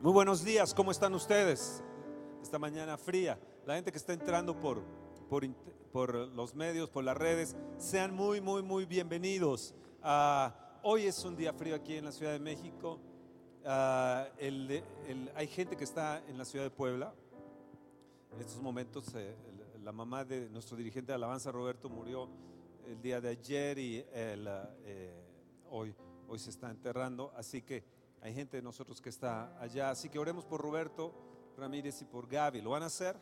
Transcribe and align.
Muy 0.00 0.12
buenos 0.12 0.44
días, 0.44 0.74
¿cómo 0.74 0.92
están 0.92 1.12
ustedes? 1.12 1.82
Esta 2.40 2.56
mañana 2.56 2.96
fría. 2.96 3.36
La 3.66 3.74
gente 3.74 3.90
que 3.90 3.98
está 3.98 4.12
entrando 4.12 4.56
por, 4.56 4.80
por, 5.28 5.44
por 5.90 6.14
los 6.14 6.54
medios, 6.54 6.88
por 6.88 7.02
las 7.02 7.16
redes, 7.16 7.56
sean 7.78 8.14
muy, 8.14 8.40
muy, 8.40 8.62
muy 8.62 8.84
bienvenidos. 8.84 9.74
Ah, 10.00 10.54
hoy 10.84 11.06
es 11.06 11.24
un 11.24 11.34
día 11.34 11.52
frío 11.52 11.74
aquí 11.74 11.96
en 11.96 12.04
la 12.04 12.12
Ciudad 12.12 12.30
de 12.30 12.38
México. 12.38 13.00
Ah, 13.64 14.28
hay 15.34 15.48
gente 15.48 15.76
que 15.76 15.82
está 15.82 16.22
en 16.28 16.38
la 16.38 16.44
Ciudad 16.44 16.64
de 16.64 16.70
Puebla. 16.70 17.12
En 18.32 18.40
estos 18.40 18.62
momentos, 18.62 19.12
eh, 19.16 19.34
la 19.82 19.90
mamá 19.90 20.24
de 20.24 20.48
nuestro 20.48 20.76
dirigente 20.76 21.10
de 21.10 21.16
alabanza, 21.16 21.50
Roberto, 21.50 21.90
murió 21.90 22.28
el 22.86 23.02
día 23.02 23.20
de 23.20 23.30
ayer 23.30 23.76
y 23.80 24.06
el, 24.12 24.46
ah, 24.46 24.70
eh, 24.84 25.24
hoy, 25.68 25.92
hoy 26.28 26.38
se 26.38 26.50
está 26.50 26.70
enterrando. 26.70 27.32
Así 27.36 27.62
que 27.62 27.97
hay 28.22 28.34
gente 28.34 28.56
de 28.56 28.62
nosotros 28.62 29.00
que 29.00 29.08
está 29.08 29.58
allá. 29.60 29.90
Así 29.90 30.08
que 30.08 30.18
oremos 30.18 30.44
por 30.44 30.60
Roberto 30.60 31.12
Ramírez 31.56 32.00
y 32.02 32.04
por 32.04 32.28
Gaby. 32.28 32.60
¿Lo 32.60 32.70
van 32.70 32.82
a 32.82 32.86
hacer? 32.86 33.16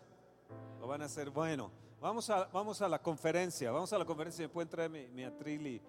Lo 0.81 0.87
van 0.87 1.03
a 1.03 1.07
hacer. 1.07 1.31
Bueno, 1.31 1.71
vamos 2.01 2.29
a, 2.31 2.45
vamos 2.47 2.81
a 2.83 2.89
la 2.89 3.01
conferencia. 3.03 3.71
Vamos 3.71 3.93
a 3.93 3.99
la 3.99 4.05
conferencia. 4.05 4.45
Me 4.47 4.49
pueden 4.53 4.69
traer 4.69 4.91
mi, 4.91 5.07
mi 5.09 5.25
atril 5.25 5.67
y, 5.67 5.83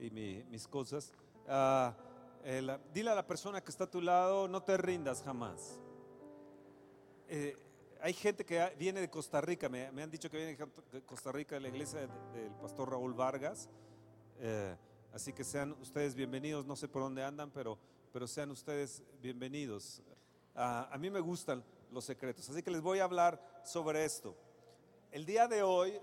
y 0.00 0.10
mi- 0.10 0.44
mis 0.44 0.66
cosas. 0.68 1.12
El- 2.44 2.78
dile 2.92 3.10
a 3.10 3.14
la 3.14 3.26
persona 3.26 3.60
que 3.62 3.70
está 3.70 3.84
a 3.84 3.90
tu 3.90 4.00
lado, 4.00 4.48
no 4.48 4.62
te 4.62 4.76
rindas 4.76 5.22
jamás. 5.22 5.78
Eh, 7.28 7.56
hay 8.02 8.12
gente 8.12 8.44
que 8.44 8.74
viene 8.78 9.00
de 9.00 9.08
Costa 9.08 9.40
Rica, 9.40 9.68
me, 9.70 9.86
han 9.86 10.10
dicho 10.10 10.28
que 10.30 10.36
viene 10.36 10.56
de 10.92 11.02
Costa 11.02 11.32
Rica, 11.32 11.54
de 11.54 11.62
la 11.62 11.68
iglesia 11.68 12.00
de- 12.00 12.40
del 12.42 12.52
pastor 12.56 12.90
Raúl 12.90 13.14
Vargas. 13.14 13.70
Eh, 14.38 14.76
así 15.14 15.32
que 15.32 15.42
sean 15.42 15.72
ustedes 15.80 16.14
bienvenidos, 16.14 16.66
no 16.66 16.76
sé 16.76 16.86
por 16.86 17.00
dónde 17.02 17.24
andan, 17.24 17.50
pero, 17.50 17.78
pero 18.14 18.28
sean 18.28 18.52
ustedes 18.52 19.02
bienvenidos. 19.20 20.00
Ah, 20.54 20.88
a 20.92 20.96
mí 20.98 21.10
me 21.10 21.18
gustan 21.18 21.64
los 21.90 22.04
secretos, 22.04 22.48
así 22.48 22.62
que 22.62 22.70
les 22.70 22.80
voy 22.80 23.00
a 23.00 23.04
hablar 23.04 23.42
sobre 23.64 24.04
esto. 24.04 24.36
El 25.10 25.26
día 25.26 25.48
de 25.48 25.64
hoy 25.64 25.98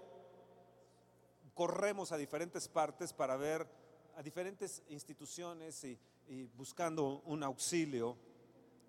corremos 1.54 2.12
a 2.12 2.18
diferentes 2.18 2.68
partes 2.68 3.14
para 3.14 3.38
ver 3.38 3.66
a 4.18 4.22
diferentes 4.22 4.84
instituciones 4.90 5.86
y, 5.86 5.98
buscando 6.58 7.22
un 7.28 7.44
auxilio. 7.44 8.18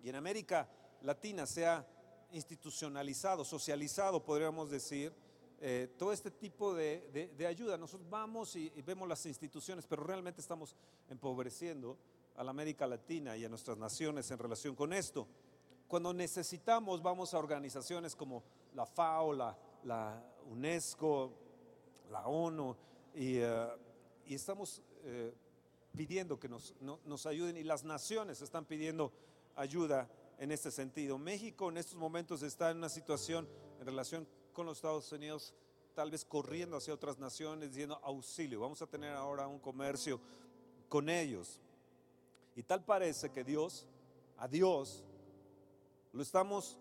Y 0.03 0.09
en 0.09 0.15
América 0.15 0.67
Latina 1.01 1.45
se 1.45 1.65
ha 1.65 1.87
institucionalizado, 2.33 3.45
socializado, 3.45 4.21
podríamos 4.21 4.69
decir, 4.69 5.13
eh, 5.61 5.95
todo 5.97 6.11
este 6.11 6.29
tipo 6.29 6.75
de, 6.75 7.33
ayuda. 7.47 7.77
Nosotros 7.77 8.09
vamos 8.09 8.57
y 8.57 8.69
vemos 8.81 9.07
las 9.07 9.25
instituciones, 9.25 9.87
pero 9.87 10.03
realmente 10.03 10.41
estamos 10.41 10.75
empobreciendo 11.09 11.97
a 12.35 12.43
la 12.43 12.51
América 12.51 12.87
Latina 12.87 13.35
y 13.37 13.45
a 13.45 13.49
nuestras 13.49 13.77
naciones 13.77 14.29
en 14.31 14.39
relación 14.39 14.75
con 14.75 14.93
esto. 14.93 15.27
Cuando 15.87 16.13
necesitamos, 16.13 17.01
vamos 17.03 17.33
a 17.33 17.37
organizaciones 17.39 18.15
como 18.15 18.43
la 18.73 18.85
FAO, 18.85 19.33
la, 19.33 19.57
UNESCO, 20.49 21.31
la 22.09 22.27
ONU, 22.27 22.75
y, 23.15 23.37
eh, 23.37 23.67
estamos 24.27 24.81
eh, 25.03 25.33
pidiendo 25.95 26.39
que 26.39 26.47
nos, 26.49 26.73
no- 26.79 26.99
nos 27.05 27.25
ayuden 27.25 27.57
y 27.57 27.63
las 27.63 27.83
naciones 27.83 28.41
están 28.41 28.65
pidiendo 28.65 29.11
ayuda 29.55 30.09
en 30.39 30.51
este 30.51 30.71
sentido. 30.71 31.17
México 31.19 31.69
en 31.69 31.77
estos 31.77 31.95
momentos 31.95 32.41
está 32.41 32.71
en 32.71 32.77
una 32.77 32.89
situación 32.89 33.47
en 33.79 33.85
relación 33.85 34.27
con 34.53 34.65
los 34.65 34.77
Estados 34.79 35.11
Unidos, 35.11 35.53
tal 35.93 36.09
vez 36.09 36.25
corriendo 36.25 36.77
hacia 36.77 36.93
otras 36.93 37.19
naciones, 37.19 37.69
diciendo 37.69 37.99
auxilio. 38.03 38.59
Vamos 38.61 38.81
a 38.81 38.87
tener 38.87 39.13
ahora 39.13 39.47
un 39.47 39.59
comercio 39.59 40.19
con 40.89 41.09
ellos. 41.09 41.59
Y 42.55 42.63
tal 42.63 42.83
parece 42.83 43.31
que 43.31 43.43
Dios, 43.43 43.87
a 44.37 44.47
Dios, 44.47 45.03
lo 46.11 46.21
estamos 46.21 46.77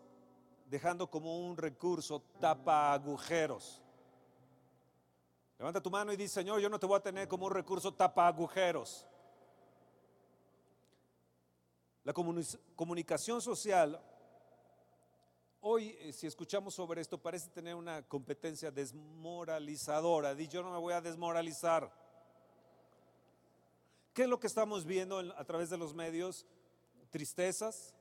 dejando 0.67 1.11
como 1.11 1.39
un 1.47 1.57
recurso 1.57 2.23
tapa 2.41 2.93
agujeros. 2.93 3.83
Levanta 5.59 5.81
tu 5.83 5.91
mano 5.91 6.13
y 6.13 6.17
dice, 6.17 6.35
Señor, 6.35 6.61
yo 6.61 6.69
no 6.69 6.79
te 6.79 6.87
voy 6.87 6.97
a 6.97 7.03
tener 7.03 7.29
como 7.29 7.47
un 7.47 7.53
recurso 7.53 7.95
tapa 7.95 8.27
agujeros. 8.27 9.07
La 12.05 12.13
comuni- 12.13 12.59
comunicación 12.75 13.41
social, 13.41 14.03
hoy 15.61 15.97
eh, 16.01 16.13
si 16.13 16.27
escuchamos 16.27 16.75
sobre 16.75 17.01
esto, 17.01 17.17
parece 17.17 17.49
tener 17.51 17.77
una 17.77 18.03
competencia 18.03 18.71
desmoralizadora. 18.73 20.35
Di, 20.35 20.49
yo 20.49 20.63
no 20.63 20.73
me 20.73 20.79
voy 20.79 20.95
a 20.95 21.01
desmoralizar. 21.01 22.02
¿Qué 24.13 24.23
es 24.25 24.29
lo 24.29 24.39
que 24.39 24.47
estamos 24.47 24.85
viendo 24.85 25.21
en- 25.21 25.33
a 25.33 25.45
través 25.45 25.71
de 25.71 25.79
los 25.79 25.95
medios? 25.95 26.45
Tristezas, 27.11 27.95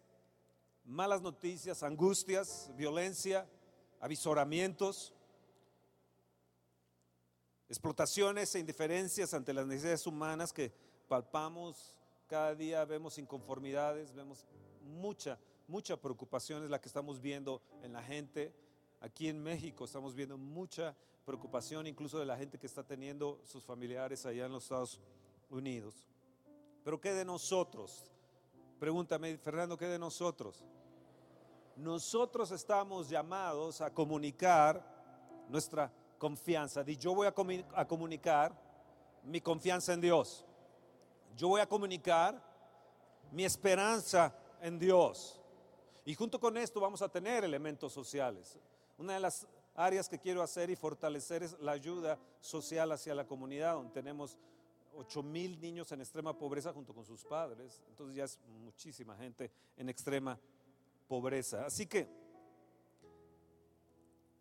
malas 0.84 1.22
noticias, 1.22 1.84
angustias, 1.84 2.70
violencia, 2.76 3.48
avisoramientos, 4.00 5.14
explotaciones 7.70 8.54
e 8.56 8.60
indiferencias 8.60 9.34
ante 9.34 9.54
las 9.54 9.66
necesidades 9.66 10.06
humanas 10.06 10.52
que 10.52 10.74
palpamos 11.08 11.96
cada 12.28 12.56
día, 12.56 12.84
vemos 12.86 13.18
inconformidades, 13.18 14.14
vemos 14.14 14.46
mucha, 14.82 15.38
mucha 15.68 15.96
preocupación 15.96 16.64
es 16.64 16.70
la 16.70 16.82
que 16.82 16.88
estamos 16.90 17.22
viendo 17.22 17.62
en 17.84 17.94
la 17.94 18.04
gente. 18.04 18.54
Aquí 19.00 19.30
en 19.30 19.42
México 19.42 19.86
estamos 19.86 20.14
viendo 20.14 20.38
mucha 20.38 20.96
preocupación 21.26 21.88
incluso 21.88 22.20
de 22.20 22.26
la 22.26 22.38
gente 22.38 22.58
que 22.58 22.68
está 22.68 22.84
teniendo 22.84 23.40
sus 23.46 23.64
familiares 23.64 24.26
allá 24.26 24.46
en 24.46 24.52
los 24.52 24.64
Estados 24.64 24.96
Unidos. 24.98 25.21
Pero 26.84 27.00
¿qué 27.00 27.14
de 27.14 27.26
nosotros? 27.26 28.10
Pregúntame, 28.80 29.38
Fernando, 29.38 29.78
¿qué 29.78 29.86
de 29.86 30.00
nosotros? 30.00 30.64
Nosotros 31.76 32.52
estamos 32.52 33.10
llamados 33.10 33.82
a 33.82 33.94
comunicar 33.94 34.84
nuestra 35.50 35.92
confianza. 36.18 36.84
Yo 36.84 37.14
voy 37.14 37.28
a, 37.28 37.34
a 37.76 37.88
comunicar 37.88 38.54
mi 39.24 39.42
confianza 39.42 39.94
en 39.94 40.02
Dios. 40.02 40.46
Yo 41.36 41.50
voy 41.50 41.62
a 41.62 41.68
comunicar 41.68 42.42
mi 43.32 43.46
esperanza 43.46 44.34
en 44.62 44.80
Dios. 44.80 45.40
Y 46.06 46.16
junto 46.16 46.40
con 46.40 46.58
esto 46.58 46.80
vamos 46.80 47.02
a 47.02 47.10
tener 47.10 47.44
elementos 47.44 47.94
sociales. 47.94 48.58
Una 48.98 49.14
de 49.14 49.20
las 49.20 49.48
áreas 49.76 50.10
que 50.10 50.20
quiero 50.20 50.42
hacer 50.42 50.70
y 50.70 50.76
fortalecer 50.76 51.44
es 51.44 51.60
la 51.60 51.74
ayuda 51.74 52.18
social 52.40 52.92
hacia 52.92 53.16
la 53.16 53.26
comunidad, 53.26 53.76
donde 53.76 53.94
tenemos 53.94 54.38
8 54.96 55.24
mil 55.24 55.60
niños 55.60 55.92
en 55.92 56.02
extrema 56.02 56.38
pobreza 56.38 56.74
junto 56.74 56.94
con 56.94 57.06
sus 57.06 57.24
padres. 57.24 57.82
Entonces 57.90 58.16
ya 58.16 58.24
es 58.26 58.40
muchísima 58.64 59.16
gente 59.16 59.52
en 59.78 59.90
extrema 59.90 60.40
pobreza. 61.08 61.66
Así 61.66 61.86
que 61.86 62.08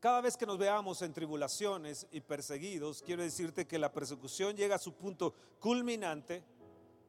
cada 0.01 0.23
vez 0.23 0.37
que 0.37 0.47
nos 0.47 0.57
veamos 0.57 1.03
en 1.03 1.13
tribulaciones 1.13 2.07
y 2.11 2.23
perseguidos, 2.23 3.03
quiero 3.03 3.23
decirte 3.23 3.67
que 3.67 3.79
la 3.79 3.93
persecución 3.93 4.57
llega 4.57 4.77
a 4.77 4.79
su 4.79 4.95
punto 4.95 5.35
culminante 5.59 6.43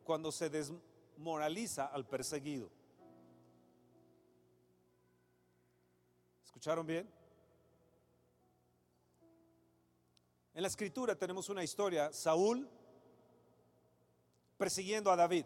cuando 0.03 0.29
se 0.31 0.49
desmoraliza 0.49 1.85
al 1.85 2.05
perseguido. 2.05 2.69
¿Escucharon 6.43 6.85
bien? 6.85 7.09
En 10.53 10.61
la 10.61 10.67
escritura 10.67 11.15
tenemos 11.15 11.47
una 11.47 11.63
historia, 11.63 12.11
Saúl 12.11 12.67
persiguiendo 14.61 15.11
a 15.11 15.15
David. 15.15 15.43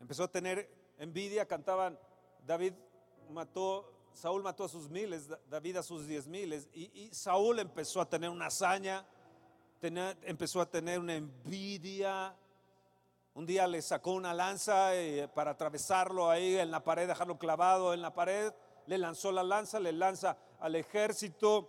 Empezó 0.00 0.22
a 0.22 0.28
tener 0.28 0.70
envidia, 0.98 1.48
cantaban, 1.48 1.98
David 2.46 2.74
mató, 3.30 3.92
Saúl 4.12 4.44
mató 4.44 4.62
a 4.62 4.68
sus 4.68 4.88
miles, 4.88 5.26
Da- 5.26 5.40
David 5.50 5.78
a 5.78 5.82
sus 5.82 6.06
diez 6.06 6.28
miles, 6.28 6.68
y, 6.72 6.84
y 6.96 7.12
Saúl 7.12 7.58
empezó 7.58 8.00
a 8.00 8.08
tener 8.08 8.30
una 8.30 8.46
hazaña, 8.46 9.04
empezó 9.82 10.60
a 10.60 10.70
tener 10.70 11.00
una 11.00 11.16
envidia. 11.16 12.36
Un 13.34 13.44
día 13.44 13.66
le 13.66 13.82
sacó 13.82 14.12
una 14.12 14.32
lanza 14.32 14.94
eh, 14.94 15.26
para 15.34 15.50
atravesarlo 15.50 16.30
ahí 16.30 16.56
en 16.56 16.70
la 16.70 16.84
pared, 16.84 17.08
dejarlo 17.08 17.36
clavado 17.36 17.92
en 17.94 18.00
la 18.00 18.14
pared, 18.14 18.52
le 18.86 18.96
lanzó 18.96 19.32
la 19.32 19.42
lanza, 19.42 19.80
le 19.80 19.90
lanza 19.92 20.38
al 20.60 20.76
ejército, 20.76 21.68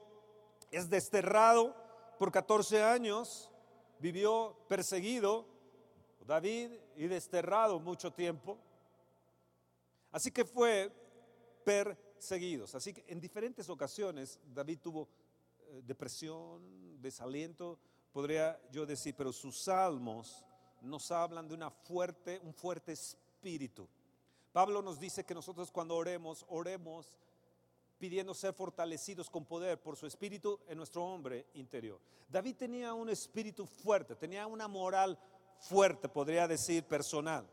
es 0.70 0.92
desterrado 0.92 1.76
por 2.20 2.32
14 2.32 2.84
años, 2.84 3.52
vivió 4.00 4.56
perseguido, 4.68 5.46
David, 6.26 6.72
y 6.96 7.08
desterrado 7.08 7.80
mucho 7.80 8.12
tiempo. 8.12 8.58
Así 10.12 10.32
que 10.32 10.46
fue 10.46 10.92
perseguidos. 11.64 12.76
Así 12.76 12.94
que 12.94 13.06
en 13.08 13.20
diferentes 13.20 13.70
ocasiones 13.70 14.40
David 14.54 14.80
tuvo 14.82 15.08
eh, 15.60 15.82
depresión, 15.86 17.02
desaliento, 17.02 17.80
podría 18.12 18.60
yo 18.72 18.86
decir, 18.86 19.16
pero 19.16 19.32
sus 19.32 19.60
salmos 19.60 20.46
nos 20.82 21.12
hablan 21.12 21.48
de 21.48 21.54
una 21.54 21.70
fuerte, 21.70 22.40
un 22.44 22.54
fuerte 22.54 22.94
espíritu. 22.94 23.88
Pablo 24.52 24.82
nos 24.82 25.00
dice 25.00 25.24
que 25.24 25.36
nosotros 25.36 25.72
cuando 25.72 25.96
oremos, 25.96 26.46
oremos 26.50 27.18
pidiendo 27.98 28.34
ser 28.34 28.54
fortalecidos 28.54 29.30
con 29.30 29.46
poder 29.46 29.80
por 29.82 29.96
su 29.96 30.06
espíritu 30.06 30.60
en 30.68 30.78
nuestro 30.78 31.04
hombre 31.04 31.48
interior. 31.54 32.00
David 32.30 32.56
tenía 32.56 32.94
un 32.94 33.10
espíritu 33.10 33.66
fuerte, 33.66 34.16
tenía 34.16 34.46
una 34.48 34.68
moral 34.68 35.18
fuerte, 35.60 36.08
podría 36.10 36.48
decir, 36.48 36.84
personal. 36.84 37.48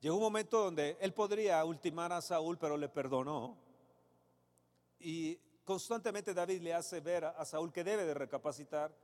Llegó 0.00 0.16
un 0.16 0.22
momento 0.22 0.62
donde 0.62 0.96
él 1.00 1.12
podría 1.14 1.64
ultimar 1.64 2.12
a 2.12 2.20
Saúl, 2.20 2.58
pero 2.58 2.76
le 2.76 2.88
perdonó. 2.88 3.56
Y 5.00 5.36
constantemente 5.64 6.34
David 6.34 6.60
le 6.60 6.74
hace 6.74 7.00
ver 7.00 7.24
a 7.24 7.44
Saúl 7.44 7.72
que 7.72 7.82
debe 7.82 8.04
de 8.04 8.14
recapacitar. 8.14 8.94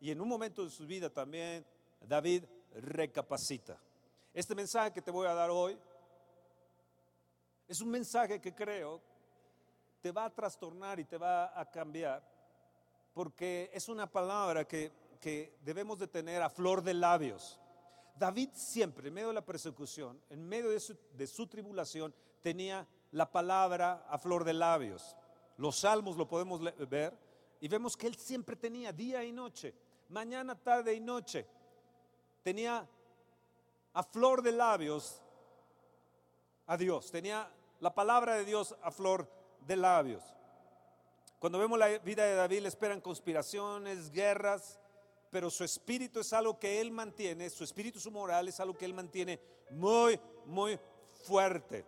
Y 0.00 0.10
en 0.10 0.20
un 0.20 0.28
momento 0.28 0.64
de 0.64 0.70
su 0.70 0.86
vida 0.86 1.08
también 1.10 1.64
David 2.00 2.44
recapacita. 2.74 3.78
Este 4.34 4.54
mensaje 4.54 4.92
que 4.92 5.02
te 5.02 5.10
voy 5.10 5.26
a 5.26 5.34
dar 5.34 5.50
hoy 5.50 5.78
es 7.68 7.80
un 7.80 7.90
mensaje 7.90 8.40
que 8.40 8.54
creo 8.54 9.00
te 10.02 10.10
va 10.10 10.24
a 10.24 10.34
trastornar 10.34 10.98
y 10.98 11.04
te 11.04 11.16
va 11.16 11.58
a 11.58 11.70
cambiar, 11.70 12.22
porque 13.14 13.70
es 13.72 13.88
una 13.88 14.10
palabra 14.10 14.66
que, 14.66 14.90
que 15.20 15.56
debemos 15.64 15.98
de 16.00 16.08
tener 16.08 16.42
a 16.42 16.50
flor 16.50 16.82
de 16.82 16.92
labios. 16.92 17.60
David 18.16 18.50
siempre, 18.52 19.08
en 19.08 19.14
medio 19.14 19.28
de 19.28 19.34
la 19.34 19.44
persecución, 19.44 20.20
en 20.28 20.46
medio 20.46 20.70
de 20.70 21.26
su, 21.26 21.46
tribulación, 21.46 22.12
tenía 22.42 22.86
la 23.12 23.30
palabra 23.30 24.04
a 24.08 24.18
flor 24.18 24.44
de 24.44 24.54
labios. 24.54 25.16
Los 25.56 25.78
salmos 25.78 26.16
lo 26.16 26.26
podemos 26.26 26.60
ver 26.88 27.16
y 27.60 27.68
vemos 27.68 27.96
que 27.96 28.08
él 28.08 28.16
siempre 28.16 28.56
tenía 28.56 28.92
día 28.92 29.22
y 29.22 29.30
noche, 29.30 29.72
mañana, 30.08 30.56
tarde 30.56 30.94
y 30.94 31.00
noche. 31.00 31.46
Tenía 32.42 32.88
a 33.92 34.02
flor 34.02 34.42
de 34.42 34.52
labios 34.52 35.22
a 36.66 36.76
Dios, 36.76 37.10
tenía 37.12 37.48
la 37.78 37.94
palabra 37.94 38.34
de 38.34 38.44
Dios 38.44 38.74
a 38.82 38.90
flor 38.90 39.41
de 39.66 39.76
labios. 39.76 40.22
Cuando 41.38 41.58
vemos 41.58 41.78
la 41.78 41.98
vida 41.98 42.24
de 42.24 42.34
David 42.34 42.60
le 42.60 42.68
esperan 42.68 43.00
conspiraciones, 43.00 44.10
guerras, 44.10 44.78
pero 45.30 45.50
su 45.50 45.64
espíritu 45.64 46.20
es 46.20 46.32
algo 46.32 46.58
que 46.58 46.80
él 46.80 46.90
mantiene, 46.90 47.50
su 47.50 47.64
espíritu, 47.64 47.98
su 47.98 48.10
moral 48.10 48.48
es 48.48 48.60
algo 48.60 48.76
que 48.76 48.84
él 48.84 48.94
mantiene 48.94 49.40
muy, 49.70 50.20
muy 50.46 50.78
fuerte. 51.24 51.84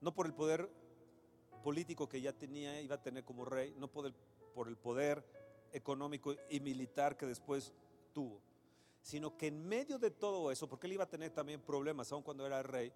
No 0.00 0.14
por 0.14 0.26
el 0.26 0.34
poder 0.34 0.70
político 1.64 2.08
que 2.08 2.20
ya 2.20 2.32
tenía, 2.32 2.80
iba 2.80 2.96
a 2.96 3.02
tener 3.02 3.24
como 3.24 3.44
rey, 3.44 3.74
no 3.76 3.88
por 3.88 4.06
el, 4.06 4.14
por 4.54 4.68
el 4.68 4.76
poder 4.76 5.24
económico 5.72 6.34
y 6.48 6.60
militar 6.60 7.16
que 7.16 7.26
después 7.26 7.72
tuvo, 8.12 8.40
sino 9.00 9.36
que 9.36 9.48
en 9.48 9.66
medio 9.66 9.98
de 9.98 10.10
todo 10.10 10.50
eso, 10.50 10.68
porque 10.68 10.86
él 10.86 10.94
iba 10.94 11.04
a 11.04 11.10
tener 11.10 11.30
también 11.30 11.60
problemas, 11.60 12.12
aun 12.12 12.22
cuando 12.22 12.46
era 12.46 12.62
rey, 12.62 12.92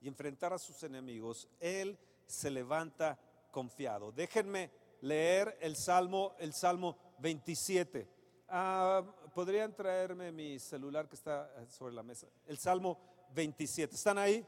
y 0.00 0.08
enfrentar 0.08 0.52
a 0.52 0.58
sus 0.58 0.82
enemigos, 0.82 1.48
él 1.60 1.96
se 2.32 2.50
levanta 2.50 3.18
confiado. 3.50 4.10
Déjenme 4.10 4.70
leer 5.02 5.58
el 5.60 5.76
Salmo, 5.76 6.34
el 6.38 6.54
Salmo 6.54 6.96
27. 7.18 8.08
Ah, 8.48 9.02
¿Podrían 9.34 9.74
traerme 9.74 10.32
mi 10.32 10.58
celular 10.58 11.08
que 11.08 11.14
está 11.14 11.50
sobre 11.68 11.94
la 11.94 12.02
mesa? 12.02 12.26
El 12.46 12.58
Salmo 12.58 12.98
27. 13.34 13.94
¿Están 13.94 14.18
ahí? 14.18 14.46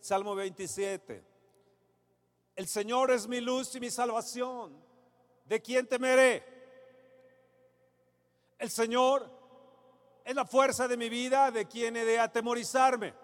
Salmo 0.00 0.34
27. 0.34 1.24
El 2.56 2.66
Señor 2.66 3.10
es 3.10 3.26
mi 3.26 3.40
luz 3.40 3.74
y 3.74 3.80
mi 3.80 3.90
salvación. 3.90 4.76
¿De 5.46 5.60
quién 5.60 5.86
temeré? 5.86 6.44
El 8.58 8.70
Señor 8.70 9.30
es 10.24 10.34
la 10.34 10.44
fuerza 10.44 10.86
de 10.86 10.96
mi 10.96 11.08
vida. 11.08 11.50
¿De 11.50 11.66
quién 11.66 11.96
he 11.96 12.04
de 12.04 12.18
atemorizarme? 12.18 13.14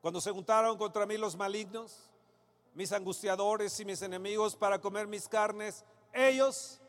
Cuando 0.00 0.20
se 0.20 0.30
juntaron 0.30 0.76
contra 0.76 1.06
mí 1.06 1.16
los 1.16 1.36
malignos, 1.36 2.10
mis 2.74 2.92
angustiadores 2.92 3.78
y 3.78 3.84
mis 3.84 4.02
enemigos 4.02 4.56
para 4.56 4.80
comer 4.80 5.06
mis 5.06 5.28
carnes, 5.28 5.84
ellos 6.12 6.80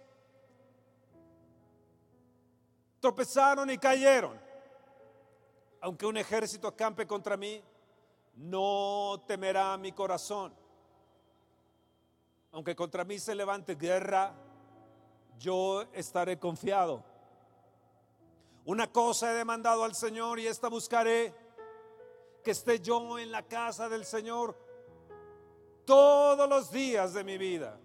tropezaron 3.00 3.70
y 3.70 3.78
cayeron. 3.78 4.40
Aunque 5.82 6.08
un 6.08 6.18
ejército 6.18 6.68
acampe 6.68 7.06
contra 7.06 7.38
mí, 7.38 7.64
no 8.36 9.24
temerá 9.28 9.78
mi 9.78 9.92
corazón. 9.92 10.54
Aunque 12.52 12.76
contra 12.76 13.04
mí 13.04 13.20
se 13.20 13.36
levante 13.36 13.76
guerra, 13.76 14.34
yo 15.38 15.84
estaré 15.94 16.40
confiado. 16.40 17.04
Una 18.66 18.92
cosa 18.92 19.32
he 19.32 19.36
demandado 19.36 19.84
al 19.84 19.94
Señor 19.94 20.40
y 20.40 20.48
esta 20.48 20.70
buscaré, 20.70 21.36
que 22.44 22.52
esté 22.52 22.80
yo 22.80 23.20
en 23.20 23.32
la 23.32 23.44
casa 23.44 23.88
del 23.88 24.06
Señor 24.06 24.65
todos 25.86 26.50
los 26.50 26.72
días 26.72 27.14
de 27.14 27.24
mi 27.24 27.38
vida 27.38 27.80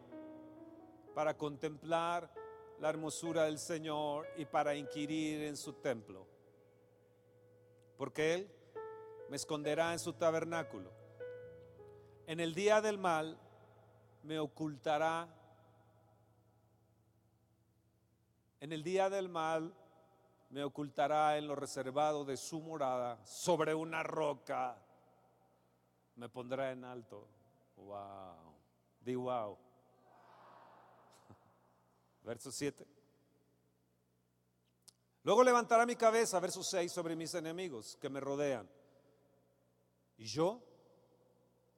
para 1.14 1.36
contemplar 1.36 2.32
la 2.78 2.88
hermosura 2.88 3.44
del 3.44 3.58
Señor 3.58 4.26
y 4.36 4.46
para 4.46 4.74
inquirir 4.74 5.42
en 5.42 5.56
su 5.56 5.74
templo. 5.74 6.26
Porque 7.96 8.34
Él 8.34 8.50
me 9.28 9.36
esconderá 9.36 9.92
en 9.92 9.98
su 9.98 10.14
tabernáculo. 10.14 10.90
En 12.26 12.40
el 12.40 12.54
día 12.54 12.80
del 12.80 12.96
mal 12.96 13.38
me 14.22 14.38
ocultará. 14.38 15.28
En 18.60 18.72
el 18.72 18.82
día 18.82 19.10
del 19.10 19.28
mal 19.28 19.74
me 20.48 20.64
ocultará 20.64 21.36
en 21.38 21.46
lo 21.46 21.54
reservado 21.54 22.24
de 22.24 22.36
su 22.36 22.60
morada, 22.60 23.24
sobre 23.24 23.74
una 23.74 24.02
roca 24.02 24.76
me 26.16 26.28
pondrá 26.28 26.72
en 26.72 26.84
alto. 26.84 27.26
Wow. 27.84 28.54
Di 29.00 29.14
wow. 29.14 29.58
Verso 32.22 32.50
7. 32.50 32.86
Luego 35.22 35.44
levantará 35.44 35.84
mi 35.84 35.96
cabeza, 35.96 36.40
verso 36.40 36.62
6, 36.62 36.90
sobre 36.90 37.14
mis 37.14 37.34
enemigos 37.34 37.96
que 38.00 38.08
me 38.08 38.20
rodean. 38.20 38.68
Y 40.16 40.24
yo 40.24 40.62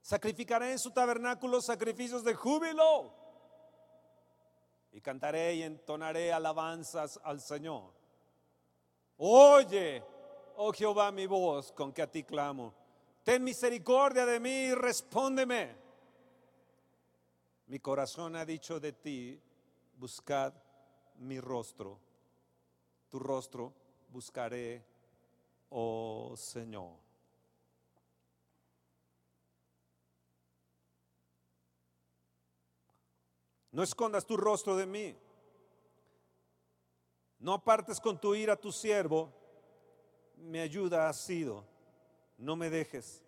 sacrificaré 0.00 0.72
en 0.72 0.78
su 0.78 0.92
tabernáculo 0.92 1.60
sacrificios 1.60 2.22
de 2.22 2.34
júbilo. 2.34 3.12
Y 4.92 5.00
cantaré 5.00 5.54
y 5.54 5.62
entonaré 5.62 6.32
alabanzas 6.32 7.18
al 7.24 7.40
Señor. 7.40 7.92
Oye, 9.16 10.04
oh 10.56 10.72
Jehová, 10.72 11.10
mi 11.10 11.26
voz 11.26 11.72
con 11.72 11.92
que 11.92 12.02
a 12.02 12.10
ti 12.10 12.22
clamo. 12.22 12.74
Ten 13.24 13.42
misericordia 13.42 14.26
de 14.26 14.38
mí 14.38 14.50
y 14.50 14.74
respóndeme. 14.74 15.81
Mi 17.72 17.80
corazón 17.80 18.36
ha 18.36 18.44
dicho 18.44 18.78
de 18.78 18.92
ti, 18.92 19.40
buscad 19.96 20.52
mi 21.20 21.40
rostro. 21.40 21.98
Tu 23.08 23.18
rostro 23.18 23.72
buscaré, 24.10 24.84
oh 25.70 26.34
Señor. 26.36 26.98
No 33.70 33.82
escondas 33.82 34.26
tu 34.26 34.36
rostro 34.36 34.76
de 34.76 34.84
mí. 34.84 35.16
No 37.38 37.54
apartes 37.54 37.98
con 37.98 38.20
tu 38.20 38.34
ira 38.34 38.54
tu 38.54 38.70
siervo. 38.70 39.32
Mi 40.36 40.58
ayuda 40.58 41.08
ha 41.08 41.12
sido. 41.14 41.64
No 42.36 42.54
me 42.54 42.68
dejes 42.68 43.22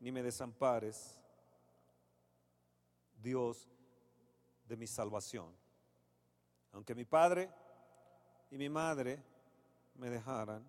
ni 0.00 0.10
me 0.10 0.22
desampares. 0.22 1.17
Dios 3.18 3.68
de 4.66 4.76
mi 4.76 4.86
salvación. 4.86 5.54
Aunque 6.72 6.94
mi 6.94 7.04
padre 7.04 7.50
y 8.50 8.58
mi 8.58 8.68
madre 8.68 9.22
me 9.94 10.10
dejaran, 10.10 10.64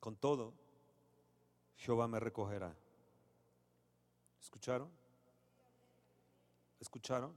con 0.00 0.16
todo, 0.16 0.52
Jehová 1.76 2.08
me 2.08 2.18
recogerá. 2.18 2.74
¿Escucharon? 4.40 4.90
¿Escucharon? 6.80 7.36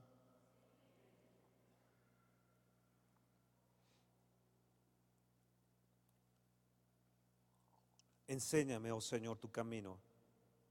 Enséñame, 8.28 8.92
oh 8.92 9.00
Señor, 9.00 9.38
tu 9.38 9.50
camino 9.50 9.98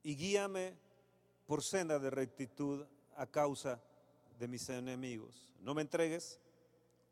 y 0.04 0.16
guíame 0.16 0.78
por 1.48 1.64
senda 1.64 1.98
de 1.98 2.12
rectitud 2.12 2.86
a 3.16 3.26
causa 3.26 3.82
de 4.38 4.48
mis 4.48 4.70
enemigos. 4.70 5.52
No 5.62 5.74
me 5.74 5.82
entregues 5.82 6.40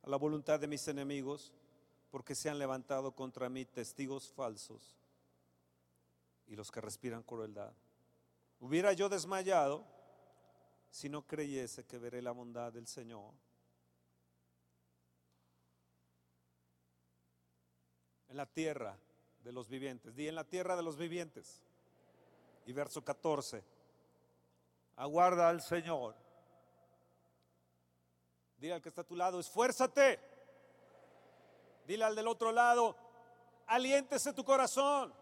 a 0.04 0.10
la 0.10 0.18
voluntad 0.18 0.60
de 0.60 0.68
mis 0.68 0.88
enemigos, 0.88 1.54
porque 2.12 2.36
se 2.36 2.50
han 2.50 2.60
levantado 2.60 3.16
contra 3.16 3.50
mí 3.50 3.66
testigos 3.66 4.30
falsos 4.30 4.96
y 6.46 6.56
los 6.56 6.72
que 6.72 6.82
respiran 6.82 7.24
crueldad. 7.24 7.74
Hubiera 8.60 8.94
yo 8.94 9.10
desmayado 9.10 9.84
si 10.92 11.10
no 11.10 11.26
creyese 11.26 11.86
que 11.86 11.98
veré 11.98 12.22
la 12.22 12.32
bondad 12.32 12.72
del 12.72 12.86
Señor. 12.86 13.34
En 18.30 18.38
la 18.38 18.46
tierra 18.46 18.96
de 19.44 19.52
los 19.52 19.70
vivientes. 19.70 20.16
Di 20.16 20.28
en 20.28 20.36
la 20.36 20.44
tierra 20.44 20.76
de 20.76 20.84
los 20.84 20.98
vivientes. 20.98 21.62
Y 22.66 22.74
verso 22.74 23.04
14. 23.04 23.64
Aguarda 24.96 25.50
al 25.50 25.62
Señor. 25.62 26.16
Dile 28.58 28.76
al 28.76 28.82
que 28.82 28.90
está 28.90 29.02
a 29.02 29.06
tu 29.06 29.16
lado, 29.16 29.40
esfuérzate 29.40 30.34
Dile 31.86 32.06
al 32.06 32.16
del 32.16 32.28
otro 32.28 32.52
lado, 32.52 32.96
aliéntese 33.68 34.34
tu 34.34 34.44
corazón. 34.44 35.14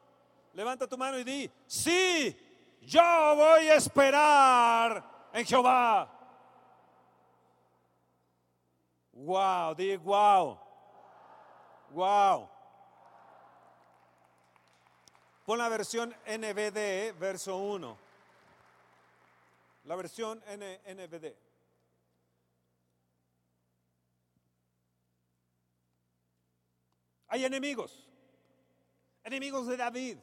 Levanta 0.53 0.87
tu 0.87 0.97
mano 0.97 1.17
y 1.17 1.23
di, 1.23 1.51
sí, 1.65 2.77
yo 2.81 3.01
voy 3.35 3.67
a 3.69 3.75
esperar 3.75 5.29
en 5.33 5.45
Jehová. 5.45 6.19
Wow, 9.13 9.75
di 9.75 9.95
wow. 9.97 10.59
Wow. 11.89 12.49
Pon 15.45 15.57
la 15.57 15.69
versión 15.69 16.15
NBD, 16.27 17.17
verso 17.19 17.57
1. 17.57 17.97
La 19.85 19.95
versión 19.95 20.39
NBD. 20.39 21.35
Hay 27.27 27.45
enemigos, 27.45 28.07
enemigos 29.23 29.65
de 29.65 29.77
David. 29.77 30.17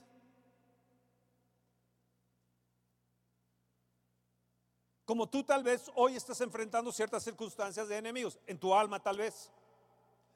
Como 5.05 5.29
tú 5.29 5.43
tal 5.43 5.65
vez 5.65 5.91
hoy 5.95 6.17
estás 6.17 6.41
enfrentando 6.43 6.93
ciertas 6.93 7.25
circunstancias 7.25 7.89
de 7.89 7.97
enemigos, 7.97 8.39
en 8.47 8.59
tu 8.59 8.75
alma 8.75 9.03
tal 9.03 9.17
vez. 9.17 9.51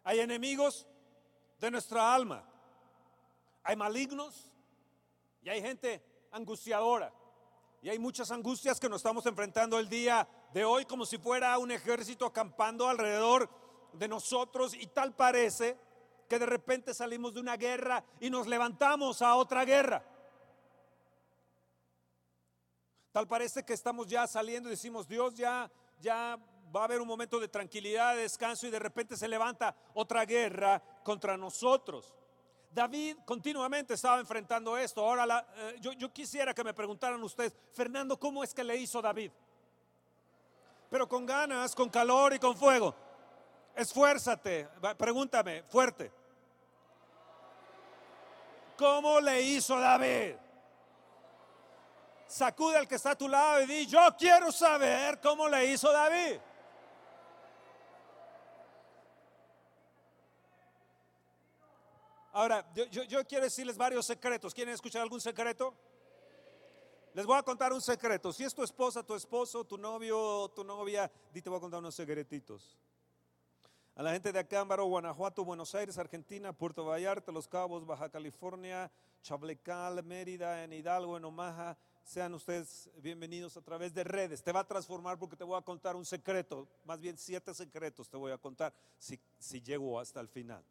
Hay 0.03 0.19
enemigos 0.19 0.87
de 1.61 1.71
nuestra 1.71 2.13
alma. 2.13 2.43
Hay 3.63 3.77
malignos 3.77 4.52
y 5.43 5.49
hay 5.49 5.61
gente 5.61 6.03
angustiadora. 6.31 7.13
Y 7.83 7.89
hay 7.89 7.99
muchas 7.99 8.31
angustias 8.31 8.79
que 8.79 8.89
nos 8.89 9.01
estamos 9.01 9.27
enfrentando 9.27 9.79
el 9.79 9.89
día 9.89 10.29
de 10.53 10.65
hoy 10.65 10.85
como 10.85 11.05
si 11.05 11.19
fuera 11.19 11.59
un 11.59 11.73
ejército 11.73 12.25
acampando 12.25 12.89
alrededor 12.89 13.51
de 13.93 14.07
nosotros 14.09 14.75
y 14.75 14.87
tal 14.87 15.15
parece 15.15 15.77
que 16.29 16.39
de 16.39 16.47
repente 16.47 16.95
salimos 16.95 17.35
de 17.35 17.41
una 17.41 17.57
guerra 17.57 18.05
y 18.21 18.31
nos 18.31 18.47
levantamos 18.47 19.21
a 19.21 19.35
otra 19.35 19.65
guerra. 19.65 20.05
Tal 23.11 23.27
parece 23.27 23.65
que 23.65 23.75
estamos 23.75 24.07
ya 24.07 24.27
saliendo 24.27 24.69
y 24.69 24.73
decimos, 24.73 25.07
Dios 25.07 25.35
ya, 25.35 25.71
ya 26.01 26.39
va 26.75 26.83
a 26.83 26.85
haber 26.85 27.01
un 27.01 27.09
momento 27.09 27.39
de 27.39 27.49
tranquilidad, 27.49 28.15
de 28.15 28.23
descanso 28.23 28.67
y 28.67 28.71
de 28.71 28.79
repente 28.79 29.17
se 29.17 29.29
levanta 29.29 29.77
otra 29.93 30.25
guerra 30.25 30.81
contra 31.03 31.37
nosotros. 31.37 32.15
David 32.73 33.19
continuamente 33.25 33.95
estaba 33.95 34.19
enfrentando 34.19 34.77
esto. 34.77 35.07
Ahora 35.07 35.47
eh, 35.57 35.77
yo, 35.81 35.93
yo 35.93 36.13
quisiera 36.13 36.55
que 36.55 36.65
me 36.65 36.73
preguntaran 36.73 37.23
ustedes, 37.23 37.55
Fernando, 37.73 38.19
¿cómo 38.19 38.43
es 38.43 38.55
que 38.55 38.65
le 38.65 38.77
hizo 38.77 39.03
David? 39.03 39.31
Pero 40.91 41.09
con 41.09 41.27
ganas, 41.27 41.75
con 41.75 41.89
calor 41.89 42.35
y 42.35 42.39
con 42.39 42.57
fuego. 42.57 42.95
Esfuérzate, 43.75 44.69
pregúntame, 44.97 45.63
fuerte. 45.65 46.13
¿Cómo 48.77 49.21
le 49.21 49.41
hizo 49.43 49.79
David? 49.79 50.35
Sacude 52.27 52.79
al 52.79 52.89
que 52.89 52.95
está 52.95 53.11
a 53.11 53.17
tu 53.17 53.29
lado 53.29 53.63
y 53.63 53.67
di, 53.67 53.87
yo 53.87 54.01
quiero 54.19 54.51
saber 54.51 55.21
cómo 55.21 55.49
le 55.49 55.67
hizo 55.67 55.93
David. 55.93 56.39
Ahora, 62.33 62.67
yo, 62.91 63.25
quiero 63.27 63.45
decirles 63.45 63.77
varios 63.77 64.07
secretos. 64.07 64.55
¿Quieren 64.55 64.73
escuchar 64.73 65.03
algún 65.03 65.21
secreto? 65.21 65.75
Les 67.13 67.27
voy 67.27 67.37
a 67.37 67.43
contar 67.43 67.75
un 67.75 67.81
secreto. 67.83 68.33
Si 68.33 68.43
es 68.43 68.55
tu 68.55 68.63
esposa, 68.63 69.03
tu 69.03 69.15
esposo, 69.15 69.65
tu 69.65 69.77
novio, 69.77 70.49
tu 70.57 70.65
novia, 70.65 71.13
di 71.31 71.43
te 71.43 71.51
voy 71.51 71.59
a 71.59 71.61
contar 71.61 71.81
unos 71.81 71.95
secretitos. 71.95 72.79
A 73.95 74.03
la 74.03 74.13
gente 74.13 74.33
de 74.33 74.39
Acámbaro, 74.39 74.87
Guanajuato, 74.87 75.45
Buenos 75.45 75.75
Aires, 75.75 75.99
Argentina, 75.99 76.55
Puerto 76.55 76.87
Vallarta, 76.87 77.31
Los 77.31 77.47
Cabos, 77.47 77.85
Baja 77.85 78.09
California, 78.09 78.91
Chablecal, 79.23 80.03
Mérida, 80.03 80.65
en 80.65 80.73
Hidalgo, 80.73 81.19
en 81.19 81.27
Omaha, 81.27 81.77
sean 82.03 82.33
ustedes 82.33 82.91
bienvenidos 83.03 83.59
a 83.59 83.61
través 83.61 83.93
de 83.93 84.05
redes. 84.05 84.43
Te 84.43 84.53
va 84.53 84.61
a 84.61 84.67
transformar 84.67 85.19
porque 85.19 85.37
te 85.37 85.45
voy 85.45 85.59
a 85.59 85.63
contar 85.63 85.97
un 85.97 86.07
secreto, 86.07 86.67
más 86.87 86.99
bien 86.99 87.19
siete 87.19 87.53
secretos 87.53 88.09
te 88.09 88.17
voy 88.17 88.33
a 88.33 88.39
contar 88.39 88.73
si, 88.97 89.21
si 89.39 89.61
llego 89.61 90.01
hasta 90.01 90.19
el 90.19 90.29
final. 90.29 90.65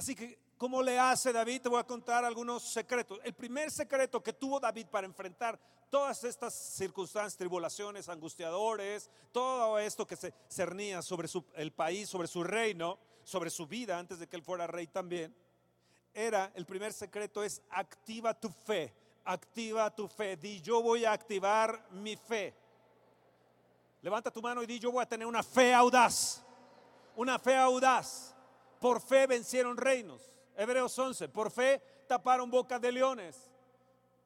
Así 0.00 0.14
que, 0.14 0.38
¿cómo 0.56 0.82
le 0.82 0.98
hace 0.98 1.30
David? 1.30 1.60
Te 1.60 1.68
voy 1.68 1.78
a 1.78 1.84
contar 1.84 2.24
algunos 2.24 2.62
secretos. 2.62 3.20
El 3.22 3.34
primer 3.34 3.70
secreto 3.70 4.22
que 4.22 4.32
tuvo 4.32 4.58
David 4.58 4.86
para 4.86 5.06
enfrentar 5.06 5.60
todas 5.90 6.24
estas 6.24 6.54
circunstancias, 6.54 7.36
tribulaciones, 7.36 8.08
angustiadores, 8.08 9.10
todo 9.30 9.78
esto 9.78 10.06
que 10.06 10.16
se 10.16 10.32
cernía 10.48 11.02
sobre 11.02 11.28
el 11.52 11.72
país, 11.72 12.08
sobre 12.08 12.28
su 12.28 12.42
reino, 12.42 12.98
sobre 13.24 13.50
su 13.50 13.66
vida 13.66 13.98
antes 13.98 14.18
de 14.18 14.26
que 14.26 14.36
él 14.36 14.42
fuera 14.42 14.66
rey 14.66 14.86
también, 14.86 15.36
era, 16.14 16.50
el 16.54 16.64
primer 16.64 16.94
secreto 16.94 17.42
es 17.42 17.60
activa 17.68 18.32
tu 18.32 18.48
fe, 18.48 18.94
activa 19.26 19.94
tu 19.94 20.08
fe, 20.08 20.34
di 20.38 20.62
yo 20.62 20.82
voy 20.82 21.04
a 21.04 21.12
activar 21.12 21.88
mi 21.90 22.16
fe. 22.16 22.54
Levanta 24.00 24.30
tu 24.30 24.40
mano 24.40 24.62
y 24.62 24.66
di 24.66 24.78
yo 24.78 24.92
voy 24.92 25.02
a 25.02 25.06
tener 25.06 25.26
una 25.26 25.42
fe 25.42 25.74
audaz, 25.74 26.42
una 27.16 27.38
fe 27.38 27.54
audaz. 27.54 28.34
Por 28.80 29.00
fe 29.00 29.28
vencieron 29.28 29.76
reinos. 29.76 30.20
Hebreos 30.56 30.98
11, 30.98 31.28
por 31.28 31.52
fe 31.52 31.80
taparon 32.08 32.50
bocas 32.50 32.80
de 32.80 32.90
leones 32.90 33.50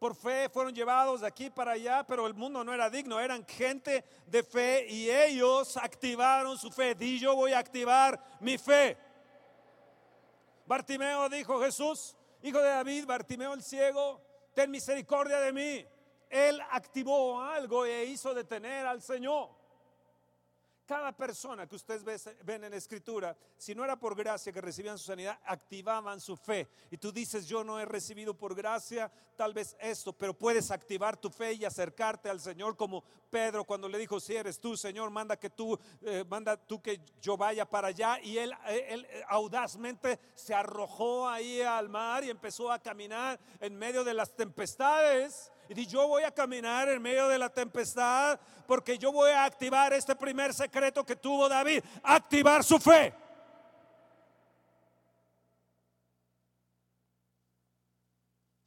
por 0.04 0.14
fe 0.14 0.50
fueron 0.50 0.75
llevados 0.75 1.23
de 1.23 1.26
aquí 1.26 1.49
para 1.49 1.73
allá, 1.73 2.04
pero 2.06 2.26
el 2.26 2.34
mundo 2.34 2.62
no 2.62 2.75
era 2.75 2.90
digno, 2.90 3.18
eran 3.18 3.42
gente 3.46 4.04
de 4.26 4.42
fe 4.42 4.87
y 4.87 5.08
ellos 5.08 5.78
activaron 5.78 6.58
su 6.58 6.70
fe. 6.70 6.94
Di 6.94 7.18
yo 7.18 7.34
voy 7.34 7.54
a 7.54 7.58
activar 7.58 8.23
mi 8.40 8.58
fe. 8.58 8.99
Bartimeo 10.66 11.26
dijo 11.30 11.58
Jesús, 11.58 12.14
hijo 12.42 12.58
de 12.58 12.68
David, 12.68 13.06
Bartimeo 13.06 13.54
el 13.54 13.62
ciego, 13.62 14.20
ten 14.52 14.70
misericordia 14.70 15.40
de 15.40 15.54
mí. 15.54 15.87
Él 16.28 16.61
activó 16.70 17.40
algo 17.40 17.87
e 17.87 18.04
hizo 18.04 18.34
detener 18.34 18.87
al 18.87 19.00
Señor. 19.00 19.49
Cada 20.87 21.12
persona 21.12 21.67
que 21.67 21.76
ustedes 21.76 22.05
ven 22.45 22.64
en 22.64 22.75
escritura, 22.75 23.35
si 23.57 23.75
no 23.75 23.85
era 23.85 23.99
por 23.99 24.14
gracia 24.14 24.53
que 24.53 24.61
recibían 24.61 24.99
su 24.99 25.07
sanidad, 25.07 25.38
activaban 25.47 26.21
su 26.21 26.37
fe. 26.37 26.69
Y 26.91 26.99
tú 26.99 27.11
dices, 27.11 27.47
yo 27.47 27.64
no 27.64 27.81
he 27.81 27.87
recibido 27.87 28.35
por 28.37 28.55
gracia 28.55 29.11
tal 29.35 29.55
vez 29.55 29.75
esto, 29.81 30.12
pero 30.12 30.35
puedes 30.35 30.71
activar 30.71 31.17
tu 31.17 31.31
fe 31.31 31.55
y 31.55 31.64
acercarte 31.64 32.29
al 32.29 32.38
Señor 32.38 32.76
como 32.76 33.03
Pedro 33.31 33.64
cuando 33.64 33.88
le 33.88 33.97
dijo, 33.97 34.21
si 34.21 34.37
eres 34.37 34.61
tú, 34.61 34.76
Señor, 34.76 35.09
manda 35.11 35.38
que 35.38 35.49
tú, 35.49 35.79
eh, 36.03 36.23
manda 36.29 36.57
tú 36.57 36.83
que 36.83 37.00
yo 37.19 37.38
vaya 37.38 37.64
para 37.64 37.88
allá. 37.88 38.21
Y 38.23 38.37
él, 38.37 38.53
eh, 38.69 38.87
él 38.91 39.07
eh, 39.09 39.25
audazmente 39.29 40.21
se 40.35 40.53
arrojó 40.53 41.26
ahí 41.26 41.62
al 41.62 41.88
mar 41.88 42.25
y 42.25 42.31
empezó 42.31 42.71
a 42.71 42.79
caminar 42.79 43.41
en 43.59 43.75
medio 43.75 44.05
de 44.05 44.12
las 44.12 44.37
tempestades. 44.37 45.50
Y 45.68 45.75
dice, 45.75 45.90
yo 45.92 46.06
voy 46.06 46.23
a 46.23 46.30
caminar 46.30 46.88
en 46.88 47.00
medio 47.00 47.28
de 47.28 47.38
la 47.38 47.49
tempestad 47.49 48.38
porque 48.66 48.99
yo 48.99 49.12
voy 49.12 49.30
a 49.30 49.44
activar 49.44 49.92
este 49.92 50.14
primer 50.14 50.52
secreto 50.52 51.04
que 51.04 51.16
tuvo 51.16 51.49
David, 51.49 51.83
activar 52.02 52.62
su 52.62 52.78
fe. 52.78 53.14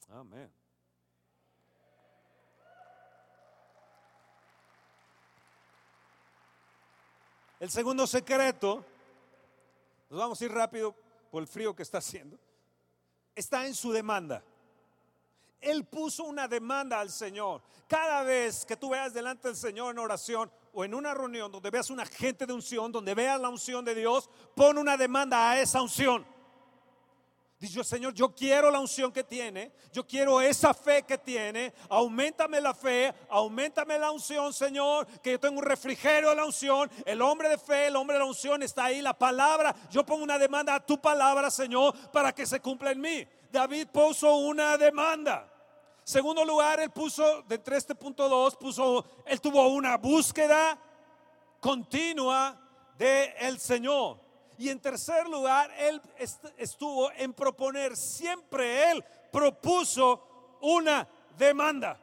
Amén. 0.09 0.51
El 7.59 7.71
segundo 7.71 8.05
secreto, 8.05 8.85
nos 10.09 10.19
vamos 10.19 10.39
a 10.39 10.45
ir 10.45 10.51
rápido 10.51 10.95
por 11.31 11.41
el 11.41 11.47
frío 11.47 11.75
que 11.75 11.83
está 11.83 11.97
haciendo, 11.97 12.37
está 13.35 13.65
en 13.65 13.73
su 13.73 13.91
demanda. 13.91 14.43
Él 15.59 15.85
puso 15.85 16.23
una 16.23 16.47
demanda 16.47 16.99
al 16.99 17.09
Señor. 17.09 17.61
Cada 17.87 18.23
vez 18.23 18.65
que 18.65 18.77
tú 18.77 18.89
veas 18.89 19.13
delante 19.13 19.47
del 19.47 19.57
Señor 19.57 19.91
en 19.91 19.99
oración 19.99 20.51
o 20.73 20.85
en 20.85 20.93
una 20.93 21.13
reunión 21.13 21.51
donde 21.51 21.69
veas 21.69 21.89
una 21.89 22.05
gente 22.05 22.45
de 22.45 22.53
unción, 22.53 22.91
donde 22.91 23.15
veas 23.15 23.39
la 23.39 23.49
unción 23.49 23.83
de 23.83 23.95
Dios, 23.95 24.29
pon 24.55 24.77
una 24.77 24.97
demanda 24.97 25.49
a 25.49 25.59
esa 25.59 25.81
unción. 25.81 26.25
Dice, 27.59 27.83
Señor, 27.83 28.13
yo 28.13 28.35
quiero 28.35 28.69
la 28.69 28.79
unción 28.79 29.11
que 29.11 29.23
tiene, 29.23 29.71
yo 29.91 30.05
quiero 30.05 30.39
esa 30.39 30.75
fe 30.75 31.01
que 31.01 31.17
tiene, 31.17 31.73
aumentame 31.89 32.61
la 32.61 32.75
fe, 32.75 33.11
aumentame 33.29 33.97
la 33.97 34.11
unción, 34.11 34.53
Señor, 34.53 35.07
que 35.23 35.31
yo 35.31 35.39
tengo 35.39 35.57
un 35.57 35.65
refrigerio 35.65 36.29
de 36.29 36.35
la 36.35 36.45
unción, 36.45 36.87
el 37.03 37.19
hombre 37.19 37.49
de 37.49 37.57
fe, 37.57 37.87
el 37.87 37.95
hombre 37.95 38.13
de 38.13 38.19
la 38.19 38.27
unción 38.27 38.61
está 38.61 38.85
ahí, 38.85 39.01
la 39.01 39.17
palabra, 39.17 39.75
yo 39.89 40.05
pongo 40.05 40.23
una 40.23 40.37
demanda 40.37 40.75
a 40.75 40.85
tu 40.85 41.01
palabra, 41.01 41.49
Señor, 41.49 41.95
para 42.11 42.31
que 42.31 42.45
se 42.45 42.59
cumpla 42.59 42.91
en 42.91 43.01
mí. 43.01 43.27
David 43.57 43.87
puso 43.87 44.35
una 44.35 44.77
demanda. 44.77 45.51
Segundo 46.03 46.45
lugar, 46.45 46.79
él 46.79 46.91
puso, 46.91 47.41
de 47.41 47.55
entre 47.55 47.77
este 47.77 47.95
punto 47.95 48.29
2, 48.29 48.55
puso, 48.55 49.03
él 49.25 49.41
tuvo 49.41 49.67
una 49.69 49.97
búsqueda 49.97 50.77
continua 51.59 52.55
de 52.99 53.33
el 53.39 53.59
Señor. 53.59 54.19
Y 54.59 54.69
en 54.69 54.79
tercer 54.79 55.27
lugar, 55.27 55.71
él 55.75 55.99
estuvo 56.55 57.11
en 57.13 57.33
proponer, 57.33 57.97
siempre 57.97 58.91
él 58.91 59.03
propuso 59.31 60.57
una 60.61 61.07
demanda. 61.35 61.99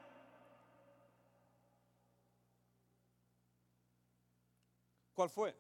¿Cuál 5.15 5.31
fue? 5.31 5.57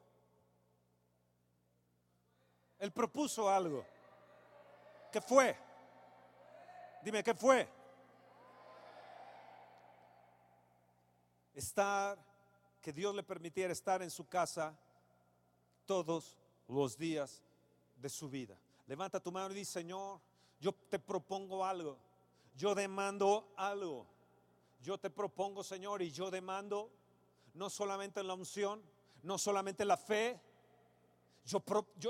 Él 2.81 2.91
propuso 2.91 3.49
algo. 3.49 3.87
¿Qué 5.13 5.21
fue? 5.21 5.63
Dime, 7.05 7.23
¿qué 7.23 7.35
fue? 7.35 7.69
Estar, 11.55 12.19
que 12.81 12.95
Dios 12.95 13.15
le 13.15 13.23
permitiera 13.23 13.75
estar 13.75 14.01
en 14.01 14.11
su 14.11 14.27
casa 14.27 14.75
todos 15.85 16.39
los 16.67 16.97
días 16.97 17.43
de 17.97 18.09
su 18.09 18.31
vida. 18.31 18.59
Levanta 18.87 19.21
tu 19.21 19.31
mano 19.31 19.53
y 19.53 19.59
dice, 19.59 19.73
Señor, 19.73 20.19
yo 20.59 20.73
te 20.73 20.99
propongo 20.99 21.63
algo. 21.63 21.99
Yo 22.57 22.75
demando 22.75 23.53
algo. 23.55 24.07
Yo 24.81 24.97
te 24.97 25.11
propongo, 25.11 25.63
Señor, 25.63 26.01
y 26.01 26.11
yo 26.11 26.31
demando 26.31 26.91
no 27.53 27.69
solamente 27.69 28.23
la 28.23 28.33
unción, 28.33 28.83
no 29.23 29.37
solamente 29.37 29.85
la 29.85 29.99
fe. 29.99 30.41
Yo, 31.45 31.63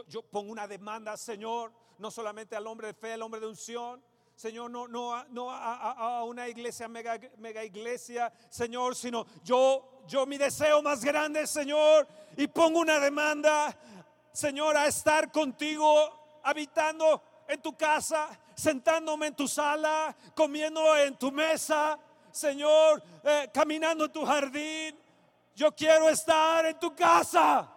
yo, 0.07 0.23
pongo 0.23 0.53
una 0.53 0.69
demanda, 0.69 1.17
Señor, 1.17 1.73
no 1.99 2.13
solamente 2.13 2.55
al 2.55 2.69
hombre 2.69 2.87
de 2.87 2.95
fe, 2.95 3.15
al 3.15 3.23
hombre 3.23 3.41
de 3.41 3.49
unción. 3.49 4.14
Señor, 4.37 4.71
no, 4.71 4.89
no, 4.89 5.25
no 5.29 5.51
a, 5.51 6.25
una 6.25 6.49
iglesia, 6.49 6.89
mega, 6.89 7.19
mega 7.39 7.63
iglesia, 7.65 8.33
Señor, 8.51 8.97
sino 8.97 9.27
yo, 9.45 10.03
yo 10.09 10.27
mi 10.27 10.37
deseo 10.37 10.83
más 10.83 11.05
grande, 11.05 11.47
Señor, 11.47 12.07
y 12.37 12.49
pongo 12.49 12.81
una 12.81 12.99
demanda, 12.99 13.75
Señor, 14.33 14.77
a 14.77 14.87
estar 14.87 15.31
contigo, 15.31 16.41
habitando 16.43 17.23
en 17.47 17.63
tu 17.63 17.77
casa, 17.77 18.39
sentándome 18.57 19.29
en 19.29 19.37
tu 19.37 19.47
sala, 19.47 20.15
comiendo 20.35 20.97
en 20.97 21.17
tu 21.17 21.31
mesa, 21.31 21.99
Señor, 22.33 23.03
eh, 23.23 23.49
caminando 23.55 24.07
en 24.07 24.13
tu 24.13 24.27
jardín. 24.27 24.99
Yo 25.55 25.71
quiero 25.73 26.09
estar 26.09 26.67
en 26.67 26.79
tu 26.81 26.95
casa. 26.95 27.71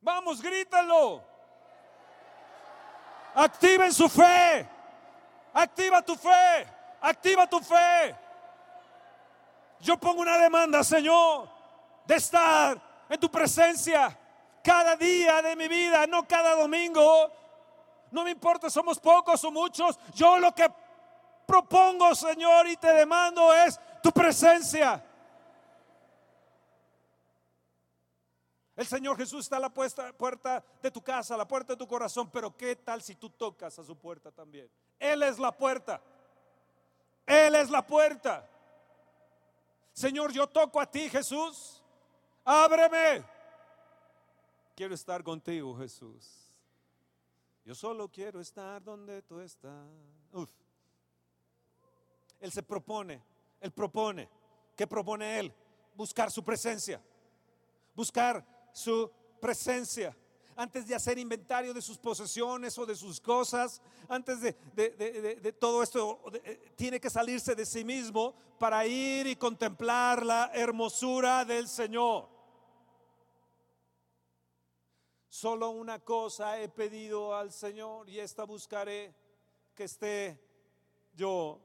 Vamos, 0.00 0.40
grítalo. 0.40 1.35
Activen 3.36 3.92
su 3.92 4.08
fe. 4.08 4.66
Activa 5.52 6.02
tu 6.02 6.16
fe. 6.16 6.66
Activa 7.02 7.46
tu 7.46 7.60
fe. 7.60 8.16
Yo 9.80 9.98
pongo 9.98 10.22
una 10.22 10.38
demanda, 10.38 10.82
Señor, 10.82 11.48
de 12.06 12.16
estar 12.16 12.80
en 13.10 13.20
tu 13.20 13.30
presencia 13.30 14.18
cada 14.64 14.96
día 14.96 15.42
de 15.42 15.54
mi 15.54 15.68
vida, 15.68 16.06
no 16.06 16.26
cada 16.26 16.56
domingo. 16.56 17.30
No 18.10 18.24
me 18.24 18.30
importa, 18.30 18.70
somos 18.70 18.98
pocos 18.98 19.44
o 19.44 19.50
muchos. 19.50 19.98
Yo 20.14 20.38
lo 20.38 20.52
que 20.54 20.68
propongo, 21.46 22.14
Señor, 22.14 22.66
y 22.68 22.76
te 22.76 22.92
demando 22.92 23.52
es 23.52 23.78
tu 24.02 24.10
presencia. 24.12 25.04
El 28.76 28.86
Señor 28.86 29.16
Jesús 29.16 29.46
está 29.46 29.56
a 29.56 29.60
la 29.60 29.72
puerta 29.72 30.62
de 30.82 30.90
tu 30.90 31.00
casa, 31.00 31.34
a 31.34 31.38
la 31.38 31.48
puerta 31.48 31.72
de 31.72 31.78
tu 31.78 31.88
corazón, 31.88 32.30
pero 32.30 32.54
¿qué 32.54 32.76
tal 32.76 33.00
si 33.00 33.14
tú 33.14 33.30
tocas 33.30 33.78
a 33.78 33.84
su 33.84 33.96
puerta 33.96 34.30
también? 34.30 34.70
Él 34.98 35.22
es 35.22 35.38
la 35.38 35.50
puerta. 35.50 36.02
Él 37.24 37.54
es 37.54 37.70
la 37.70 37.86
puerta. 37.86 38.46
Señor, 39.94 40.30
yo 40.30 40.46
toco 40.46 40.78
a 40.78 40.90
ti, 40.90 41.08
Jesús. 41.08 41.82
Ábreme. 42.44 43.24
Quiero 44.74 44.94
estar 44.94 45.24
contigo, 45.24 45.74
Jesús. 45.78 46.46
Yo 47.64 47.74
solo 47.74 48.08
quiero 48.08 48.40
estar 48.40 48.84
donde 48.84 49.22
tú 49.22 49.40
estás. 49.40 49.88
Él 52.38 52.52
se 52.52 52.62
propone, 52.62 53.22
Él 53.58 53.72
propone. 53.72 54.28
¿Qué 54.76 54.86
propone 54.86 55.38
Él? 55.38 55.54
Buscar 55.94 56.30
su 56.30 56.44
presencia. 56.44 57.00
Buscar 57.94 58.55
su 58.76 59.10
presencia. 59.40 60.14
Antes 60.54 60.86
de 60.86 60.94
hacer 60.94 61.18
inventario 61.18 61.72
de 61.72 61.80
sus 61.80 61.96
posesiones 61.98 62.76
o 62.78 62.84
de 62.84 62.94
sus 62.94 63.20
cosas, 63.20 63.80
antes 64.08 64.40
de, 64.40 65.52
todo 65.58 65.82
esto, 65.82 66.20
eh, 66.44 66.72
tiene 66.76 67.00
que 67.00 67.10
salirse 67.10 67.54
de 67.54 67.64
sí 67.64 67.84
mismo 67.84 68.34
para 68.58 68.86
ir 68.86 69.26
y 69.26 69.36
contemplar 69.36 70.24
la 70.24 70.50
hermosura 70.54 71.44
del 71.44 71.68
Señor. 71.68 72.28
Solo 75.28 75.70
una 75.70 75.98
cosa 75.98 76.60
he 76.60 76.68
pedido 76.68 77.34
al 77.34 77.52
Señor 77.52 78.08
y 78.08 78.18
esta 78.18 78.44
buscaré 78.44 79.14
que 79.74 79.84
esté 79.84 80.40
yo 81.14 81.60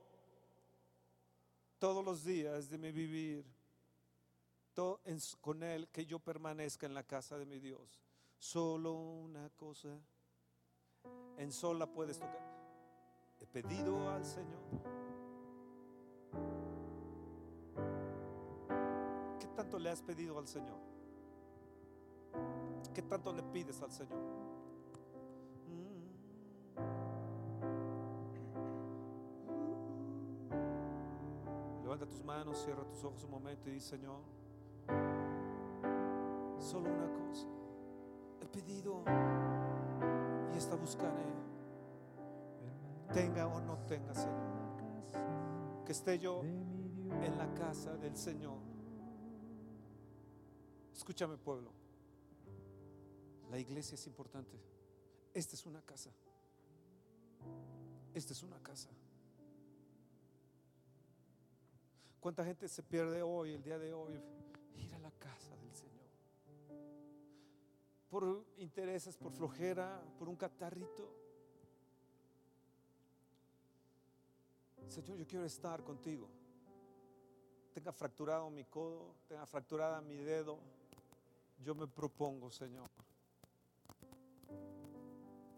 todos 1.78 2.04
los 2.04 2.24
días 2.24 2.70
de 2.70 2.78
mi 2.78 2.92
vivir 2.92 3.61
con 5.40 5.64
Él, 5.64 5.88
que 5.90 6.06
yo 6.06 6.20
permanezca 6.20 6.86
en 6.86 6.94
la 6.94 7.04
casa 7.04 7.38
de 7.38 7.46
mi 7.46 7.60
Dios. 7.60 8.02
Solo 8.38 8.94
una 8.94 9.50
cosa, 9.52 10.00
en 11.38 11.52
sola 11.52 11.86
puedes 11.86 12.18
tocar. 12.18 12.52
He 13.40 13.46
pedido 13.46 14.10
al 14.10 14.26
Señor. 14.26 14.62
¿Qué 19.40 19.48
tanto 19.48 19.80
le 19.80 19.90
has 19.90 20.02
pedido 20.02 20.40
al 20.40 20.48
Señor? 20.48 20.80
¿Qué 22.94 23.02
tanto 23.02 23.34
le 23.34 23.44
pides 23.44 23.82
al 23.82 23.92
Señor? 23.92 24.22
Levanta 31.84 32.06
tus 32.06 32.24
manos, 32.24 32.64
cierra 32.64 32.86
tus 32.86 33.04
ojos 33.04 33.24
un 33.24 33.32
momento 33.32 33.70
y 33.70 33.74
dice, 33.74 33.98
Señor, 33.98 34.22
solo 36.72 36.90
una 36.90 37.12
cosa. 37.12 37.48
He 38.40 38.46
pedido 38.46 39.04
y 40.54 40.58
esta 40.58 40.76
buscaré. 40.76 41.26
Tenga 43.14 43.48
o 43.48 43.60
no 43.60 43.78
tenga, 43.80 44.14
Señor. 44.14 45.84
Que 45.86 45.92
esté 45.92 46.18
yo 46.18 46.42
en 46.44 47.38
la 47.38 47.54
casa 47.56 47.98
del 47.98 48.16
Señor. 48.16 48.60
Escúchame, 50.94 51.36
pueblo. 51.38 51.74
La 53.50 53.60
iglesia 53.60 53.96
es 53.96 54.08
importante. 54.08 54.58
Esta 55.34 55.56
es 55.56 55.66
una 55.66 55.82
casa. 55.82 56.10
Esta 58.14 58.32
es 58.32 58.44
una 58.44 58.60
casa. 58.60 58.90
¿Cuánta 62.22 62.46
gente 62.46 62.70
se 62.70 62.82
pierde 62.82 63.22
hoy, 63.24 63.52
el 63.52 63.64
día 63.64 63.78
de 63.78 63.94
hoy? 63.94 64.22
Ir 64.78 64.94
a 64.94 65.00
la 65.00 65.12
casa 65.12 65.54
del 65.58 65.76
Señor. 65.76 65.91
Por 68.12 68.46
intereses, 68.58 69.16
por 69.16 69.32
flojera, 69.32 70.04
por 70.20 70.28
un 70.28 70.36
catarrito. 70.36 71.10
Señor, 74.90 75.18
yo 75.18 75.26
quiero 75.26 75.46
estar 75.46 75.82
contigo. 75.82 76.28
Tenga 77.74 77.94
fracturado 77.94 78.50
mi 78.50 78.66
codo, 78.66 79.16
tenga 79.30 79.46
fracturada 79.46 80.02
mi 80.02 80.18
dedo. 80.18 80.60
Yo 81.64 81.74
me 81.74 81.88
propongo, 81.88 82.52
Señor, 82.52 82.90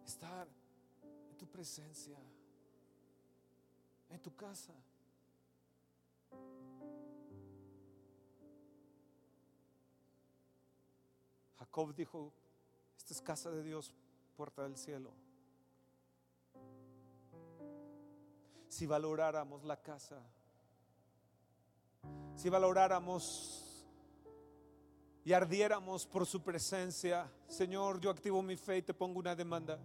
estar 0.06 0.48
en 1.32 1.36
tu 1.36 1.48
presencia, 1.48 2.20
en 4.12 4.22
tu 4.22 4.36
casa. 4.36 4.76
Jacob 11.58 11.96
dijo, 11.96 12.32
esta 13.04 13.16
es 13.16 13.22
casa 13.22 13.52
de 13.52 13.62
Dios, 13.64 13.94
puerta 14.38 14.64
del 14.64 14.78
cielo. 14.78 15.12
Si 18.70 18.86
valoráramos 18.86 19.66
la 19.66 19.76
casa, 19.76 20.22
si 22.38 22.48
valoráramos 22.48 23.86
y 25.26 25.34
ardiéramos 25.34 26.08
por 26.08 26.26
su 26.26 26.42
presencia, 26.42 27.30
Señor, 27.46 28.00
yo 28.00 28.10
activo 28.10 28.42
mi 28.42 28.56
fe 28.56 28.78
y 28.78 28.82
te 28.84 28.94
pongo 28.94 29.20
una 29.20 29.36
demanda. 29.36 29.78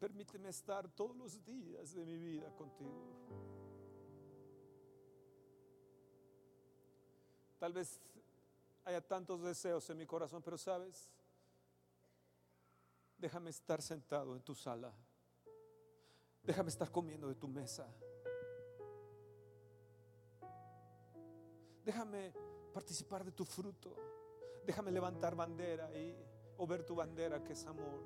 Permíteme 0.00 0.48
estar 0.48 0.88
todos 0.88 1.14
los 1.14 1.44
días 1.44 1.92
de 1.92 2.06
mi 2.06 2.16
vida 2.16 2.50
contigo. 2.56 3.12
Tal 7.58 7.74
vez 7.74 8.00
haya 8.84 9.00
tantos 9.00 9.42
deseos 9.42 9.88
en 9.90 9.98
mi 9.98 10.06
corazón, 10.06 10.42
pero 10.42 10.58
sabes, 10.58 11.10
déjame 13.16 13.50
estar 13.50 13.80
sentado 13.80 14.34
en 14.34 14.42
tu 14.42 14.54
sala. 14.54 14.92
Déjame 16.42 16.70
estar 16.70 16.90
comiendo 16.90 17.28
de 17.28 17.36
tu 17.36 17.46
mesa. 17.46 17.86
Déjame 21.84 22.32
participar 22.72 23.24
de 23.24 23.32
tu 23.32 23.44
fruto. 23.44 23.94
Déjame 24.64 24.90
levantar 24.90 25.36
bandera 25.36 25.92
y, 25.96 26.16
o 26.56 26.66
ver 26.66 26.84
tu 26.84 26.96
bandera 26.96 27.42
que 27.44 27.52
es 27.52 27.64
amor. 27.66 28.00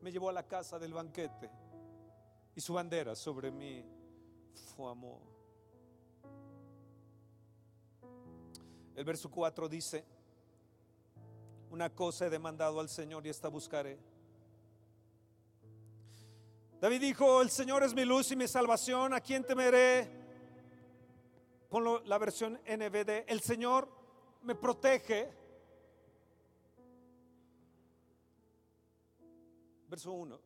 Me 0.00 0.10
llevó 0.10 0.30
a 0.30 0.32
la 0.32 0.46
casa 0.46 0.78
del 0.78 0.94
banquete 0.94 1.50
y 2.54 2.60
su 2.60 2.72
bandera 2.72 3.14
sobre 3.14 3.50
mí 3.50 3.84
fue 4.54 4.90
amor. 4.90 5.33
El 8.94 9.04
verso 9.04 9.30
4 9.30 9.68
dice, 9.68 10.04
Una 11.70 11.90
cosa 11.90 12.26
he 12.26 12.30
demandado 12.30 12.78
al 12.80 12.88
Señor 12.88 13.26
y 13.26 13.30
esta 13.30 13.48
buscaré. 13.48 13.98
David 16.80 17.00
dijo, 17.00 17.40
el 17.40 17.50
Señor 17.50 17.82
es 17.82 17.94
mi 17.94 18.04
luz 18.04 18.30
y 18.30 18.36
mi 18.36 18.46
salvación, 18.46 19.14
¿a 19.14 19.20
quién 19.20 19.42
temeré? 19.42 20.06
Ponlo 21.70 22.04
la 22.04 22.18
versión 22.18 22.60
NVD, 22.66 23.24
el 23.26 23.40
Señor 23.40 23.88
me 24.42 24.54
protege. 24.54 25.32
Verso 29.88 30.12
1. 30.12 30.40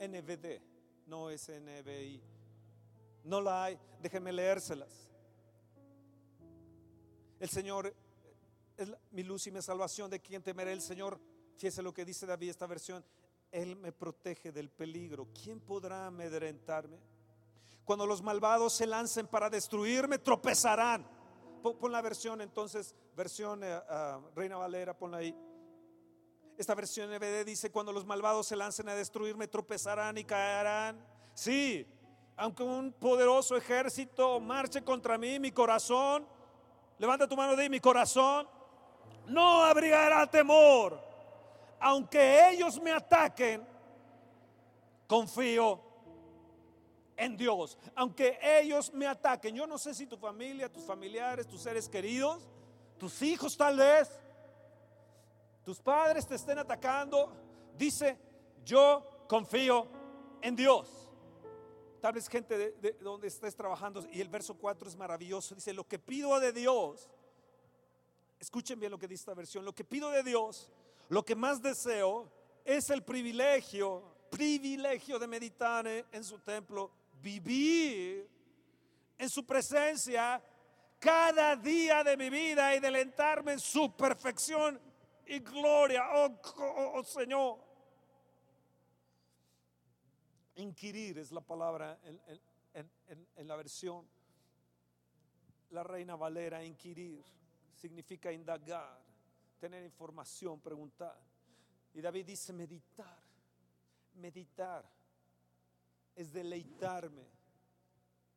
NVD, 0.00 0.62
no 1.06 1.28
es 1.28 1.50
NBI. 1.50 2.39
No 3.24 3.40
la 3.40 3.64
hay, 3.64 3.78
déjenme 4.00 4.32
leérselas. 4.32 5.10
El 7.38 7.48
Señor 7.48 7.94
es 8.76 8.92
mi 9.10 9.22
luz 9.22 9.46
y 9.46 9.50
mi 9.50 9.62
salvación, 9.62 10.10
de 10.10 10.20
quien 10.20 10.42
temeré 10.42 10.72
el 10.72 10.82
Señor. 10.82 11.20
Fíjese 11.56 11.82
lo 11.82 11.92
que 11.92 12.04
dice 12.04 12.26
David 12.26 12.50
esta 12.50 12.66
versión. 12.66 13.04
Él 13.50 13.76
me 13.76 13.92
protege 13.92 14.52
del 14.52 14.70
peligro. 14.70 15.28
¿Quién 15.32 15.60
podrá 15.60 16.06
amedrentarme? 16.06 16.98
Cuando 17.84 18.06
los 18.06 18.22
malvados 18.22 18.72
se 18.72 18.86
lancen 18.86 19.26
para 19.26 19.50
destruirme, 19.50 20.18
tropezarán. 20.18 21.06
Pon, 21.62 21.92
la 21.92 22.00
versión 22.00 22.40
entonces, 22.40 22.94
versión 23.16 23.64
eh, 23.64 23.80
ah, 23.88 24.20
Reina 24.34 24.56
Valera, 24.56 24.96
ponla 24.96 25.18
ahí. 25.18 25.34
Esta 26.56 26.74
versión 26.74 27.10
NBD 27.10 27.44
dice, 27.44 27.70
cuando 27.70 27.92
los 27.92 28.04
malvados 28.04 28.46
se 28.46 28.56
lancen 28.56 28.88
a 28.88 28.94
destruirme, 28.94 29.48
tropezarán 29.48 30.18
y 30.18 30.24
caerán. 30.24 31.04
Sí, 31.34 31.86
aunque 32.40 32.62
un 32.62 32.90
poderoso 32.92 33.54
ejército 33.54 34.40
marche 34.40 34.82
contra 34.82 35.18
mí, 35.18 35.38
mi 35.38 35.52
corazón, 35.52 36.26
levanta 36.98 37.28
tu 37.28 37.36
mano 37.36 37.54
de 37.54 37.68
mi 37.68 37.80
corazón, 37.80 38.48
no 39.26 39.62
abrigará 39.62 40.26
temor. 40.26 40.98
Aunque 41.78 42.48
ellos 42.48 42.80
me 42.80 42.92
ataquen, 42.92 43.62
confío 45.06 45.82
en 47.14 47.36
Dios. 47.36 47.76
Aunque 47.94 48.38
ellos 48.42 48.90
me 48.94 49.06
ataquen, 49.06 49.54
yo 49.54 49.66
no 49.66 49.76
sé 49.76 49.92
si 49.92 50.06
tu 50.06 50.16
familia, 50.16 50.72
tus 50.72 50.84
familiares, 50.84 51.46
tus 51.46 51.60
seres 51.60 51.90
queridos, 51.90 52.48
tus 52.96 53.20
hijos 53.20 53.54
tal 53.54 53.76
vez, 53.76 54.18
tus 55.62 55.78
padres 55.78 56.26
te 56.26 56.36
estén 56.36 56.58
atacando, 56.58 57.30
dice, 57.76 58.16
yo 58.64 59.26
confío 59.28 59.86
en 60.40 60.56
Dios. 60.56 61.09
Tal 62.00 62.20
gente 62.22 62.56
de, 62.56 62.92
donde 63.00 63.28
estés 63.28 63.54
trabajando 63.54 64.06
y 64.10 64.20
el 64.20 64.28
verso 64.28 64.54
4 64.54 64.88
es 64.88 64.96
maravilloso. 64.96 65.54
Dice, 65.54 65.74
lo 65.74 65.86
que 65.86 65.98
pido 65.98 66.38
de 66.40 66.52
Dios, 66.52 67.10
escuchen 68.38 68.80
bien 68.80 68.90
lo 68.90 68.98
que 68.98 69.06
dice 69.06 69.22
esta 69.22 69.34
versión, 69.34 69.64
lo 69.64 69.74
que 69.74 69.84
pido 69.84 70.10
de 70.10 70.22
Dios, 70.22 70.70
lo 71.10 71.24
que 71.24 71.34
más 71.34 71.60
deseo 71.60 72.32
es 72.64 72.88
el 72.88 73.02
privilegio, 73.02 74.02
privilegio 74.30 75.18
de 75.18 75.26
meditar 75.26 75.86
en 75.86 76.24
su 76.24 76.38
templo, 76.38 76.90
vivir 77.20 78.28
en 79.18 79.28
su 79.28 79.44
presencia 79.44 80.42
cada 80.98 81.54
día 81.56 82.02
de 82.02 82.16
mi 82.16 82.30
vida 82.30 82.74
y 82.74 82.80
delentarme 82.80 83.52
en 83.52 83.60
su 83.60 83.94
perfección 83.94 84.80
y 85.26 85.40
gloria. 85.40 86.08
oh, 86.14 86.40
oh, 86.56 86.92
oh 86.94 87.04
Señor. 87.04 87.69
Inquirir 90.60 91.18
es 91.18 91.32
la 91.32 91.40
palabra 91.40 91.98
en, 92.04 93.48
la 93.48 93.56
versión. 93.56 94.06
La 95.70 95.82
reina 95.82 96.16
Valera, 96.16 96.62
inquirir, 96.62 97.24
significa 97.74 98.30
indagar, 98.30 99.00
tener 99.58 99.82
información, 99.84 100.60
preguntar. 100.60 101.16
Y 101.94 102.02
David 102.02 102.26
dice 102.26 102.52
meditar. 102.52 103.18
Meditar 104.14 104.84
es 106.14 106.30
deleitarme. 106.30 107.26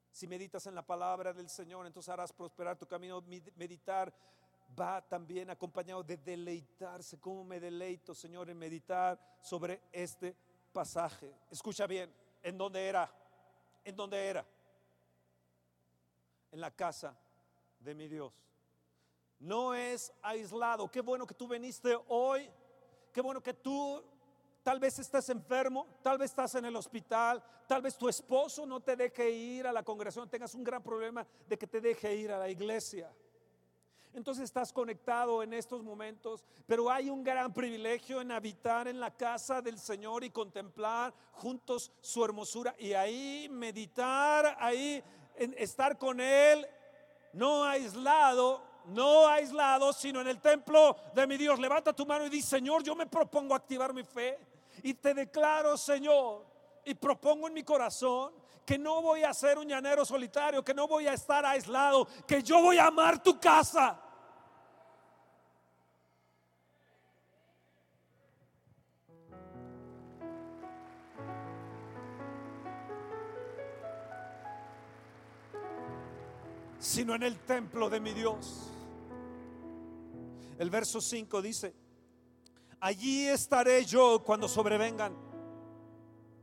Si 0.09 0.25
meditas 0.25 0.65
en 0.67 0.75
la 0.75 0.85
palabra 0.85 1.33
del 1.33 1.49
Señor, 1.49 1.85
entonces 1.85 2.09
harás 2.09 2.31
prosperar 2.31 2.77
tu 2.77 2.87
camino. 2.87 3.21
Meditar 3.57 4.13
va 4.79 5.01
también 5.01 5.49
acompañado 5.49 6.03
de 6.03 6.15
deleitarse. 6.15 7.19
¿Cómo 7.19 7.43
me 7.43 7.59
deleito, 7.59 8.15
Señor, 8.15 8.49
en 8.49 8.57
meditar 8.57 9.19
sobre 9.41 9.81
este 9.91 10.37
pasaje. 10.73 11.33
Escucha 11.49 11.87
bien, 11.87 12.13
¿en 12.41 12.57
dónde 12.57 12.85
era? 12.85 13.09
¿En 13.85 13.95
dónde 13.95 14.27
era? 14.27 14.45
En 16.51 16.59
la 16.59 16.71
casa 16.71 17.15
de 17.79 17.95
mi 17.95 18.07
Dios. 18.07 18.33
No 19.39 19.73
es 19.73 20.11
aislado. 20.21 20.89
Qué 20.89 21.01
bueno 21.01 21.25
que 21.25 21.33
tú 21.33 21.47
viniste 21.47 21.97
hoy. 22.07 22.49
Qué 23.13 23.21
bueno 23.21 23.41
que 23.41 23.53
tú 23.53 24.03
tal 24.63 24.79
vez 24.79 24.97
estás 24.97 25.29
enfermo, 25.29 25.85
tal 26.01 26.17
vez 26.17 26.31
estás 26.31 26.55
en 26.55 26.65
el 26.65 26.75
hospital, 26.75 27.43
tal 27.67 27.81
vez 27.81 27.97
tu 27.97 28.07
esposo 28.07 28.65
no 28.65 28.79
te 28.79 28.95
deje 28.95 29.29
ir 29.29 29.67
a 29.67 29.73
la 29.73 29.83
congregación, 29.83 30.29
tengas 30.29 30.55
un 30.55 30.63
gran 30.63 30.81
problema 30.81 31.27
de 31.47 31.57
que 31.57 31.67
te 31.67 31.81
deje 31.81 32.15
ir 32.15 32.31
a 32.31 32.39
la 32.39 32.49
iglesia 32.49 33.13
entonces 34.13 34.43
estás 34.43 34.71
conectado 34.71 35.43
en 35.43 35.53
estos 35.53 35.83
momentos, 35.83 36.43
pero 36.65 36.89
hay 36.89 37.09
un 37.09 37.23
gran 37.23 37.53
privilegio 37.53 38.21
en 38.21 38.31
habitar 38.31 38.87
en 38.87 38.99
la 38.99 39.11
casa 39.11 39.61
del 39.61 39.79
Señor 39.79 40.23
y 40.23 40.29
contemplar 40.29 41.13
juntos 41.31 41.91
su 42.01 42.23
hermosura 42.23 42.75
y 42.77 42.93
ahí 42.93 43.47
meditar, 43.49 44.57
ahí 44.59 45.03
estar 45.35 45.97
con 45.97 46.19
Él, 46.19 46.67
no 47.33 47.63
aislado, 47.63 48.61
no 48.85 49.27
aislado, 49.27 49.93
sino 49.93 50.21
en 50.21 50.27
el 50.27 50.39
templo 50.39 50.95
de 51.13 51.25
mi 51.25 51.37
Dios. 51.37 51.59
Levanta 51.59 51.93
tu 51.93 52.05
mano 52.05 52.25
y 52.25 52.29
di, 52.29 52.41
Señor, 52.41 52.83
yo 52.83 52.95
me 52.95 53.07
propongo 53.07 53.55
activar 53.55 53.93
mi 53.93 54.03
fe 54.03 54.37
y 54.83 54.93
te 54.93 55.13
declaro, 55.13 55.77
Señor, 55.77 56.45
y 56.85 56.93
propongo 56.93 57.47
en 57.47 57.53
mi 57.53 57.63
corazón 57.63 58.33
que 58.65 58.77
no 58.77 59.01
voy 59.01 59.23
a 59.23 59.33
ser 59.33 59.57
un 59.57 59.67
llanero 59.67 60.05
solitario, 60.05 60.63
que 60.63 60.73
no 60.73 60.87
voy 60.87 61.07
a 61.07 61.13
estar 61.13 61.45
aislado, 61.45 62.07
que 62.25 62.41
yo 62.41 62.61
voy 62.61 62.77
a 62.77 62.87
amar 62.87 63.21
tu 63.21 63.39
casa. 63.39 63.99
Sino 76.83 77.15
en 77.15 77.23
el 77.23 77.39
templo 77.39 77.89
de 77.89 78.01
mi 78.01 78.11
Dios. 78.11 78.69
El 80.59 80.69
verso 80.69 80.99
5 80.99 81.41
dice, 81.41 81.73
allí 82.81 83.25
estaré 83.25 83.85
yo 83.85 84.21
cuando 84.21 84.49
sobrevengan 84.49 85.15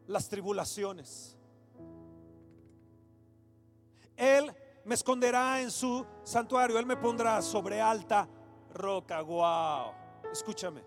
las 0.06 0.30
tribulaciones. 0.30 1.36
Él 4.16 4.50
me 4.86 4.94
esconderá 4.94 5.60
en 5.60 5.70
su 5.70 6.06
santuario, 6.24 6.78
Él 6.78 6.86
me 6.86 6.96
pondrá 6.96 7.42
sobre 7.42 7.78
alta 7.78 8.26
roca. 8.72 9.20
Wow, 9.20 9.92
escúchame. 10.32 10.82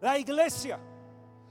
La 0.00 0.16
iglesia, 0.16 0.78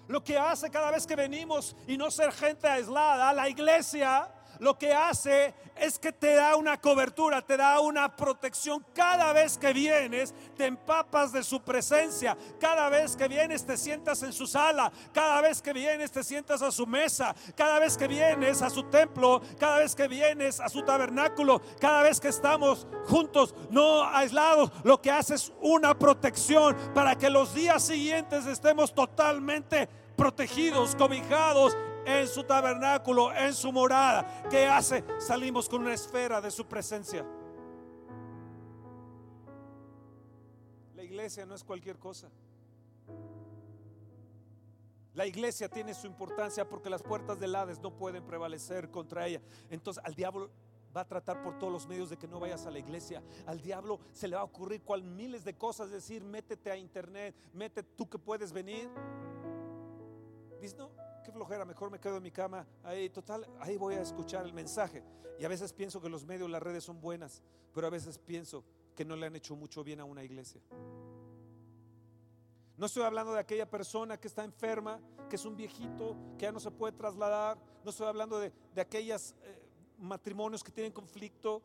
lo 0.08 0.24
que 0.24 0.38
hace 0.38 0.70
cada 0.70 0.90
vez 0.90 1.06
que 1.06 1.18
venimos 1.18 1.76
y 1.86 1.98
no 1.98 2.10
ser 2.10 2.32
gente 2.32 2.66
aislada, 2.70 3.34
la 3.34 3.50
iglesia 3.50 4.34
lo 4.62 4.78
que 4.78 4.94
hace 4.94 5.56
es 5.76 5.98
que 5.98 6.12
te 6.12 6.36
da 6.36 6.56
una 6.56 6.80
cobertura, 6.80 7.42
te 7.42 7.58
da 7.58 7.80
una 7.80 8.16
protección. 8.16 8.86
Cada 8.94 9.34
vez 9.34 9.58
que 9.58 9.74
vienes, 9.74 10.36
te 10.56 10.68
empapas 10.68 11.32
de 11.32 11.42
su 11.42 11.64
presencia. 11.64 12.38
Cada 12.60 12.88
vez 12.88 13.16
que 13.16 13.28
vienes, 13.28 13.66
te 13.66 13.76
sientas 13.76 14.22
en 14.22 14.32
su 14.32 14.46
sala. 14.46 14.92
Cada 15.12 15.42
vez 15.42 15.64
que 15.64 15.74
vienes, 15.74 16.12
te 16.12 16.24
sientas 16.24 16.62
a 16.62 16.72
su 16.72 16.86
mesa. 16.86 17.34
Cada 17.56 17.80
vez 17.80 17.98
que 17.98 18.08
vienes 18.08 18.62
a 18.62 18.70
su 18.70 18.84
templo. 18.84 19.42
Cada 19.60 19.80
vez 19.80 19.96
que 19.96 20.08
vienes 20.08 20.60
a 20.60 20.70
su 20.70 20.84
tabernáculo. 20.84 21.60
Cada 21.80 22.04
vez 22.04 22.20
que 22.20 22.28
estamos 22.28 22.86
juntos, 23.08 23.56
no 23.72 24.04
aislados, 24.04 24.72
lo 24.84 25.02
que 25.02 25.10
hace 25.10 25.34
es 25.34 25.52
una 25.60 25.98
protección 25.98 26.78
para 26.94 27.18
que 27.18 27.32
los 27.32 27.56
días 27.56 27.82
siguientes 27.82 28.46
estemos 28.46 28.94
totalmente 28.94 29.90
protegidos, 30.16 30.96
cobijados 30.96 31.76
en 32.06 32.28
su 32.28 32.44
tabernáculo, 32.44 33.34
en 33.34 33.54
su 33.54 33.72
morada. 33.72 34.44
¿Qué 34.50 34.66
hace? 34.66 35.04
Salimos 35.20 35.68
con 35.70 35.82
una 35.82 35.94
esfera 35.94 36.42
de 36.42 36.52
su 36.52 36.66
presencia. 36.66 37.26
La 40.96 41.04
iglesia 41.04 41.46
no 41.46 41.56
es 41.56 41.64
cualquier 41.64 41.98
cosa. 41.98 42.30
La 45.14 45.26
iglesia 45.26 45.68
tiene 45.68 45.94
su 45.94 46.08
importancia 46.08 46.68
porque 46.68 46.90
las 46.90 47.04
puertas 47.04 47.40
del 47.40 47.54
Hades 47.54 47.80
no 47.80 47.92
pueden 47.92 48.26
prevalecer 48.26 48.90
contra 48.90 49.28
ella. 49.28 49.42
Entonces 49.70 50.02
al 50.06 50.16
diablo 50.16 50.50
va 50.96 51.02
a 51.02 51.08
tratar 51.08 51.42
por 51.42 51.58
todos 51.58 51.72
los 51.72 51.88
medios 51.88 52.10
de 52.10 52.18
que 52.18 52.28
no 52.28 52.40
vayas 52.40 52.66
a 52.66 52.72
la 52.72 52.80
iglesia. 52.80 53.22
Al 53.46 53.62
diablo 53.62 54.00
se 54.14 54.28
le 54.28 54.36
va 54.36 54.42
a 54.42 54.46
ocurrir 54.46 54.82
cual 54.84 55.04
miles 55.04 55.44
de 55.44 55.54
cosas, 55.54 55.90
decir, 55.90 56.24
métete 56.24 56.72
a 56.72 56.78
internet, 56.78 57.36
métete 57.54 57.90
tú 57.96 58.10
que 58.10 58.18
puedes 58.18 58.52
venir. 58.54 58.90
Dice, 60.62 60.78
no, 60.78 60.92
qué 61.22 61.32
flojera, 61.32 61.66
mejor 61.66 61.92
me 61.92 62.00
quedo 62.00 62.18
en 62.18 62.24
mi 62.24 62.32
cama, 62.32 62.66
ahí 62.84 63.10
total, 63.10 63.48
ahí 63.60 63.78
voy 63.78 63.96
a 63.96 64.02
escuchar 64.02 64.46
el 64.46 64.54
mensaje. 64.54 65.04
Y 65.40 65.46
a 65.46 65.48
veces 65.48 65.74
pienso 65.74 66.02
que 66.02 66.10
los 66.10 66.26
medios, 66.26 66.50
las 66.50 66.62
redes 66.62 66.84
son 66.84 67.02
buenas, 67.02 67.42
pero 67.74 67.88
a 67.88 67.90
veces 67.90 68.18
pienso 68.18 68.64
que 68.96 69.06
no 69.06 69.16
le 69.16 69.28
han 69.28 69.36
hecho 69.36 69.56
mucho 69.56 69.84
bien 69.84 70.00
a 70.00 70.06
una 70.06 70.24
iglesia. 70.24 70.62
No 72.78 72.88
estoy 72.88 73.04
hablando 73.04 73.34
de 73.34 73.40
aquella 73.40 73.70
persona 73.70 74.20
que 74.20 74.28
está 74.28 74.44
enferma, 74.44 75.00
que 75.30 75.36
es 75.36 75.46
un 75.46 75.56
viejito, 75.56 76.16
que 76.38 76.44
ya 76.44 76.52
no 76.52 76.60
se 76.60 76.72
puede 76.72 76.94
trasladar. 76.94 77.58
No 77.84 77.92
estoy 77.92 78.08
hablando 78.08 78.40
de, 78.40 78.52
de 78.74 78.82
aquellos 78.82 79.36
eh, 79.44 79.62
matrimonios 80.00 80.64
que 80.64 80.72
tienen 80.72 80.92
conflicto. 80.92 81.62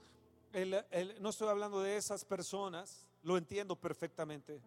no 1.20 1.30
estoy 1.30 1.48
hablando 1.48 1.80
de 1.80 1.96
esas 1.96 2.24
personas. 2.24 3.06
Lo 3.22 3.38
entiendo 3.38 3.76
perfectamente. 3.76 4.60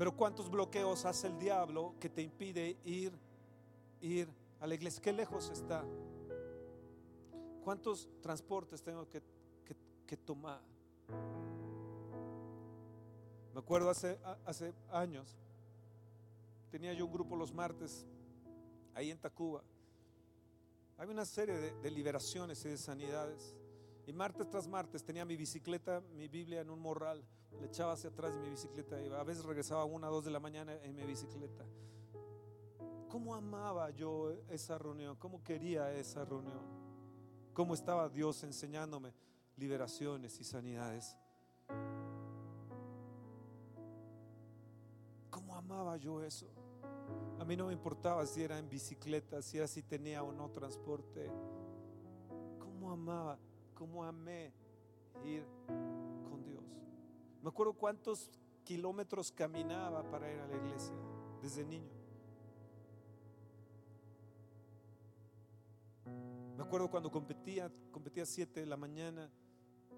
Pero 0.00 0.16
¿cuántos 0.16 0.48
bloqueos 0.50 1.04
hace 1.04 1.26
el 1.26 1.38
diablo 1.38 1.94
que 2.00 2.08
te 2.08 2.22
impide 2.22 2.78
ir, 2.86 3.12
ir 4.00 4.30
a 4.58 4.66
la 4.66 4.74
iglesia? 4.74 5.02
¿Qué 5.02 5.12
lejos 5.12 5.50
está? 5.50 5.84
¿Cuántos 7.62 8.08
transportes 8.22 8.82
tengo 8.82 9.06
que, 9.06 9.20
que 10.06 10.16
tomar? 10.16 10.62
Me 13.52 13.60
acuerdo 13.60 13.90
hace, 13.90 14.18
hace 14.46 14.72
años, 14.90 15.36
tenía 16.70 16.94
yo 16.94 17.04
un 17.04 17.12
grupo 17.12 17.36
los 17.36 17.52
martes 17.52 18.06
ahí 18.94 19.10
en 19.10 19.18
Tacuba. 19.18 19.62
Había 20.96 21.12
una 21.12 21.26
serie 21.26 21.58
de, 21.58 21.90
liberaciones 21.90 22.64
y 22.64 22.70
de 22.70 22.78
sanidades. 22.78 23.54
Y 24.10 24.12
martes 24.12 24.50
tras 24.50 24.66
martes 24.66 25.04
tenía 25.04 25.24
mi 25.24 25.36
bicicleta, 25.36 26.02
mi 26.16 26.26
Biblia 26.26 26.62
en 26.62 26.70
un 26.70 26.80
morral. 26.80 27.24
Le 27.60 27.66
echaba 27.66 27.92
hacia 27.92 28.10
atrás 28.10 28.34
y 28.34 28.40
mi 28.40 28.50
bicicleta. 28.50 28.96
A 28.96 29.22
veces 29.22 29.44
regresaba 29.44 29.82
a 29.82 29.84
una, 29.84 30.08
dos 30.08 30.24
de 30.24 30.32
la 30.32 30.40
mañana 30.40 30.74
en 30.82 30.96
mi 30.96 31.04
bicicleta. 31.04 31.64
¿Cómo 33.08 33.36
amaba 33.36 33.88
yo 33.90 34.32
esa 34.48 34.78
reunión? 34.78 35.14
¿Cómo 35.14 35.44
quería 35.44 35.92
esa 35.92 36.24
reunión? 36.24 36.60
¿Cómo 37.54 37.72
estaba 37.72 38.08
Dios 38.08 38.42
enseñándome 38.42 39.14
liberaciones 39.56 40.40
y 40.40 40.42
sanidades? 40.42 41.16
amaba 45.70 45.96
yo 45.96 46.20
eso. 46.20 46.46
A 47.38 47.44
mí 47.44 47.56
no 47.56 47.68
me 47.68 47.72
importaba 47.72 48.26
si 48.26 48.42
era 48.42 48.58
en 48.58 48.68
bicicleta, 48.68 49.40
si 49.40 49.60
así 49.60 49.82
tenía 49.82 50.22
o 50.24 50.32
no 50.32 50.50
transporte. 50.50 51.30
¿Cómo 52.58 52.90
amaba? 52.90 53.38
¿Cómo 53.80 54.04
amé 54.04 54.52
ir 55.24 55.42
con 56.28 56.44
Dios? 56.44 56.62
Me 57.42 57.48
acuerdo 57.48 57.72
cuántos 57.72 58.30
kilómetros 58.62 59.32
caminaba 59.32 60.02
para 60.10 60.30
ir 60.30 60.38
a 60.38 60.46
la 60.46 60.54
iglesia 60.54 60.94
desde 61.40 61.64
niño. 61.64 61.90
Me 66.58 66.62
acuerdo 66.62 66.90
cuando 66.90 67.10
competía, 67.10 67.72
competía 67.90 68.24
a 68.24 68.26
7 68.26 68.60
de 68.60 68.66
la 68.66 68.76
mañana 68.76 69.30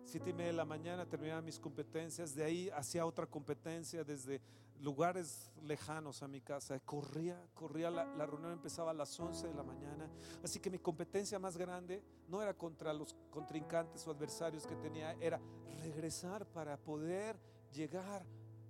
Siete 0.05 0.31
y 0.31 0.33
media 0.33 0.49
de 0.49 0.57
la 0.57 0.65
mañana 0.65 1.09
terminaba 1.09 1.41
mis 1.43 1.59
competencias, 1.59 2.35
de 2.35 2.45
ahí 2.45 2.71
hacía 2.71 3.07
otra 3.07 3.27
competencia 3.27 4.05
desde 4.05 4.41
lugares 4.83 5.53
lejanos 5.63 6.23
a 6.23 6.29
mi 6.29 6.41
casa. 6.41 6.79
Corría, 6.81 7.41
corría, 7.55 7.91
la, 7.91 8.27
reunión 8.27 8.53
empezaba 8.53 8.91
a 8.91 8.95
las 8.95 9.19
11 9.19 9.49
de 9.49 9.55
la 9.55 9.63
mañana. 9.63 10.11
Así 10.43 10.61
que 10.61 10.71
mi 10.71 10.79
competencia 10.79 11.39
más 11.39 11.57
grande 11.57 12.03
no 12.29 12.43
era 12.43 12.55
contra 12.55 12.93
los 12.93 13.17
contrincantes 13.31 14.07
o 14.07 14.11
adversarios 14.11 14.67
que 14.67 14.77
tenía, 14.77 15.13
era 15.21 15.41
regresar 15.83 16.47
para 16.47 16.77
poder 16.77 17.39
llegar 17.73 18.27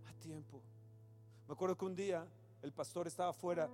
a 0.06 0.12
tiempo. 0.20 0.62
Me 1.48 1.54
acuerdo 1.54 1.76
que 1.76 1.84
un 1.84 1.96
día 1.96 2.26
el 2.60 2.72
pastor 2.72 3.06
estaba 3.06 3.32
fuera 3.32 3.68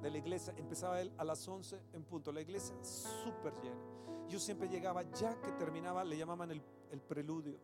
de 0.00 0.10
la 0.10 0.18
iglesia, 0.18 0.54
empezaba 0.56 1.00
él 1.00 1.12
a 1.18 1.24
las 1.24 1.46
11 1.46 1.80
en 1.92 2.04
punto, 2.04 2.32
la 2.32 2.40
iglesia 2.40 2.76
súper 2.82 3.54
llena. 3.60 3.82
Yo 4.28 4.38
siempre 4.38 4.68
llegaba, 4.68 5.02
ya 5.12 5.40
que 5.40 5.52
terminaba, 5.52 6.04
le 6.04 6.16
llamaban 6.16 6.50
el 6.50 7.00
preludio, 7.02 7.58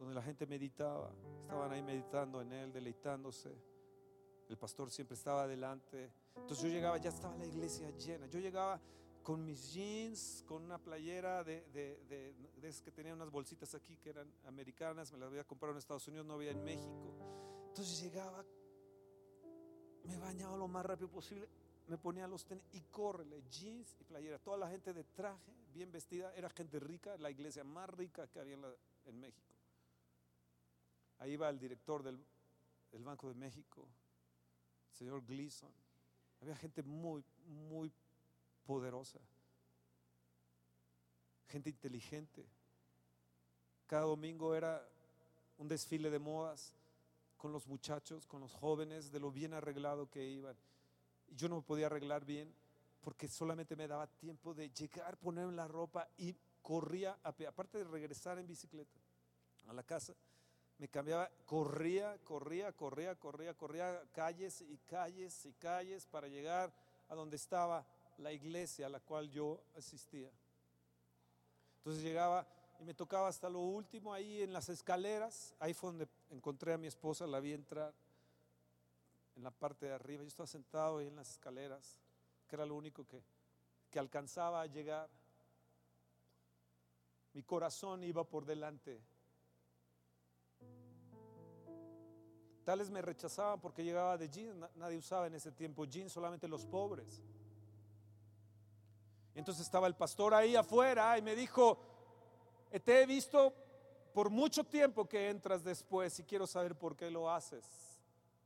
donde 0.00 0.14
la 0.14 0.22
gente 0.22 0.46
meditaba, 0.46 1.12
estaban 1.42 1.70
ahí 1.70 1.82
meditando 1.82 2.40
en 2.40 2.52
él, 2.52 2.72
deleitándose. 2.72 3.54
El 4.48 4.56
pastor 4.56 4.90
siempre 4.90 5.14
estaba 5.14 5.42
adelante. 5.44 6.10
Entonces 6.34 6.64
yo 6.64 6.68
llegaba, 6.70 6.96
ya 6.98 7.10
estaba 7.10 7.36
la 7.36 7.46
iglesia 7.46 7.90
llena. 7.90 8.26
Yo 8.26 8.40
llegaba 8.40 8.80
con 9.22 9.44
mis 9.44 9.72
jeans, 9.72 10.42
con 10.48 10.64
una 10.64 10.78
playera 10.78 11.44
de, 11.44 11.66
de, 11.72 12.02
de, 12.08 12.34
de 12.56 12.74
que 12.82 12.90
tenían 12.90 13.16
unas 13.16 13.30
bolsitas 13.30 13.74
aquí 13.74 13.96
que 13.98 14.10
eran 14.10 14.32
americanas, 14.46 15.12
me 15.12 15.18
las 15.18 15.28
había 15.28 15.44
comprado 15.44 15.74
en 15.74 15.78
Estados 15.78 16.08
Unidos, 16.08 16.26
no 16.26 16.34
había 16.34 16.50
en 16.50 16.64
México. 16.64 17.14
Entonces 17.68 18.02
llegaba, 18.02 18.44
me 20.04 20.16
bañaba 20.18 20.56
lo 20.56 20.66
más 20.66 20.84
rápido 20.84 21.08
posible, 21.08 21.46
me 21.88 21.98
ponía 21.98 22.26
los 22.26 22.46
tenis 22.46 22.64
y 22.72 22.80
córrele, 22.82 23.42
jeans 23.50 23.94
y 24.00 24.04
playera. 24.04 24.38
Toda 24.38 24.56
la 24.56 24.68
gente 24.70 24.94
de 24.94 25.04
traje, 25.04 25.52
bien 25.72 25.92
vestida, 25.92 26.34
era 26.34 26.48
gente 26.48 26.80
rica, 26.80 27.16
la 27.18 27.30
iglesia 27.30 27.64
más 27.64 27.90
rica 27.90 28.26
que 28.28 28.40
había 28.40 28.54
en, 29.04 29.20
México. 29.20 29.59
Ahí 31.20 31.36
va 31.36 31.48
el 31.48 31.58
director 31.58 32.02
del, 32.02 32.18
Banco 33.04 33.28
de 33.28 33.34
México, 33.34 33.86
el 34.90 34.96
señor 34.96 35.24
Gleason. 35.24 35.70
Había 36.40 36.56
gente 36.56 36.82
muy, 36.82 37.24
muy 37.46 37.92
poderosa, 38.66 39.20
gente 41.48 41.70
inteligente. 41.70 42.44
Cada 43.86 44.02
domingo 44.02 44.54
era 44.54 44.84
un 45.58 45.68
desfile 45.68 46.10
de 46.10 46.18
modas 46.18 46.74
con 47.36 47.52
los 47.52 47.66
muchachos, 47.66 48.26
con 48.26 48.40
los 48.40 48.52
jóvenes, 48.52 49.12
de 49.12 49.20
lo 49.20 49.30
bien 49.30 49.54
arreglado 49.54 50.10
que 50.10 50.26
iban 50.26 50.56
yo 51.36 51.48
no 51.48 51.56
me 51.56 51.62
podía 51.62 51.86
arreglar 51.86 52.24
bien 52.24 52.52
porque 53.00 53.28
solamente 53.28 53.76
me 53.76 53.88
daba 53.88 54.06
tiempo 54.06 54.52
de 54.52 54.70
llegar, 54.70 55.16
ponerme 55.16 55.54
la 55.54 55.66
ropa 55.66 56.08
y 56.18 56.36
corría. 56.62 57.18
Aparte 57.22 57.78
de 57.78 57.84
regresar 57.84 58.38
en 58.38 58.46
bicicleta 58.46 58.98
a 59.66 59.72
la 59.72 59.82
casa, 59.82 60.14
me 60.80 60.88
cambiaba, 60.88 61.30
corría, 61.44 62.16
corría, 62.24 62.72
corría, 62.72 63.14
corría, 63.14 63.52
corría 63.52 64.02
calles 64.12 64.62
y 64.62 64.78
calles 64.78 65.44
y 65.44 65.52
calles 65.52 66.06
para 66.06 66.26
llegar 66.26 66.72
a 67.10 67.14
donde 67.14 67.36
estaba 67.36 67.86
la 68.16 68.32
iglesia 68.32 68.86
a 68.86 68.88
la 68.88 68.98
cual 68.98 69.30
yo 69.30 69.62
asistía. 69.76 70.30
Entonces 71.76 72.02
llegaba 72.02 72.46
y 72.78 72.84
me 72.84 72.94
tocaba 72.94 73.28
hasta 73.28 73.50
lo 73.50 73.60
último 73.60 74.14
ahí 74.14 74.40
en 74.40 74.54
las 74.54 74.70
escaleras. 74.70 75.54
Ahí 75.58 75.74
fue 75.74 75.90
donde 75.90 76.08
encontré 76.30 76.72
a 76.72 76.78
mi 76.78 76.86
esposa, 76.86 77.26
la 77.26 77.40
vi 77.40 77.52
entrar 77.52 77.92
en 79.36 79.42
la 79.42 79.50
parte 79.50 79.84
de 79.84 79.92
arriba. 79.92 80.22
Yo 80.22 80.28
estaba 80.28 80.46
sentado 80.46 80.96
ahí 80.96 81.08
en 81.08 81.16
las 81.16 81.32
escaleras, 81.32 81.98
que 82.48 82.56
era 82.56 82.64
lo 82.64 82.74
único 82.74 83.06
que, 83.06 83.22
que 83.90 83.98
alcanzaba 83.98 84.62
a 84.62 84.66
llegar. 84.66 85.10
Mi 87.34 87.42
corazón 87.42 88.02
iba 88.02 88.24
por 88.24 88.46
delante. 88.46 89.02
Tales 92.64 92.90
me 92.90 93.02
rechazaban 93.02 93.60
porque 93.60 93.82
llegaba 93.82 94.16
de 94.18 94.28
jeans, 94.28 94.56
nadie 94.76 94.98
usaba 94.98 95.26
en 95.26 95.34
ese 95.34 95.50
tiempo 95.52 95.84
jeans, 95.84 96.12
solamente 96.12 96.46
los 96.46 96.66
pobres. 96.66 97.22
Entonces 99.34 99.64
estaba 99.64 99.86
el 99.86 99.94
pastor 99.94 100.34
ahí 100.34 100.56
afuera 100.56 101.16
y 101.16 101.22
me 101.22 101.34
dijo, 101.34 101.78
te 102.84 103.02
he 103.02 103.06
visto 103.06 103.54
por 104.12 104.30
mucho 104.30 104.64
tiempo 104.64 105.08
que 105.08 105.30
entras 105.30 105.62
después 105.62 106.18
y 106.18 106.24
quiero 106.24 106.46
saber 106.46 106.76
por 106.76 106.96
qué 106.96 107.10
lo 107.10 107.30
haces. 107.30 107.64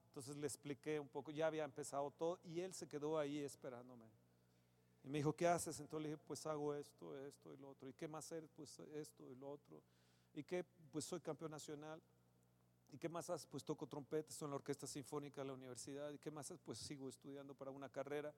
Entonces 0.08 0.36
le 0.36 0.46
expliqué 0.46 1.00
un 1.00 1.08
poco, 1.08 1.30
ya 1.30 1.48
había 1.48 1.64
empezado 1.64 2.10
todo 2.12 2.38
y 2.44 2.60
él 2.60 2.72
se 2.74 2.86
quedó 2.86 3.18
ahí 3.18 3.40
esperándome. 3.40 4.06
Y 5.02 5.08
me 5.08 5.18
dijo, 5.18 5.34
¿qué 5.34 5.48
haces? 5.48 5.80
Entonces 5.80 6.02
le 6.02 6.08
dije, 6.10 6.22
pues 6.26 6.46
hago 6.46 6.74
esto, 6.74 7.18
esto 7.26 7.52
y 7.52 7.56
lo 7.56 7.70
otro. 7.70 7.88
¿Y 7.88 7.92
qué 7.94 8.06
más 8.06 8.26
haces? 8.26 8.48
Pues 8.54 8.78
esto 8.94 9.28
y 9.28 9.34
lo 9.34 9.50
otro. 9.50 9.82
¿Y 10.32 10.44
qué? 10.44 10.64
Pues 10.92 11.04
soy 11.04 11.20
campeón 11.20 11.50
nacional. 11.50 12.00
¿Y 12.90 12.98
qué 12.98 13.08
más 13.08 13.28
haces? 13.30 13.46
Pues 13.46 13.64
toco 13.64 13.86
trompeta, 13.86 14.30
estoy 14.30 14.46
en 14.46 14.50
la 14.50 14.56
Orquesta 14.56 14.86
Sinfónica 14.86 15.40
de 15.40 15.48
la 15.48 15.54
universidad. 15.54 16.10
¿Y 16.10 16.18
qué 16.18 16.30
más 16.30 16.46
haces? 16.46 16.60
Pues 16.64 16.78
sigo 16.78 17.08
estudiando 17.08 17.54
para 17.54 17.70
una 17.70 17.88
carrera. 17.88 18.32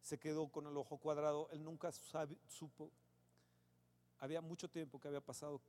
Se 0.00 0.18
quedó 0.18 0.48
con 0.48 0.66
el 0.66 0.76
ojo 0.76 0.98
cuadrado. 0.98 1.48
Él 1.50 1.62
nunca 1.62 1.90
supo. 1.92 2.90
Había 4.18 4.40
mucho 4.40 4.68
tiempo 4.68 5.00
que 5.00 5.08
había 5.08 5.20
pasado 5.20 5.60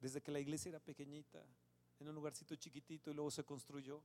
desde 0.00 0.20
que 0.20 0.30
la 0.30 0.40
iglesia 0.40 0.68
era 0.68 0.80
pequeñita, 0.80 1.42
en 1.98 2.08
un 2.08 2.14
lugarcito 2.14 2.54
chiquitito 2.56 3.10
y 3.10 3.14
luego 3.14 3.30
se 3.30 3.44
construyó. 3.44 4.02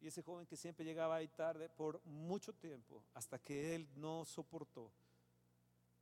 Y 0.00 0.06
ese 0.06 0.22
joven 0.22 0.46
que 0.46 0.56
siempre 0.56 0.84
llegaba 0.84 1.16
ahí 1.16 1.28
tarde 1.28 1.68
por 1.68 2.04
mucho 2.04 2.52
tiempo, 2.52 3.02
hasta 3.14 3.38
que 3.38 3.74
él 3.74 3.88
no 3.96 4.24
soportó. 4.24 4.92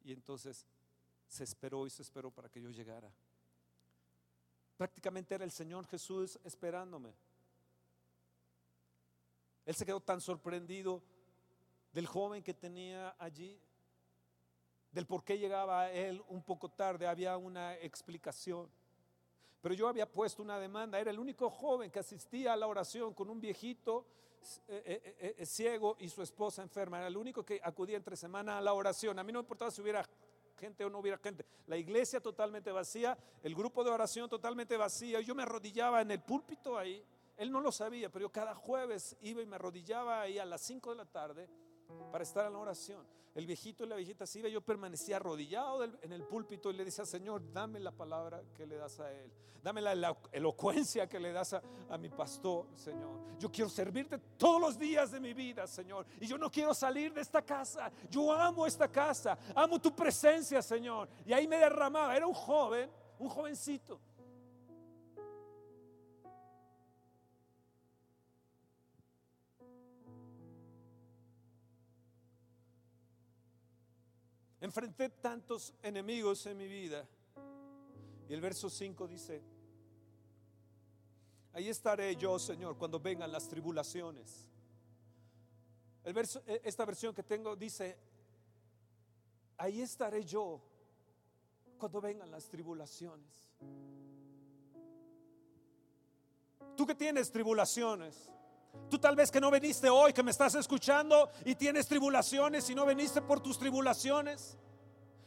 Y 0.03 0.13
entonces 0.13 0.67
se 1.29 1.45
esperó 1.45 1.87
y 1.87 1.91
se 1.91 2.03
esperó 2.03 2.31
para 2.31 2.49
que 2.49 2.61
yo 2.61 2.71
llegara. 2.71 3.11
Prácticamente 4.77 5.35
era 5.35 5.45
el 5.45 5.51
Señor 5.51 5.87
Jesús 5.87 6.39
esperándome. 6.45 7.15
Él 9.65 9.75
se 9.75 9.87
quedó 9.87 10.01
tan 10.01 10.21
sorprendido 10.21 11.03
del 11.93 12.07
joven 12.07 12.43
que 12.43 12.55
tenía 12.55 13.17
allí, 13.19 13.59
del 14.93 15.07
por 15.07 15.25
qué 15.25 15.39
llegaba 15.39 15.91
él 15.91 16.23
un 16.29 16.43
poco 16.43 16.71
tarde. 16.71 17.07
Había 17.07 17.37
una 17.37 17.75
explicación. 17.77 18.71
Pero 19.63 19.75
yo 19.75 19.89
había 19.89 20.11
puesto 20.11 20.43
una 20.43 20.59
demanda, 20.59 21.01
era 21.01 21.11
el 21.11 21.19
único 21.19 21.51
joven 21.51 21.91
que 21.91 21.99
asistía 21.99 22.53
a 22.53 22.57
la 22.57 22.67
oración 22.67 23.15
con 23.15 23.31
un 23.31 23.41
viejito 23.41 24.07
eh, 24.69 25.03
eh, 25.19 25.35
eh, 25.39 25.47
ciego 25.47 25.97
y 25.99 26.09
su 26.09 26.23
esposa 26.23 26.63
enferma. 26.63 26.99
Era 26.99 27.09
el 27.09 27.17
único 27.17 27.45
que 27.45 27.61
acudía 27.65 27.97
entre 27.97 28.15
semana 28.15 28.59
a 28.59 28.61
la 28.61 28.75
oración. 28.75 29.19
A 29.19 29.25
mí 29.25 29.33
no 29.33 29.41
me 29.41 29.45
importaba 29.45 29.71
si 29.71 29.81
hubiera 29.81 30.07
gente 30.57 30.85
o 30.85 30.91
no 30.91 30.99
hubiera 30.99 31.19
gente. 31.19 31.45
La 31.67 31.77
iglesia 31.77 32.21
totalmente 32.21 32.73
vacía, 32.73 33.17
el 33.43 33.55
grupo 33.55 33.85
de 33.85 33.91
oración 33.91 34.29
totalmente 34.29 34.77
vacía. 34.77 35.21
Yo 35.21 35.35
me 35.35 35.43
arrodillaba 35.43 36.01
en 36.01 36.11
el 36.11 36.21
púlpito 36.21 36.79
ahí. 36.79 37.05
Él 37.37 37.53
no 37.53 37.61
lo 37.61 37.71
sabía, 37.71 38.11
pero 38.11 38.25
yo 38.27 38.33
cada 38.33 38.55
jueves 38.55 39.17
iba 39.21 39.43
y 39.43 39.47
me 39.47 39.57
arrodillaba 39.57 40.23
ahí 40.23 40.39
a 40.39 40.45
las 40.45 40.63
5 40.63 40.91
de 40.91 40.97
la 40.97 41.05
tarde 41.05 41.49
para 42.11 42.25
estar 42.25 42.47
en 42.47 42.53
la 42.53 42.59
oración. 42.59 43.07
El 43.35 43.47
viejito 43.47 43.85
y 43.85 43.89
la 43.89 43.97
viejita 43.97 44.27
se 44.27 44.39
iba, 44.39 44.49
yo 44.49 44.63
permanecía 44.63 45.17
arrodillado 45.17 45.85
en 45.85 46.13
el 46.13 46.25
púlpito 46.25 46.71
y 46.71 46.75
le 46.75 46.87
decía, 46.87 47.05
Señor, 47.05 47.43
dame 47.53 47.79
la 47.81 47.93
palabra 47.93 48.43
que 48.55 48.67
le 48.67 48.77
das 48.77 48.99
a 48.99 49.13
él. 49.13 49.31
Dame 49.63 49.83
la 49.83 50.17
elocuencia 50.31 51.09
que 51.09 51.19
le 51.19 51.33
das 51.33 51.53
a, 51.55 51.63
a 51.91 51.99
mi 51.99 52.09
pastor, 52.09 52.67
Señor. 52.77 53.37
Yo 53.37 53.51
quiero 53.51 53.69
servirte 53.69 54.17
todos 54.39 54.61
los 54.61 54.79
días 54.79 55.11
de 55.11 55.19
mi 55.19 55.35
vida, 55.35 55.67
Señor. 55.67 56.07
Y 56.21 56.27
yo 56.29 56.39
no 56.39 56.51
quiero 56.51 56.73
salir 56.73 57.13
de 57.13 57.21
esta 57.21 57.43
casa. 57.43 57.91
Yo 58.09 58.33
amo 58.33 58.65
esta 58.65 58.87
casa. 58.87 59.37
Amo 59.57 59.81
tu 59.81 59.93
presencia, 59.93 60.63
Señor. 60.63 61.09
Y 61.27 61.33
ahí 61.33 61.49
me 61.49 61.57
derramaba. 61.57 62.17
Era 62.17 62.29
un 62.29 62.35
joven, 62.35 62.89
un 63.19 63.29
jovencito. 63.29 64.01
Enfrenté 74.67 75.09
tantos 75.11 75.73
enemigos 75.81 76.45
en 76.47 76.57
mi 76.57 76.67
vida. 76.67 77.07
Y 78.29 78.35
el 78.35 78.41
verso 78.41 78.69
5 78.69 79.07
dice, 79.07 79.41
ahí 81.53 81.69
estaré 81.69 82.17
yo, 82.17 82.37
Señor, 82.37 82.77
cuando 82.77 82.99
vengan 82.99 83.31
las 83.31 83.47
tribulaciones. 83.47 84.51
El 86.03 86.13
verso, 86.13 86.43
e, 86.49 86.63
esta 86.65 86.85
versión 86.85 87.15
que 87.15 87.23
tengo 87.23 87.55
dice, 87.55 87.97
ahí 89.57 89.83
estaré 89.83 90.25
yo 90.25 90.61
cuando 91.79 92.01
vengan 92.01 92.29
las 92.29 92.49
tribulaciones. 92.49 93.53
Tú 96.77 96.85
que 96.85 96.97
tienes 96.97 97.31
tribulaciones, 97.31 98.33
Tú 98.91 98.99
tal 98.99 99.17
vez 99.17 99.31
que 99.31 99.41
no 99.41 99.51
veniste 99.51 99.91
hoy, 99.91 100.13
que 100.13 100.23
me 100.23 100.31
estás 100.31 100.55
escuchando 100.55 101.31
y 101.45 101.55
tienes 101.55 101.87
tribulaciones 101.87 102.71
y 102.71 102.75
no 102.75 102.87
veniste 102.87 103.21
por 103.21 103.41
tus 103.41 103.59
tribulaciones. 103.59 104.57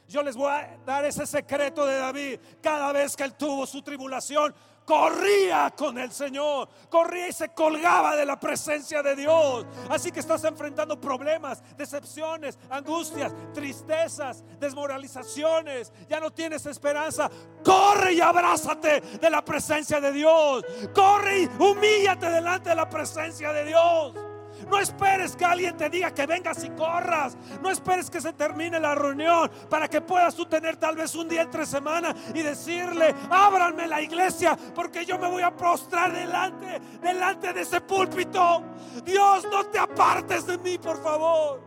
Yo 0.10 0.24
les 0.24 0.36
voy 0.36 0.52
a 0.52 0.76
dar 0.84 1.06
ese 1.06 1.28
secreto 1.28 1.86
de 1.86 1.96
David. 1.98 2.40
Cada 2.62 2.92
vez 2.92 3.16
que 3.16 3.24
él 3.24 3.36
tuvo 3.36 3.68
su 3.68 3.84
tribulación, 3.84 4.56
corría 4.84 5.72
con 5.78 6.00
el 6.00 6.12
Señor, 6.12 6.68
corría 6.90 7.28
y 7.28 7.32
se 7.32 7.50
colgaba 7.50 8.16
de 8.16 8.26
la 8.26 8.40
presencia 8.40 9.04
de 9.04 9.16
Dios. 9.16 9.68
Así 9.88 10.12
que 10.12 10.20
estás 10.20 10.44
enfrentando 10.46 11.00
problemas, 11.00 11.62
decepciones, 11.78 12.58
angustias, 12.72 13.32
tristezas, 13.54 14.44
desmoralizaciones, 14.60 15.94
ya 16.10 16.20
no 16.20 16.32
tienes 16.32 16.66
esperanza. 16.66 17.30
Corre 17.64 18.14
y 18.14 18.22
abrázate 18.22 19.02
de 19.02 19.30
la 19.30 19.46
presencia 19.46 20.02
de 20.02 20.12
Dios. 20.12 20.66
Corre 20.92 21.44
y 21.44 21.50
humíllate 21.60 22.32
delante 22.32 22.70
de 22.70 22.76
la 22.76 22.90
presencia 22.90 23.54
de 23.54 23.66
Dios. 23.66 24.29
No 24.68 24.80
esperes 24.80 25.36
que 25.36 25.46
alguien 25.46 25.78
te 25.78 25.90
diga 25.90 26.14
que 26.14 26.26
vengas 26.26 26.64
y 26.64 26.70
corras. 26.72 27.38
No 27.62 27.70
esperes 27.70 28.10
que 28.10 28.22
se 28.22 28.34
termine 28.34 28.80
la 28.80 28.96
reunión 28.96 29.50
para 29.70 29.88
que 29.88 30.02
puedas 30.02 30.36
tú 30.36 30.46
tener 30.46 30.78
tal 30.78 30.96
vez 30.96 31.16
un 31.16 31.28
día 31.28 31.44
entre 31.44 31.66
semana 31.66 32.16
y 32.34 32.42
decirle, 32.42 33.16
ábranme 33.30 33.88
la 33.88 34.02
iglesia 34.02 34.58
porque 34.76 35.06
yo 35.06 35.18
me 35.18 35.30
voy 35.30 35.44
a 35.44 35.56
prostrar 35.56 36.14
delante, 36.14 36.80
delante 37.02 37.54
de 37.54 37.62
ese 37.62 37.82
púlpito. 37.82 38.64
Dios, 39.06 39.46
no 39.52 39.66
te 39.66 39.80
apartes 39.80 40.46
de 40.46 40.58
mí, 40.58 40.78
por 40.78 41.02
favor. 41.02 41.62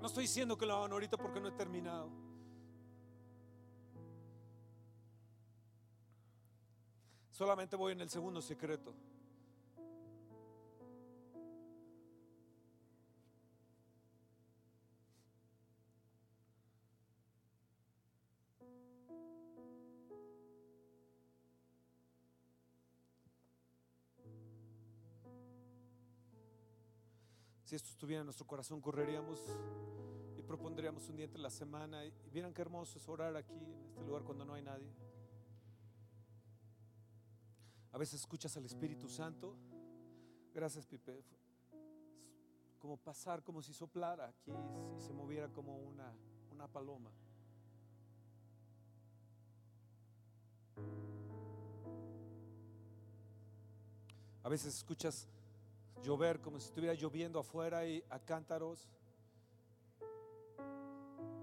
No 0.00 0.06
estoy 0.08 0.24
diciendo 0.24 0.58
que 0.58 0.66
lo 0.66 0.76
hagan 0.76 0.92
ahorita 0.92 1.16
porque 1.16 1.40
no 1.40 1.48
he 1.48 1.52
terminado. 1.52 2.10
Solamente 7.30 7.74
voy 7.74 7.94
en 7.94 8.00
el 8.02 8.10
segundo 8.10 8.40
secreto. 8.40 8.94
Si 27.74 27.76
esto 27.76 27.90
estuviera 27.90 28.20
en 28.20 28.26
nuestro 28.26 28.46
corazón, 28.46 28.80
correríamos 28.80 29.40
y 30.38 30.42
propondríamos 30.42 31.08
un 31.08 31.16
día 31.16 31.24
entre 31.24 31.42
la 31.42 31.50
semana. 31.50 32.06
Y 32.06 32.12
vieran 32.32 32.54
qué 32.54 32.62
hermoso 32.62 32.98
es 32.98 33.08
orar 33.08 33.34
aquí, 33.34 33.52
en 33.52 33.88
este 33.88 34.00
lugar, 34.04 34.22
cuando 34.22 34.44
no 34.44 34.54
hay 34.54 34.62
nadie. 34.62 34.94
A 37.90 37.98
veces 37.98 38.20
escuchas 38.20 38.56
al 38.56 38.64
Espíritu 38.64 39.08
Santo. 39.08 39.56
Gracias, 40.54 40.86
Pipe. 40.86 41.24
Como 42.78 42.96
pasar, 42.96 43.42
como 43.42 43.60
si 43.60 43.74
soplara 43.74 44.28
aquí 44.28 44.52
y 44.96 45.00
se 45.00 45.12
moviera 45.12 45.48
como 45.48 45.76
una, 45.76 46.14
una 46.52 46.68
paloma. 46.68 47.10
A 54.44 54.48
veces 54.48 54.76
escuchas 54.76 55.26
llover 56.02 56.40
como 56.40 56.58
si 56.58 56.66
estuviera 56.66 56.94
lloviendo 56.94 57.38
afuera 57.38 57.86
y 57.86 58.02
a 58.10 58.18
cántaros. 58.18 58.88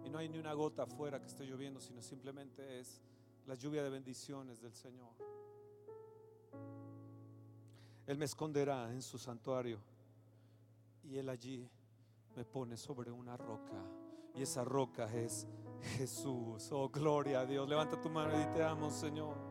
Y 0.04 0.10
no 0.10 0.18
hay 0.18 0.30
ni 0.30 0.38
una 0.38 0.54
gota 0.54 0.84
afuera 0.84 1.20
que 1.20 1.28
esté 1.28 1.46
lloviendo, 1.46 1.80
sino 1.80 2.02
simplemente 2.02 2.80
es 2.80 3.02
la 3.46 3.56
lluvia 3.56 3.84
de 3.84 3.90
bendiciones 3.90 4.62
del 4.62 4.74
Señor. 4.74 5.14
Él 8.08 8.18
me 8.18 8.26
esconderá 8.26 8.92
en 8.92 9.02
su 9.02 9.18
santuario 9.18 9.80
y 11.04 11.18
Él 11.18 11.30
allí 11.30 11.70
me 12.36 12.46
pone 12.46 12.78
sobre 12.78 13.12
una 13.12 13.38
roca. 13.38 13.86
Y 14.36 14.42
esa 14.42 14.64
roca 14.64 15.14
es 15.14 15.48
Jesús. 15.98 16.72
Oh, 16.72 16.90
gloria 16.90 17.42
a 17.42 17.46
Dios. 17.46 17.68
Levanta 17.68 18.00
tu 18.00 18.10
mano 18.10 18.42
y 18.42 18.54
te 18.54 18.64
amo, 18.64 18.90
Señor 18.90 19.51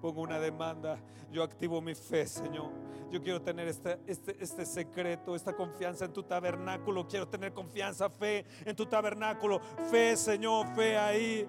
pongo 0.00 0.22
una 0.22 0.38
demanda, 0.38 0.98
yo 1.30 1.42
activo 1.42 1.80
mi 1.80 1.94
fe, 1.94 2.26
Señor. 2.26 2.70
Yo 3.10 3.20
quiero 3.22 3.42
tener 3.42 3.66
este, 3.66 3.98
este, 4.06 4.36
este 4.40 4.64
secreto, 4.64 5.34
esta 5.34 5.54
confianza 5.54 6.04
en 6.04 6.12
tu 6.12 6.22
tabernáculo. 6.22 7.08
Quiero 7.08 7.28
tener 7.28 7.52
confianza, 7.52 8.08
fe 8.08 8.44
en 8.64 8.76
tu 8.76 8.86
tabernáculo. 8.86 9.60
Fe, 9.90 10.16
Señor, 10.16 10.66
fe 10.74 10.96
ahí. 10.96 11.48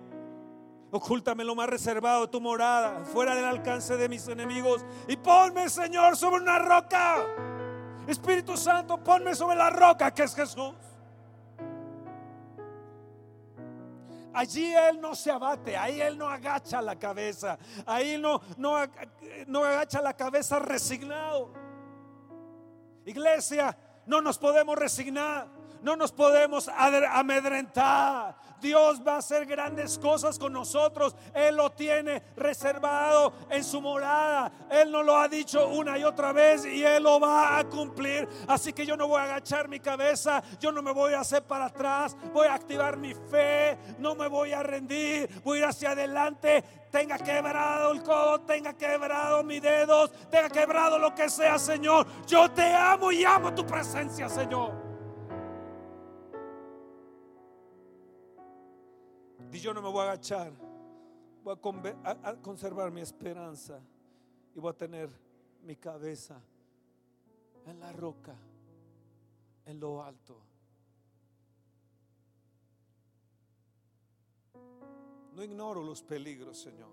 Ocúltame 0.91 1.43
lo 1.43 1.55
más 1.55 1.69
reservado 1.69 2.29
tu 2.29 2.41
morada, 2.41 3.05
fuera 3.05 3.35
del 3.35 3.45
alcance 3.45 3.95
de 3.95 4.09
mis 4.09 4.27
enemigos. 4.27 4.83
Y 5.07 5.15
ponme, 5.15 5.69
Señor, 5.69 6.17
sobre 6.17 6.41
una 6.41 6.59
roca. 6.59 7.17
Espíritu 8.07 8.57
Santo, 8.57 8.97
ponme 9.01 9.35
sobre 9.35 9.55
la 9.55 9.69
roca 9.69 10.11
que 10.11 10.23
es 10.23 10.35
Jesús. 10.35 10.73
Allí 14.33 14.73
Él 14.73 15.01
no 15.01 15.13
se 15.13 15.29
abate, 15.29 15.75
ahí 15.75 16.01
Él 16.01 16.17
no 16.17 16.27
agacha 16.27 16.81
la 16.81 16.97
cabeza, 16.97 17.57
ahí 17.85 18.17
no, 18.17 18.41
no, 18.57 18.77
no 19.47 19.63
agacha 19.63 20.01
la 20.01 20.13
cabeza 20.15 20.59
resignado. 20.59 21.53
Iglesia, 23.05 23.77
no 24.05 24.21
nos 24.21 24.37
podemos 24.37 24.77
resignar, 24.77 25.47
no 25.81 25.95
nos 25.95 26.11
podemos 26.11 26.69
amedrentar. 26.69 28.35
Dios 28.61 29.01
va 29.05 29.15
a 29.15 29.17
hacer 29.17 29.45
grandes 29.45 29.97
cosas 29.97 30.37
con 30.37 30.53
nosotros. 30.53 31.15
Él 31.33 31.55
lo 31.55 31.71
tiene 31.71 32.21
reservado 32.35 33.33
en 33.49 33.63
su 33.63 33.81
morada. 33.81 34.51
Él 34.69 34.91
nos 34.91 35.03
lo 35.03 35.17
ha 35.17 35.27
dicho 35.27 35.67
una 35.67 35.97
y 35.97 36.03
otra 36.03 36.31
vez 36.31 36.65
y 36.65 36.83
Él 36.83 37.03
lo 37.03 37.19
va 37.19 37.57
a 37.57 37.63
cumplir. 37.65 38.29
Así 38.47 38.71
que 38.71 38.85
yo 38.85 38.95
no 38.95 39.07
voy 39.07 39.19
a 39.19 39.23
agachar 39.23 39.67
mi 39.67 39.79
cabeza, 39.79 40.43
yo 40.59 40.71
no 40.71 40.81
me 40.83 40.91
voy 40.91 41.13
a 41.13 41.21
hacer 41.21 41.43
para 41.43 41.65
atrás, 41.65 42.15
voy 42.31 42.47
a 42.47 42.53
activar 42.53 42.97
mi 42.97 43.13
fe, 43.13 43.77
no 43.97 44.13
me 44.13 44.27
voy 44.27 44.53
a 44.53 44.61
rendir, 44.61 45.41
voy 45.43 45.57
a 45.57 45.61
ir 45.61 45.65
hacia 45.65 45.91
adelante. 45.91 46.63
Tenga 46.91 47.17
quebrado 47.17 47.93
el 47.93 48.03
codo, 48.03 48.41
tenga 48.41 48.73
quebrado 48.73 49.43
mis 49.43 49.61
dedos, 49.61 50.11
tenga 50.29 50.49
quebrado 50.49 50.99
lo 50.99 51.15
que 51.15 51.29
sea, 51.29 51.57
Señor. 51.57 52.05
Yo 52.27 52.51
te 52.51 52.73
amo 52.75 53.11
y 53.11 53.23
amo 53.23 53.55
tu 53.55 53.65
presencia, 53.65 54.27
Señor. 54.29 54.80
Y 59.51 59.59
yo 59.59 59.73
no 59.73 59.81
me 59.81 59.89
voy 59.89 60.01
a 60.01 60.11
agachar. 60.11 60.53
Voy 61.43 61.57
a, 62.03 62.35
conservar 62.41 62.91
mi 62.91 63.01
esperanza. 63.01 63.81
Y 64.55 64.59
voy 64.59 64.71
a 64.71 64.77
tener 64.77 65.09
mi 65.63 65.75
cabeza 65.75 66.41
en 67.65 67.79
la 67.79 67.91
roca, 67.91 68.35
en 69.65 69.79
lo 69.79 70.01
alto. 70.01 70.41
No 75.33 75.43
ignoro 75.43 75.83
los 75.83 76.01
peligros, 76.01 76.57
Señor. 76.59 76.91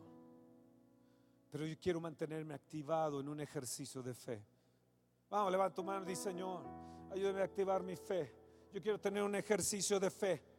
Pero 1.51 1.67
yo 1.67 1.77
quiero 1.81 2.01
mantenerme 2.01 2.55
activado 2.55 3.21
en 3.21 3.29
un 3.29 3.41
ejercicio 3.41 4.03
de 4.03 4.15
fe. 4.15 4.45
Vamos, 5.31 5.53
levanta 5.53 5.75
tu 5.75 5.85
mano 5.85 6.05
y 6.05 6.09
dice, 6.09 6.25
Señor, 6.25 6.63
ayúdame 7.11 7.41
a 7.41 7.45
activar 7.45 7.83
mi 7.83 7.97
fe. 7.97 8.35
Yo 8.73 8.83
quiero 8.83 8.99
tener 9.01 9.23
un 9.23 9.35
ejercicio 9.35 9.99
de 9.99 10.11
fe. 10.11 10.58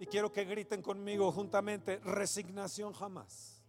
Y 0.00 0.06
quiero 0.06 0.32
que 0.32 0.44
griten 0.44 0.82
conmigo 0.82 1.30
juntamente, 1.30 1.98
resignación 1.98 2.92
jamás. 2.92 3.62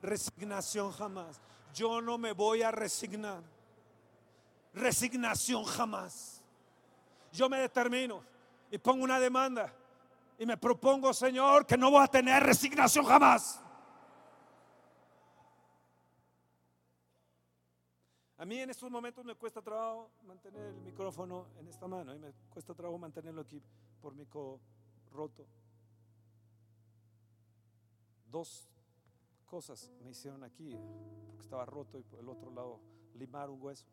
Resignación 0.00 0.92
jamás. 0.92 1.40
Yo 1.74 2.00
no 2.00 2.18
me 2.18 2.32
voy 2.32 2.62
a 2.62 2.70
resignar. 2.70 3.42
Resignación 4.74 5.64
jamás. 5.64 6.42
Yo 7.32 7.48
me 7.48 7.58
determino 7.58 8.22
y 8.70 8.78
pongo 8.78 9.04
una 9.04 9.18
demanda 9.18 9.72
y 10.38 10.46
me 10.46 10.56
propongo, 10.56 11.12
Señor, 11.12 11.66
que 11.66 11.76
no 11.76 11.90
voy 11.90 12.02
a 12.02 12.06
tener 12.06 12.42
resignación 12.42 13.04
jamás. 13.04 13.60
A 18.38 18.44
mí 18.44 18.58
en 18.58 18.70
estos 18.70 18.90
momentos 18.90 19.24
me 19.24 19.36
cuesta 19.36 19.62
trabajo 19.62 20.10
mantener 20.24 20.62
el 20.62 20.80
micrófono 20.80 21.46
en 21.60 21.68
esta 21.68 21.86
mano 21.86 22.12
y 22.12 22.18
me 22.18 22.32
cuesta 22.50 22.74
trabajo 22.74 22.98
mantenerlo 22.98 23.42
aquí 23.42 23.62
por 24.00 24.14
mi 24.14 24.26
co 24.26 24.58
roto. 25.12 25.46
Dos 28.30 28.68
cosas 29.44 29.90
me 30.02 30.10
hicieron 30.10 30.42
aquí, 30.42 30.74
porque 31.26 31.42
estaba 31.42 31.66
roto 31.66 31.98
y 31.98 32.02
por 32.02 32.18
el 32.18 32.28
otro 32.28 32.50
lado 32.50 32.80
limar 33.14 33.50
un 33.50 33.62
hueso. 33.62 33.86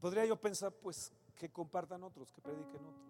Podría 0.00 0.24
yo 0.24 0.40
pensar, 0.40 0.72
pues, 0.72 1.12
que 1.34 1.50
compartan 1.50 2.04
otros, 2.04 2.30
que 2.32 2.40
prediquen 2.40 2.84
otros. 2.84 3.08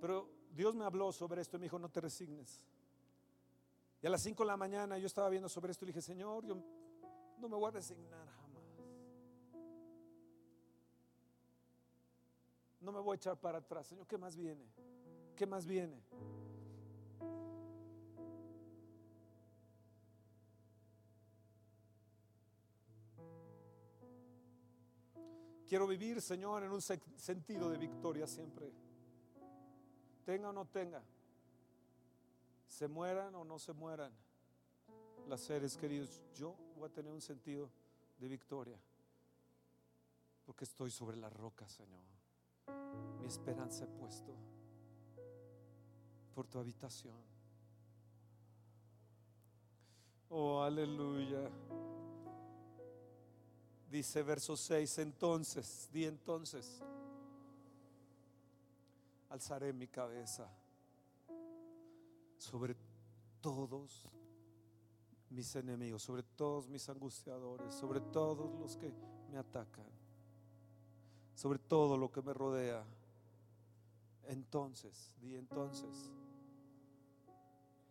Pero 0.00 0.30
Dios 0.52 0.74
me 0.76 0.84
habló 0.84 1.10
sobre 1.12 1.42
esto 1.42 1.56
y 1.56 1.60
me 1.60 1.64
dijo, 1.64 1.78
no 1.78 1.88
te 1.88 2.00
resignes. 2.00 2.64
Y 4.02 4.06
a 4.06 4.10
las 4.10 4.22
5 4.22 4.42
de 4.42 4.46
la 4.46 4.56
mañana 4.56 4.98
yo 4.98 5.06
estaba 5.06 5.28
viendo 5.28 5.48
sobre 5.48 5.72
esto 5.72 5.84
y 5.84 5.86
le 5.86 5.92
dije, 5.92 6.02
Señor, 6.02 6.44
yo 6.46 6.62
no 7.38 7.48
me 7.48 7.56
voy 7.56 7.68
a 7.68 7.70
resignar 7.70 8.26
jamás. 8.28 8.64
No 12.80 12.92
me 12.92 13.00
voy 13.00 13.14
a 13.14 13.16
echar 13.16 13.36
para 13.38 13.58
atrás. 13.58 13.86
Señor, 13.86 14.06
¿qué 14.06 14.18
más 14.18 14.36
viene? 14.36 14.64
¿Qué 15.34 15.46
más 15.46 15.66
viene? 15.66 16.02
Quiero 25.66 25.88
vivir, 25.88 26.22
Señor, 26.22 26.62
en 26.62 26.70
un 26.70 26.80
sentido 26.80 27.68
de 27.68 27.76
victoria 27.76 28.26
siempre. 28.26 28.72
Tenga 30.24 30.50
o 30.50 30.52
no 30.52 30.66
tenga. 30.66 31.02
Se 32.68 32.86
mueran 32.86 33.34
o 33.34 33.44
no 33.44 33.58
se 33.58 33.72
mueran 33.72 34.12
las 35.26 35.40
seres 35.40 35.76
queridos. 35.76 36.22
Yo 36.34 36.54
voy 36.76 36.88
a 36.88 36.92
tener 36.92 37.12
un 37.12 37.20
sentido 37.20 37.70
de 38.18 38.28
victoria. 38.28 38.78
Porque 40.44 40.64
estoy 40.64 40.90
sobre 40.90 41.16
la 41.16 41.28
roca, 41.28 41.68
Señor. 41.68 42.02
Mi 43.20 43.26
esperanza 43.26 43.84
he 43.84 43.88
puesto 43.88 44.34
por 46.34 46.46
tu 46.46 46.58
habitación. 46.58 47.16
Oh, 50.28 50.62
aleluya. 50.62 51.50
Dice 53.90 54.22
verso 54.22 54.56
6, 54.56 54.98
entonces, 54.98 55.88
di 55.92 56.04
entonces, 56.04 56.82
alzaré 59.30 59.72
mi 59.72 59.86
cabeza 59.86 60.48
sobre 62.36 62.76
todos 63.40 64.06
mis 65.30 65.54
enemigos, 65.56 66.02
sobre 66.02 66.22
todos 66.22 66.68
mis 66.68 66.88
angustiadores, 66.88 67.74
sobre 67.74 68.00
todos 68.00 68.58
los 68.58 68.76
que 68.76 68.92
me 69.30 69.38
atacan, 69.38 69.86
sobre 71.34 71.58
todo 71.58 71.96
lo 71.96 72.10
que 72.10 72.22
me 72.22 72.32
rodea. 72.32 72.84
Entonces, 74.24 75.12
di 75.20 75.34
entonces, 75.36 76.10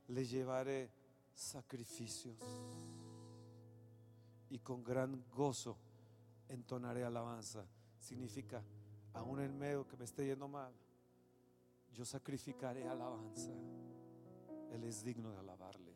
le 0.07 0.25
llevaré 0.25 0.91
sacrificios 1.33 2.39
y 4.49 4.59
con 4.59 4.83
gran 4.83 5.23
gozo 5.31 5.77
entonaré 6.49 7.03
alabanza. 7.03 7.65
Significa, 7.99 8.63
aún 9.13 9.39
en 9.41 9.57
medio 9.57 9.87
que 9.87 9.97
me 9.97 10.05
esté 10.05 10.25
yendo 10.25 10.47
mal, 10.47 10.73
yo 11.93 12.05
sacrificaré 12.05 12.87
alabanza. 12.87 13.51
Él 14.71 14.83
es 14.83 15.03
digno 15.03 15.31
de 15.31 15.37
alabarle. 15.37 15.94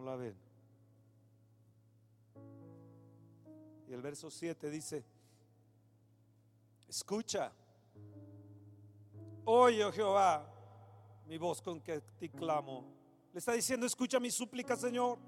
¿Cómo 0.00 0.12
la 0.12 0.16
ven? 0.16 0.34
Y 3.86 3.92
el 3.92 4.00
verso 4.00 4.30
7 4.30 4.70
dice, 4.70 5.04
escucha, 6.88 7.52
oye 9.44 9.84
oh 9.84 9.92
Jehová, 9.92 10.50
mi 11.26 11.36
voz 11.36 11.60
con 11.60 11.82
que 11.82 12.00
te 12.18 12.30
clamo. 12.30 12.86
Le 13.30 13.40
está 13.40 13.52
diciendo, 13.52 13.84
escucha 13.84 14.18
mi 14.18 14.30
súplica, 14.30 14.74
Señor. 14.74 15.18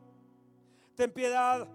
Ten 0.94 1.12
piedad 1.12 1.68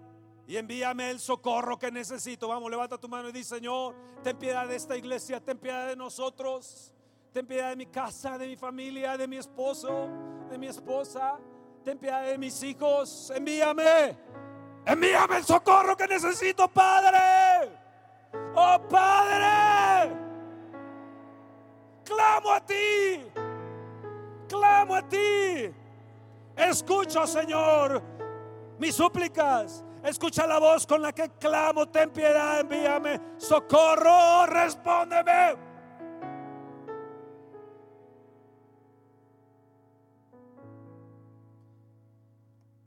y 0.48 0.56
envíame 0.56 1.08
el 1.12 1.20
socorro 1.20 1.78
que 1.78 1.92
necesito. 1.92 2.48
Vamos, 2.48 2.68
levanta 2.68 2.98
tu 2.98 3.08
mano 3.08 3.28
y 3.28 3.32
dice, 3.32 3.54
Señor, 3.58 3.94
ten 4.24 4.36
piedad 4.36 4.66
de 4.66 4.74
esta 4.74 4.96
iglesia, 4.96 5.38
ten 5.38 5.56
piedad 5.56 5.86
de 5.86 5.94
nosotros. 5.94 6.92
Ten 7.32 7.46
piedad 7.46 7.70
de 7.70 7.76
mi 7.76 7.86
casa, 7.86 8.36
de 8.36 8.48
mi 8.48 8.56
familia, 8.56 9.16
de 9.16 9.28
mi 9.28 9.36
esposo, 9.36 10.08
de 10.50 10.58
mi 10.58 10.66
esposa. 10.66 11.38
Ten 11.88 11.96
piedad 11.96 12.22
de 12.22 12.36
mis 12.36 12.62
hijos. 12.64 13.32
Envíame. 13.34 14.14
Envíame 14.84 15.38
el 15.38 15.44
socorro 15.44 15.96
que 15.96 16.06
necesito, 16.06 16.68
Padre. 16.68 17.70
Oh, 18.54 18.78
Padre. 18.90 20.14
Clamo 22.04 22.52
a 22.52 22.60
ti. 22.60 23.24
Clamo 24.46 24.96
a 24.96 25.08
ti. 25.08 25.74
Escucho, 26.54 27.26
Señor, 27.26 28.02
mis 28.78 28.94
súplicas. 28.94 29.82
Escucha 30.04 30.46
la 30.46 30.58
voz 30.58 30.86
con 30.86 31.00
la 31.00 31.14
que 31.14 31.30
clamo, 31.40 31.88
ten 31.88 32.10
piedad, 32.10 32.60
envíame 32.60 33.18
socorro, 33.38 34.44
respóndeme. 34.44 35.67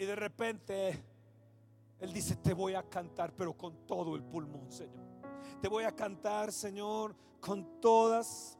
Y 0.01 0.05
de 0.05 0.15
repente 0.15 0.99
Él 1.99 2.11
dice, 2.11 2.35
te 2.37 2.55
voy 2.55 2.73
a 2.73 2.81
cantar, 2.81 3.35
pero 3.35 3.55
con 3.55 3.85
todo 3.85 4.15
el 4.15 4.23
pulmón, 4.23 4.71
Señor. 4.71 5.05
Te 5.61 5.67
voy 5.67 5.83
a 5.83 5.95
cantar, 5.95 6.51
Señor, 6.51 7.15
con 7.39 7.79
todas 7.79 8.57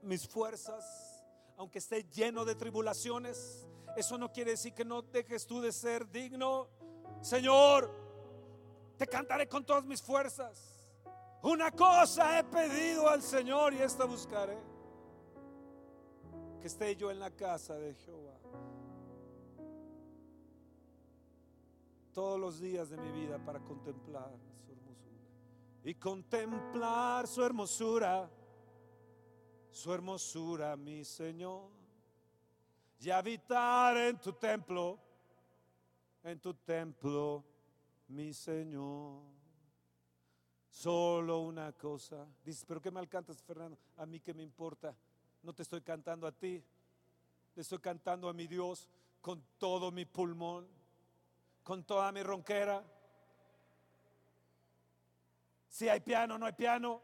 mis 0.00 0.26
fuerzas, 0.26 1.22
aunque 1.58 1.80
esté 1.80 2.02
lleno 2.04 2.46
de 2.46 2.54
tribulaciones. 2.54 3.68
Eso 3.94 4.16
no 4.16 4.32
quiere 4.32 4.52
decir 4.52 4.72
que 4.72 4.86
no 4.86 5.02
dejes 5.02 5.46
tú 5.46 5.60
de 5.60 5.70
ser 5.70 6.10
digno 6.10 6.70
Señor, 7.20 7.90
te 8.96 9.06
cantaré 9.06 9.46
con 9.48 9.66
todas 9.66 9.84
mis 9.84 10.00
fuerzas. 10.00 10.88
Una 11.42 11.70
cosa 11.72 12.38
he 12.38 12.44
pedido 12.44 13.06
al 13.06 13.20
Señor 13.20 13.74
y 13.74 13.82
esta 13.82 14.06
buscaré. 14.06 14.56
Que 16.58 16.68
esté 16.68 16.96
yo 16.96 17.10
en 17.10 17.18
la 17.18 17.30
casa 17.30 17.74
de 17.74 17.94
Jehová. 17.96 18.38
Todos 22.18 22.40
los 22.40 22.58
días 22.58 22.90
de 22.90 22.96
mi 22.96 23.12
vida 23.12 23.38
para 23.38 23.60
contemplar 23.60 24.28
su 24.66 24.72
hermosura. 24.72 25.20
Y 25.84 25.94
contemplar 25.94 27.28
su 27.28 27.44
hermosura. 27.44 28.28
Su 29.70 29.94
hermosura, 29.94 30.76
mi 30.76 31.04
Señor. 31.04 31.70
Y 32.98 33.10
habitar 33.10 33.96
en 33.98 34.18
tu 34.18 34.32
templo 34.32 34.98
en 36.24 36.40
tu 36.40 36.54
templo, 36.54 37.44
mi 38.08 38.34
Señor. 38.34 39.22
Solo 40.70 41.38
una 41.42 41.72
cosa. 41.72 42.26
Dices, 42.44 42.64
pero 42.66 42.82
¿qué 42.82 42.90
mal 42.90 43.08
cantas, 43.08 43.40
Fernando? 43.44 43.78
A 43.96 44.06
mí 44.06 44.18
que 44.18 44.34
me 44.34 44.42
importa. 44.42 44.92
No 45.40 45.52
te 45.54 45.62
estoy 45.62 45.82
cantando 45.82 46.26
a 46.26 46.32
ti. 46.32 46.64
Le 47.54 47.62
estoy 47.62 47.78
cantando 47.78 48.28
a 48.28 48.32
mi 48.32 48.48
Dios 48.48 48.88
con 49.20 49.40
todo 49.56 49.92
mi 49.92 50.04
pulmón, 50.04 50.66
con 51.68 51.84
toda 51.84 52.10
mi 52.12 52.22
ronquera. 52.22 52.82
Si 55.68 55.86
hay 55.86 56.00
piano, 56.00 56.38
no 56.38 56.46
hay 56.46 56.54
piano. 56.54 57.02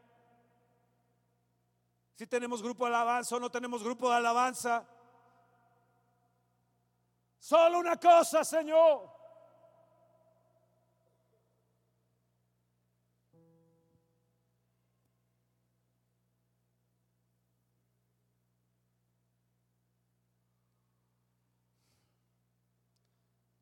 Si 2.15 2.25
tenemos 2.25 2.63
grupo 2.63 2.87
de 2.87 2.95
alabanza 2.95 3.35
o 3.35 3.39
no 3.39 3.51
tenemos 3.51 3.83
grupo 3.83 4.09
de 4.09 4.15
alabanza. 4.15 4.83
Solo 7.37 7.77
una 7.77 7.97
cosa, 7.97 8.43
Señor. 8.43 9.14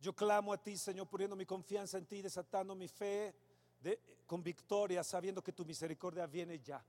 Yo 0.04 0.14
clamo 0.14 0.52
a 0.52 0.58
ti, 0.58 0.76
Señor, 0.76 1.08
poniendo 1.08 1.34
mi 1.34 1.46
confianza 1.46 1.98
en 1.98 2.06
ti, 2.06 2.22
desatando 2.22 2.76
mi 2.76 2.90
fe 2.90 3.34
con 4.28 4.44
victoria, 4.44 5.02
sabiendo 5.02 5.42
que 5.42 5.54
tu 5.54 5.64
misericordia 5.64 6.28
viene 6.28 6.60
ya. 6.60 6.84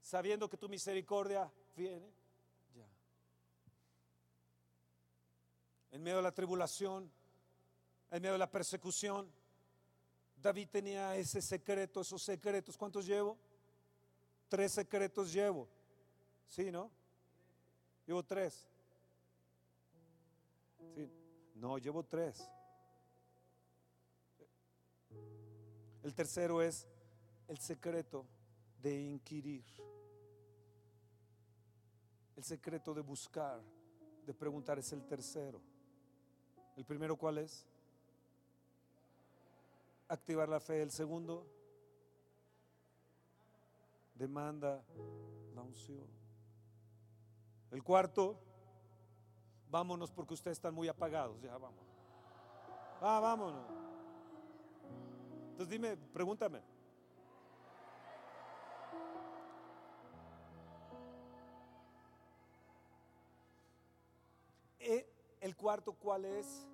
Sabiendo 0.00 0.48
que 0.48 0.56
tu 0.56 0.68
misericordia 0.68 1.50
viene 1.74 2.08
ya. 2.76 2.86
En 5.90 6.00
medio 6.00 6.18
de 6.18 6.22
la 6.22 6.32
tribulación, 6.32 7.10
en 8.12 8.22
medio 8.22 8.34
de 8.34 8.38
la 8.38 8.50
persecución, 8.52 9.28
David 10.40 10.68
tenía 10.70 11.16
ese 11.16 11.42
secreto, 11.42 12.02
esos 12.02 12.22
secretos. 12.22 12.78
¿Cuántos 12.78 13.04
llevo? 13.04 13.36
Tres 14.48 14.74
secretos 14.74 15.32
llevo. 15.32 15.66
¿Sí, 16.46 16.70
no? 16.70 16.88
Llevo 18.06 18.22
tres. 18.22 18.64
Sí. 20.94 21.17
No, 21.58 21.76
llevo 21.76 22.04
tres. 22.04 22.48
El 26.04 26.14
tercero 26.14 26.62
es 26.62 26.86
el 27.48 27.58
secreto 27.58 28.24
de 28.80 29.00
inquirir. 29.00 29.64
El 32.36 32.44
secreto 32.44 32.94
de 32.94 33.00
buscar, 33.00 33.60
de 34.24 34.32
preguntar 34.32 34.78
es 34.78 34.92
el 34.92 35.04
tercero. 35.04 35.60
¿El 36.76 36.84
primero 36.84 37.16
cuál 37.16 37.38
es? 37.38 37.66
Activar 40.06 40.48
la 40.48 40.60
fe. 40.60 40.80
El 40.80 40.92
segundo, 40.92 41.44
demanda 44.14 44.84
la 45.56 45.62
unción. 45.62 46.06
El 47.72 47.82
cuarto, 47.82 48.40
vámonos 49.70 50.10
porque 50.10 50.34
ustedes 50.34 50.58
están 50.58 50.74
muy 50.74 50.88
apagados. 50.88 51.40
Ya 51.42 51.56
vamos. 51.56 51.84
Ah, 53.00 53.20
vámonos. 53.20 53.64
Entonces 55.50 55.68
dime, 55.68 55.96
pregúntame. 56.12 56.60
Eh, 64.80 65.06
¿El 65.40 65.56
cuarto 65.56 65.92
cuál 65.92 66.24
es? 66.24 66.66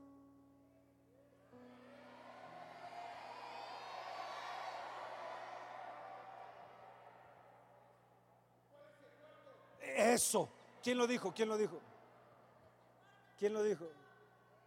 Eso. 9.80 10.48
¿Quién 10.82 10.98
lo 10.98 11.06
dijo? 11.06 11.32
¿Quién 11.32 11.48
lo 11.48 11.56
dijo? 11.56 11.80
¿Quién 13.38 13.52
lo 13.52 13.62
dijo? 13.62 13.86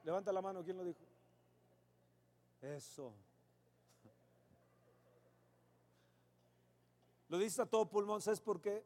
Levanta 0.03 0.31
la 0.31 0.41
mano, 0.41 0.63
¿quién 0.63 0.77
lo 0.77 0.83
dijo? 0.83 0.99
Eso. 2.61 3.13
Lo 7.29 7.37
dice 7.37 7.61
a 7.61 7.65
todo 7.65 7.89
pulmón, 7.89 8.21
¿sabes 8.21 8.39
por 8.39 8.61
qué? 8.61 8.85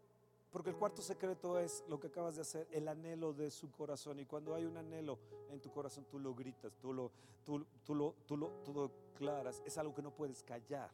Porque 0.51 0.71
el 0.71 0.75
cuarto 0.75 1.01
secreto 1.01 1.59
es 1.59 1.83
lo 1.87 1.99
que 1.99 2.07
acabas 2.07 2.35
de 2.35 2.41
hacer, 2.41 2.67
el 2.71 2.87
anhelo 2.87 3.33
de 3.33 3.49
su 3.49 3.71
corazón. 3.71 4.19
Y 4.19 4.25
cuando 4.25 4.53
hay 4.53 4.65
un 4.65 4.75
anhelo 4.77 5.19
en 5.49 5.61
tu 5.61 5.71
corazón, 5.71 6.05
tú 6.09 6.19
lo 6.19 6.33
gritas, 6.33 6.73
tú 6.81 6.91
lo, 6.91 7.11
tú, 7.45 7.65
tú 7.85 7.95
lo, 7.95 8.15
tú 8.25 8.35
lo, 8.35 8.49
tú 8.65 8.73
lo 8.73 8.87
declaras. 9.13 9.61
Es 9.65 9.77
algo 9.77 9.93
que 9.93 10.01
no 10.01 10.11
puedes 10.11 10.43
callar. 10.43 10.89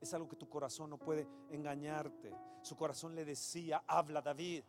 Es 0.00 0.14
algo 0.14 0.28
que 0.28 0.36
tu 0.36 0.48
corazón 0.48 0.88
no 0.88 0.98
puede 0.98 1.26
engañarte. 1.50 2.34
Su 2.62 2.76
corazón 2.76 3.14
le 3.14 3.24
decía, 3.24 3.84
habla 3.86 4.22
David. 4.22 4.64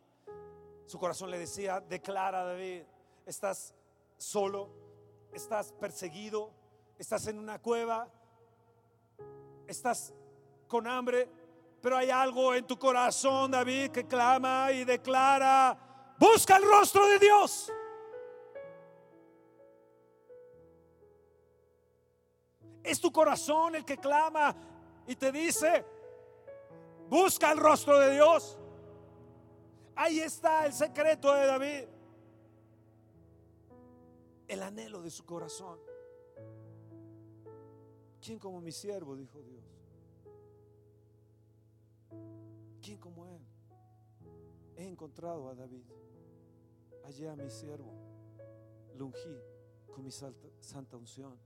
Su 0.84 0.98
corazón 0.98 1.30
le 1.30 1.38
decía, 1.38 1.80
declara 1.80 2.44
David. 2.44 2.82
Estás 3.26 3.74
solo, 4.16 4.70
estás 5.32 5.72
perseguido, 5.72 6.52
estás 6.96 7.26
en 7.26 7.40
una 7.40 7.60
cueva, 7.60 8.08
estás 9.66 10.14
con 10.68 10.86
hambre, 10.86 11.28
pero 11.82 11.96
hay 11.96 12.08
algo 12.08 12.54
en 12.54 12.64
tu 12.64 12.78
corazón, 12.78 13.50
David, 13.50 13.90
que 13.90 14.06
clama 14.06 14.70
y 14.70 14.84
declara, 14.84 16.14
busca 16.20 16.56
el 16.56 16.62
rostro 16.62 17.04
de 17.08 17.18
Dios. 17.18 17.72
Es 22.84 23.00
tu 23.00 23.10
corazón 23.10 23.74
el 23.74 23.84
que 23.84 23.98
clama 23.98 24.54
y 25.04 25.16
te 25.16 25.32
dice, 25.32 25.84
busca 27.08 27.50
el 27.50 27.58
rostro 27.58 27.98
de 27.98 28.12
Dios. 28.12 28.56
Ahí 29.96 30.20
está 30.20 30.64
el 30.66 30.72
secreto 30.72 31.34
de 31.34 31.46
David. 31.46 31.95
El 34.48 34.62
anhelo 34.62 35.02
de 35.02 35.10
su 35.10 35.24
corazón. 35.24 35.78
¿Quién 38.20 38.38
como 38.38 38.60
mi 38.60 38.72
siervo? 38.72 39.16
Dijo 39.16 39.42
Dios. 39.42 39.64
¿Quién 42.80 42.98
como 42.98 43.26
él? 43.26 43.40
He 44.76 44.86
encontrado 44.86 45.48
a 45.48 45.54
David. 45.54 45.84
Allá 47.04 47.32
a 47.32 47.36
mi 47.36 47.50
siervo. 47.50 47.92
Lo 48.94 49.06
ungí 49.06 49.36
con 49.92 50.04
mi 50.04 50.10
santa 50.10 50.96
unción. 50.96 51.38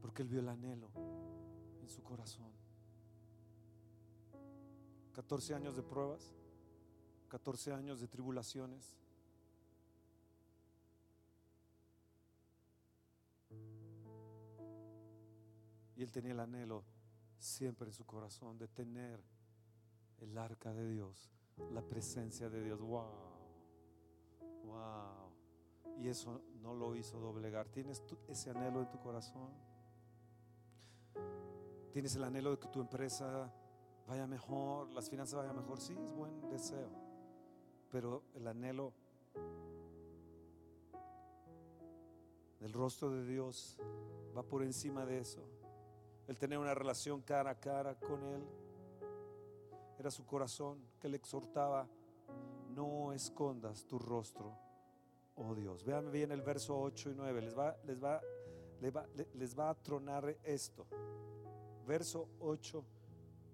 Porque 0.00 0.22
él 0.22 0.28
vio 0.28 0.40
el 0.40 0.48
anhelo 0.48 0.90
en 1.80 1.88
su 1.88 2.02
corazón. 2.02 2.52
14 5.12 5.54
años 5.54 5.76
de 5.76 5.82
pruebas. 5.82 6.34
14 7.28 7.72
años 7.72 8.00
de 8.00 8.08
tribulaciones. 8.08 8.96
Y 16.00 16.02
él 16.02 16.10
tenía 16.10 16.32
el 16.32 16.40
anhelo 16.40 16.82
siempre 17.36 17.88
en 17.88 17.92
su 17.92 18.06
corazón 18.06 18.56
de 18.56 18.68
tener 18.68 19.22
el 20.16 20.38
arca 20.38 20.72
de 20.72 20.88
Dios, 20.88 21.30
la 21.74 21.82
presencia 21.82 22.48
de 22.48 22.64
Dios. 22.64 22.80
Wow, 22.80 23.04
wow. 24.64 25.98
Y 25.98 26.08
eso 26.08 26.40
no 26.62 26.72
lo 26.72 26.96
hizo 26.96 27.20
doblegar. 27.20 27.68
¿Tienes 27.68 28.02
ese 28.28 28.48
anhelo 28.48 28.80
en 28.80 28.88
tu 28.88 28.98
corazón? 28.98 29.52
¿Tienes 31.92 32.16
el 32.16 32.24
anhelo 32.24 32.52
de 32.52 32.58
que 32.58 32.68
tu 32.68 32.80
empresa 32.80 33.52
vaya 34.06 34.26
mejor, 34.26 34.88
las 34.92 35.10
finanzas 35.10 35.40
vayan 35.40 35.56
mejor? 35.56 35.78
Sí, 35.82 35.94
es 36.02 36.12
buen 36.12 36.48
deseo 36.48 36.88
pero 37.90 38.22
el 38.34 38.46
anhelo 38.46 38.94
del 42.58 42.72
rostro 42.72 43.10
de 43.10 43.26
Dios 43.26 43.78
va 44.34 44.42
por 44.42 44.62
encima 44.62 45.04
de 45.04 45.18
eso. 45.18 45.59
El 46.30 46.38
tener 46.38 46.58
una 46.58 46.74
relación 46.74 47.22
cara 47.22 47.50
a 47.50 47.58
cara 47.58 47.96
con 47.96 48.22
Él 48.22 48.46
era 49.98 50.12
su 50.12 50.24
corazón 50.24 50.78
que 51.00 51.08
le 51.08 51.16
exhortaba, 51.16 51.88
no 52.68 53.12
escondas 53.12 53.84
tu 53.84 53.98
rostro, 53.98 54.56
oh 55.34 55.56
Dios. 55.56 55.84
Vean 55.84 56.12
bien 56.12 56.30
el 56.30 56.40
verso 56.42 56.80
8 56.80 57.10
y 57.10 57.14
9, 57.16 57.42
les 57.42 57.58
va, 57.58 57.76
les 57.82 58.00
va, 58.00 58.20
les 58.80 58.94
va, 58.94 59.06
les 59.34 59.58
va 59.58 59.70
a 59.70 59.74
tronar 59.74 60.36
esto. 60.44 60.86
Verso 61.84 62.28
8 62.38 62.84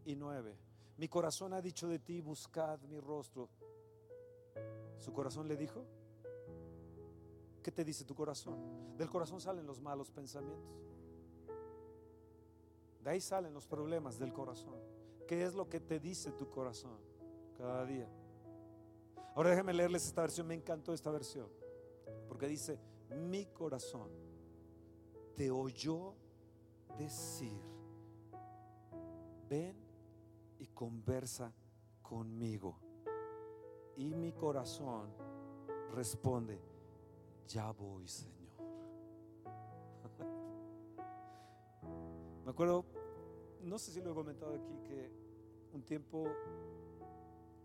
y 0.05 0.15
9. 0.15 0.55
Mi 0.99 1.09
corazón 1.09 1.55
ha 1.55 1.63
dicho 1.63 1.89
de 1.89 1.99
ti, 1.99 2.21
buscad 2.21 2.79
mi 2.81 3.01
rostro. 3.01 3.49
¿Su 4.99 5.15
corazón 5.15 5.49
le 5.49 5.57
dijo? 5.57 5.83
¿Qué 7.63 7.73
te 7.73 7.83
dice 7.83 8.05
tu 8.05 8.15
corazón? 8.15 8.99
Del 8.99 9.09
corazón 9.09 9.41
salen 9.41 9.67
los 9.67 9.81
malos 9.81 10.11
pensamientos. 10.11 10.96
De 13.07 13.13
ahí 13.13 13.21
salen 13.21 13.55
los 13.55 13.69
problemas 13.69 14.19
del 14.19 14.33
corazón. 14.33 14.75
¿Qué 15.29 15.45
es 15.45 15.55
lo 15.55 15.69
que 15.69 15.79
te 15.79 16.01
dice 16.01 16.33
tu 16.33 16.51
corazón 16.51 16.99
cada 17.57 17.85
día? 17.85 18.09
Ahora 19.37 19.51
déjenme 19.51 19.73
leerles 19.75 20.05
esta 20.07 20.23
versión. 20.23 20.49
Me 20.49 20.57
encantó 20.57 20.93
esta 20.93 21.13
versión. 21.13 21.49
Porque 22.27 22.49
dice, 22.49 22.81
mi 23.15 23.47
corazón 23.47 24.11
te 25.37 25.53
oyó 25.53 26.15
decir, 26.99 27.63
ven 29.49 29.77
y 30.59 30.67
conversa 30.67 31.55
conmigo. 32.03 32.77
Y 33.95 34.17
mi 34.17 34.33
corazón 34.33 35.13
responde, 35.95 36.61
ya 37.47 37.71
voy, 37.71 38.09
Señor. 38.09 38.36
Me 42.47 42.53
acuerdo, 42.53 42.85
no 43.63 43.77
sé 43.77 43.91
si 43.91 44.01
lo 44.01 44.13
he 44.13 44.15
comentado 44.15 44.55
aquí, 44.55 44.79
que 44.85 45.11
un 45.73 45.83
tiempo 45.83 46.29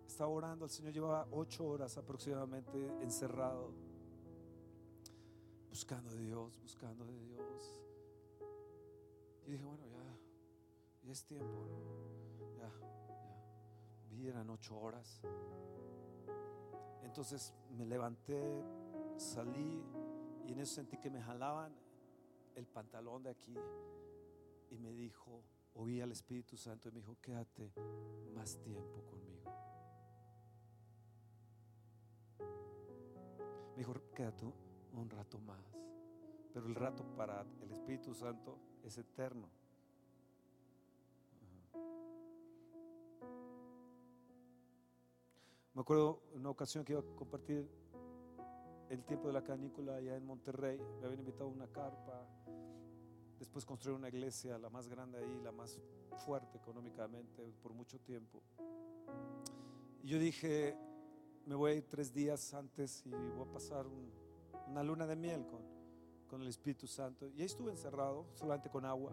estaba 0.07 0.31
orando, 0.31 0.65
el 0.65 0.71
Señor 0.71 0.91
llevaba 0.91 1.27
ocho 1.29 1.67
horas 1.67 1.99
aproximadamente 1.99 2.87
encerrado, 3.03 3.69
buscando 5.69 6.09
de 6.15 6.23
Dios, 6.23 6.59
buscando 6.63 7.05
de 7.05 7.25
Dios. 7.27 7.77
Y 9.45 9.51
dije, 9.51 9.63
bueno, 9.63 9.85
ya, 9.85 10.17
ya 11.03 11.11
es 11.11 11.23
tiempo, 11.25 11.67
ya, 12.57 12.67
ya. 12.67 12.71
Vi, 14.09 14.29
eran 14.29 14.49
ocho 14.49 14.75
horas. 14.79 15.21
Entonces 17.03 17.53
me 17.77 17.85
levanté, 17.85 18.65
salí, 19.15 19.85
Y 20.47 20.53
en 20.53 20.59
eso 20.59 20.73
sentí 20.73 20.97
que 20.97 21.11
me 21.11 21.21
jalaban 21.21 21.71
el 22.55 22.65
pantalón 22.65 23.21
de 23.21 23.29
aquí 23.29 23.55
y 24.71 24.77
me 24.77 24.93
dijo, 24.93 25.43
oí 25.75 26.01
al 26.01 26.11
Espíritu 26.11 26.57
Santo 26.57 26.89
y 26.89 26.91
me 26.91 26.99
dijo, 26.99 27.17
quédate 27.21 27.71
más 28.33 28.57
tiempo 28.57 29.03
conmigo. 29.05 29.51
Me 33.75 33.77
dijo, 33.77 33.93
quédate 34.15 34.45
un 34.45 35.09
rato 35.09 35.39
más. 35.39 35.77
Pero 36.53 36.67
el 36.67 36.75
rato 36.75 37.03
para 37.15 37.45
el 37.61 37.71
Espíritu 37.71 38.13
Santo 38.13 38.57
es 38.83 38.97
eterno. 38.97 39.49
Me 45.73 45.81
acuerdo 45.81 46.21
una 46.33 46.49
ocasión 46.49 46.83
que 46.83 46.93
iba 46.93 47.01
a 47.01 47.15
compartir 47.15 47.67
el 48.89 49.03
tiempo 49.05 49.27
de 49.27 49.33
la 49.33 49.43
canícula 49.43 49.95
allá 49.95 50.17
en 50.17 50.25
Monterrey. 50.25 50.77
Me 50.99 51.05
habían 51.05 51.19
invitado 51.19 51.45
a 51.45 51.53
una 51.53 51.67
carpa. 51.67 52.27
Después 53.51 53.65
construir 53.65 53.97
una 53.97 54.07
iglesia, 54.07 54.57
la 54.57 54.69
más 54.69 54.87
grande 54.87 55.17
ahí, 55.17 55.41
la 55.43 55.51
más 55.51 55.77
fuerte 56.25 56.57
económicamente 56.57 57.51
por 57.61 57.73
mucho 57.73 57.99
tiempo. 57.99 58.41
Yo 60.05 60.17
dije, 60.17 60.77
me 61.45 61.55
voy 61.55 61.71
a 61.71 61.75
ir 61.75 61.89
tres 61.89 62.13
días 62.13 62.53
antes 62.53 63.05
y 63.05 63.09
voy 63.09 63.45
a 63.45 63.51
pasar 63.51 63.87
una 64.67 64.81
luna 64.83 65.05
de 65.05 65.17
miel 65.17 65.45
con, 65.47 65.63
con 66.29 66.41
el 66.41 66.47
Espíritu 66.47 66.87
Santo. 66.87 67.27
Y 67.27 67.41
ahí 67.41 67.45
estuve 67.45 67.71
encerrado, 67.71 68.25
solamente 68.35 68.69
con 68.69 68.85
agua. 68.85 69.11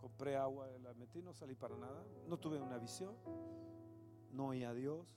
Compré 0.00 0.36
agua, 0.36 0.68
la 0.80 0.94
metí, 0.94 1.20
no 1.20 1.34
salí 1.34 1.56
para 1.56 1.76
nada. 1.76 2.06
No 2.28 2.38
tuve 2.38 2.60
una 2.60 2.78
visión, 2.78 3.16
no 4.30 4.50
oí 4.50 4.62
a 4.62 4.72
Dios. 4.72 5.12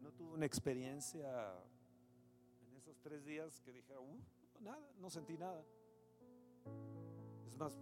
No 0.00 0.10
tuve 0.12 0.32
una 0.32 0.46
experiencia 0.46 1.52
en 2.66 2.74
esos 2.74 2.98
tres 3.02 3.22
días 3.26 3.60
que 3.60 3.70
dije, 3.70 3.98
uh, 3.98 4.62
nada, 4.62 4.90
no 4.98 5.10
sentí 5.10 5.36
nada. 5.36 5.62
Es 7.46 7.56
más, 7.56 7.78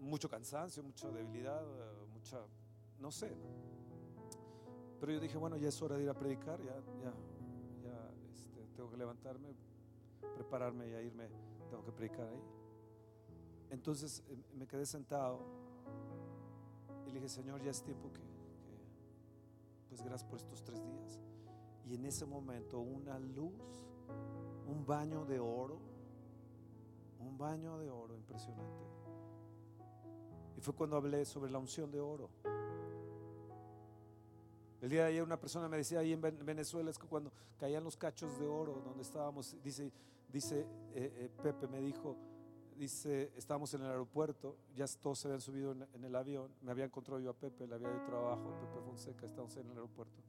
mucho 0.00 0.28
cansancio, 0.28 0.82
mucha 0.82 1.08
debilidad, 1.10 1.62
mucha, 2.12 2.38
no 2.98 3.10
sé. 3.10 3.34
Pero 4.98 5.12
yo 5.12 5.20
dije, 5.20 5.38
bueno, 5.38 5.56
ya 5.56 5.68
es 5.68 5.80
hora 5.82 5.96
de 5.96 6.04
ir 6.04 6.10
a 6.10 6.14
predicar, 6.14 6.60
ya, 6.62 6.76
ya, 7.02 7.12
ya 7.82 8.12
este, 8.30 8.66
tengo 8.76 8.90
que 8.90 8.96
levantarme, 8.96 9.54
prepararme 10.34 10.88
y 10.88 10.94
a 10.94 11.00
irme, 11.00 11.28
tengo 11.70 11.84
que 11.84 11.92
predicar 11.92 12.28
ahí. 12.28 12.42
Entonces 13.70 14.22
eh, 14.28 14.36
me 14.54 14.66
quedé 14.66 14.84
sentado 14.84 15.40
y 17.06 17.08
le 17.08 17.14
dije, 17.14 17.28
Señor, 17.28 17.62
ya 17.62 17.70
es 17.70 17.82
tiempo 17.82 18.12
que, 18.12 18.20
pues 19.88 20.02
gracias 20.02 20.28
por 20.28 20.38
estos 20.38 20.62
tres 20.62 20.84
días. 20.84 21.20
Y 21.86 21.94
en 21.94 22.04
ese 22.04 22.26
momento 22.26 22.80
una 22.80 23.18
luz, 23.18 23.54
un 24.66 24.84
baño 24.84 25.24
de 25.24 25.40
oro, 25.40 25.80
un 27.20 27.38
baño 27.38 27.78
de 27.78 27.90
oro 27.90 28.14
impresionante. 28.16 28.84
Y 30.56 30.60
fue 30.60 30.74
cuando 30.74 30.96
hablé 30.96 31.24
sobre 31.24 31.50
la 31.50 31.58
unción 31.58 31.90
de 31.90 32.00
oro. 32.00 32.30
El 34.80 34.88
día 34.88 35.02
de 35.02 35.08
ayer 35.08 35.22
una 35.22 35.38
persona 35.38 35.68
me 35.68 35.76
decía 35.76 35.98
ahí 35.98 36.12
en 36.12 36.20
Venezuela 36.20 36.90
es 36.90 36.98
que 36.98 37.06
cuando 37.06 37.30
caían 37.58 37.84
los 37.84 37.96
cachos 37.96 38.38
de 38.38 38.46
oro 38.46 38.80
donde 38.82 39.02
estábamos, 39.02 39.56
dice, 39.62 39.92
dice 40.32 40.60
eh, 40.94 41.12
eh, 41.16 41.30
Pepe 41.42 41.68
me 41.68 41.80
dijo, 41.80 42.16
dice, 42.76 43.30
estábamos 43.36 43.74
en 43.74 43.82
el 43.82 43.88
aeropuerto, 43.88 44.56
ya 44.74 44.86
todos 44.86 45.18
se 45.18 45.28
habían 45.28 45.42
subido 45.42 45.72
en, 45.72 46.04
el 46.04 46.16
avión, 46.16 46.50
me 46.62 46.70
había 46.70 46.86
encontrado 46.86 47.20
yo 47.20 47.28
a 47.28 47.34
Pepe, 47.34 47.66
le 47.66 47.74
había 47.74 47.90
de 47.90 48.00
trabajo, 48.06 48.58
Pepe 48.58 48.80
Fonseca, 48.82 49.26
estábamos 49.26 49.54
en 49.58 49.66
el 49.66 49.72
aeropuerto. 49.72 50.22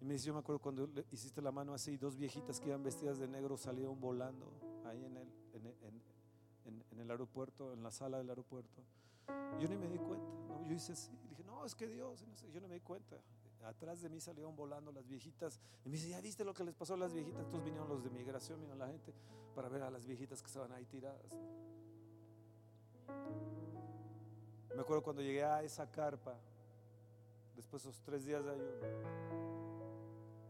Y 0.00 0.04
me 0.04 0.14
dice, 0.14 0.26
yo 0.26 0.34
me 0.34 0.40
acuerdo 0.40 0.58
cuando 0.60 0.88
hiciste 1.12 1.40
la 1.40 1.52
mano 1.52 1.72
así, 1.72 1.96
dos 1.96 2.16
viejitas 2.16 2.58
que 2.58 2.68
iban 2.68 2.82
vestidas 2.82 3.20
de 3.20 3.28
negro 3.28 3.56
salieron 3.56 4.00
volando 4.00 4.50
ahí 4.84 5.04
en 5.04 5.16
el, 5.16 5.28
en, 5.54 6.02
el 7.02 7.10
aeropuerto, 7.10 7.72
en 7.72 7.82
la 7.82 7.90
sala 7.90 8.18
del 8.18 8.28
aeropuerto. 8.28 8.82
Yo 9.60 9.68
ni 9.68 9.76
me 9.76 9.88
di 9.88 9.98
cuenta, 9.98 10.26
yo 10.66 10.74
hice 10.74 10.92
así, 10.92 11.12
dije, 11.28 11.44
no, 11.44 11.64
es 11.64 11.74
que 11.74 11.86
Dios, 11.86 12.24
yo 12.52 12.60
no 12.60 12.68
me 12.68 12.74
di 12.74 12.80
cuenta. 12.80 13.16
Atrás 13.64 14.00
de 14.00 14.08
mí 14.08 14.20
salieron 14.20 14.56
volando 14.56 14.90
las 14.90 15.06
viejitas. 15.06 15.60
Y 15.84 15.88
me 15.88 15.96
dice, 15.96 16.08
¿ya 16.08 16.20
viste 16.20 16.44
lo 16.44 16.52
que 16.52 16.64
les 16.64 16.74
pasó 16.74 16.94
a 16.94 16.96
las 16.96 17.12
viejitas? 17.12 17.42
Entonces 17.42 17.64
vinieron 17.64 17.88
los 17.88 18.02
de 18.02 18.10
migración, 18.10 18.60
vino 18.60 18.74
la 18.74 18.88
gente 18.88 19.14
para 19.54 19.68
ver 19.68 19.82
a 19.82 19.90
las 19.90 20.04
viejitas 20.04 20.42
que 20.42 20.48
estaban 20.48 20.72
ahí 20.72 20.84
tiradas. 20.86 21.38
Me 24.74 24.80
acuerdo 24.80 25.02
cuando 25.02 25.22
llegué 25.22 25.44
a 25.44 25.62
esa 25.62 25.88
carpa, 25.90 26.34
después 27.54 27.84
de 27.84 27.90
esos 27.90 28.02
tres 28.02 28.24
días 28.24 28.44
de 28.44 28.50
ayuno, 28.50 28.70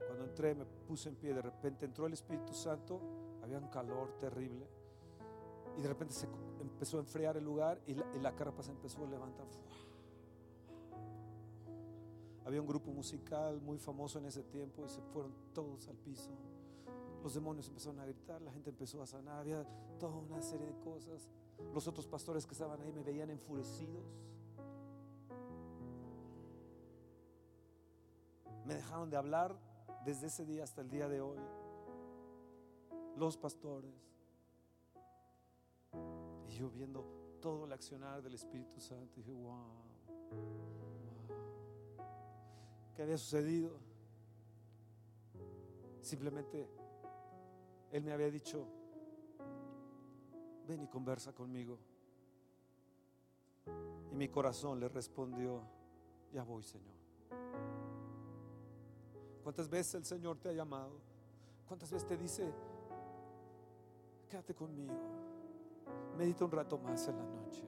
cuando 0.07 0.25
entré 0.25 0.55
me 0.55 0.65
puse 0.65 1.09
en 1.09 1.17
pie, 1.17 1.35
de 1.35 1.43
repente 1.43 1.85
entró 1.85 2.07
el 2.07 2.15
Espíritu 2.15 2.55
Santo, 2.55 3.01
había 3.43 3.59
un 3.59 3.69
calor 3.69 4.17
terrible 4.19 4.67
y 5.77 5.83
de 5.83 5.89
repente 5.89 6.15
se 6.15 6.27
empezó 6.61 6.99
a 6.99 7.01
enfriar 7.01 7.37
el 7.37 7.45
lugar 7.45 7.81
y 7.87 7.95
la, 7.95 8.35
carpa 8.35 8.63
se 8.63 8.71
empezó 8.71 9.05
a 9.05 9.09
levantar. 9.09 9.47
Había 12.45 12.61
un 12.61 12.67
grupo 12.67 12.91
musical 12.91 13.61
muy 13.61 13.79
famoso 13.79 14.19
en 14.19 14.27
ese 14.27 14.43
tiempo 14.43 14.85
y 14.85 14.89
se 14.89 15.01
fueron 15.01 15.33
todos 15.55 15.89
al 15.89 15.97
piso. 15.97 16.31
Los 17.23 17.35
demonios 17.35 17.69
empezaron 17.69 18.01
a 18.01 18.05
gritar, 18.05 18.43
la 18.43 18.51
gente 18.51 18.71
empezó 18.71 19.01
a 19.01 19.07
sanar, 19.07 19.39
había 19.39 19.65
toda 20.01 20.17
una 20.17 20.43
serie 20.43 20.67
de 20.67 20.75
cosas. 20.81 21.29
Los 21.73 21.87
otros 21.87 22.07
pastores 22.07 22.45
que 22.45 22.53
estaban 22.53 22.81
ahí 22.81 22.93
me 22.93 23.05
veían 23.05 23.31
enfurecidos. 23.31 24.05
Me 28.67 28.75
dejaron 28.75 29.09
de 29.09 29.17
hablar 29.17 29.57
desde 30.05 30.27
ese 30.27 30.45
día 30.45 30.65
hasta 30.65 30.81
el 30.83 30.91
día 30.91 31.09
de 31.09 31.21
hoy. 31.21 31.39
Los 33.17 33.37
pastores. 33.37 34.12
Yo 36.63 36.71
viendo 36.71 37.05
todo 37.41 37.65
el 37.65 37.73
accionar 37.73 38.23
del 38.23 38.35
Espíritu 38.35 38.81
Santo, 38.81 39.17
dije, 39.17 39.33
wow, 39.33 39.43
wow. 39.43 40.47
¿Qué 42.95 43.03
había 43.03 43.19
sucedido? 43.19 43.73
Simplemente 46.01 46.69
Él 47.91 48.05
me 48.05 48.13
había 48.13 48.31
dicho, 48.31 48.65
ven 50.69 50.85
y 50.85 50.87
conversa 50.87 51.33
conmigo. 51.33 51.81
Y 54.13 54.15
mi 54.15 54.29
corazón 54.29 54.79
le 54.79 54.89
respondió, 54.89 55.65
ya 56.33 56.45
voy, 56.45 56.63
Señor. 56.63 56.95
¿Cuántas 59.43 59.69
veces 59.69 59.97
el 59.97 60.05
Señor 60.05 60.39
te 60.39 60.51
ha 60.51 60.53
llamado? 60.53 60.93
¿Cuántas 61.67 61.91
veces 61.91 62.07
te 62.07 62.17
dice, 62.17 62.55
quédate 64.31 64.55
conmigo? 64.55 65.32
Medita 66.17 66.45
un 66.45 66.51
rato 66.51 66.79
más 66.79 67.07
en 67.09 67.17
la 67.17 67.25
noche. 67.25 67.63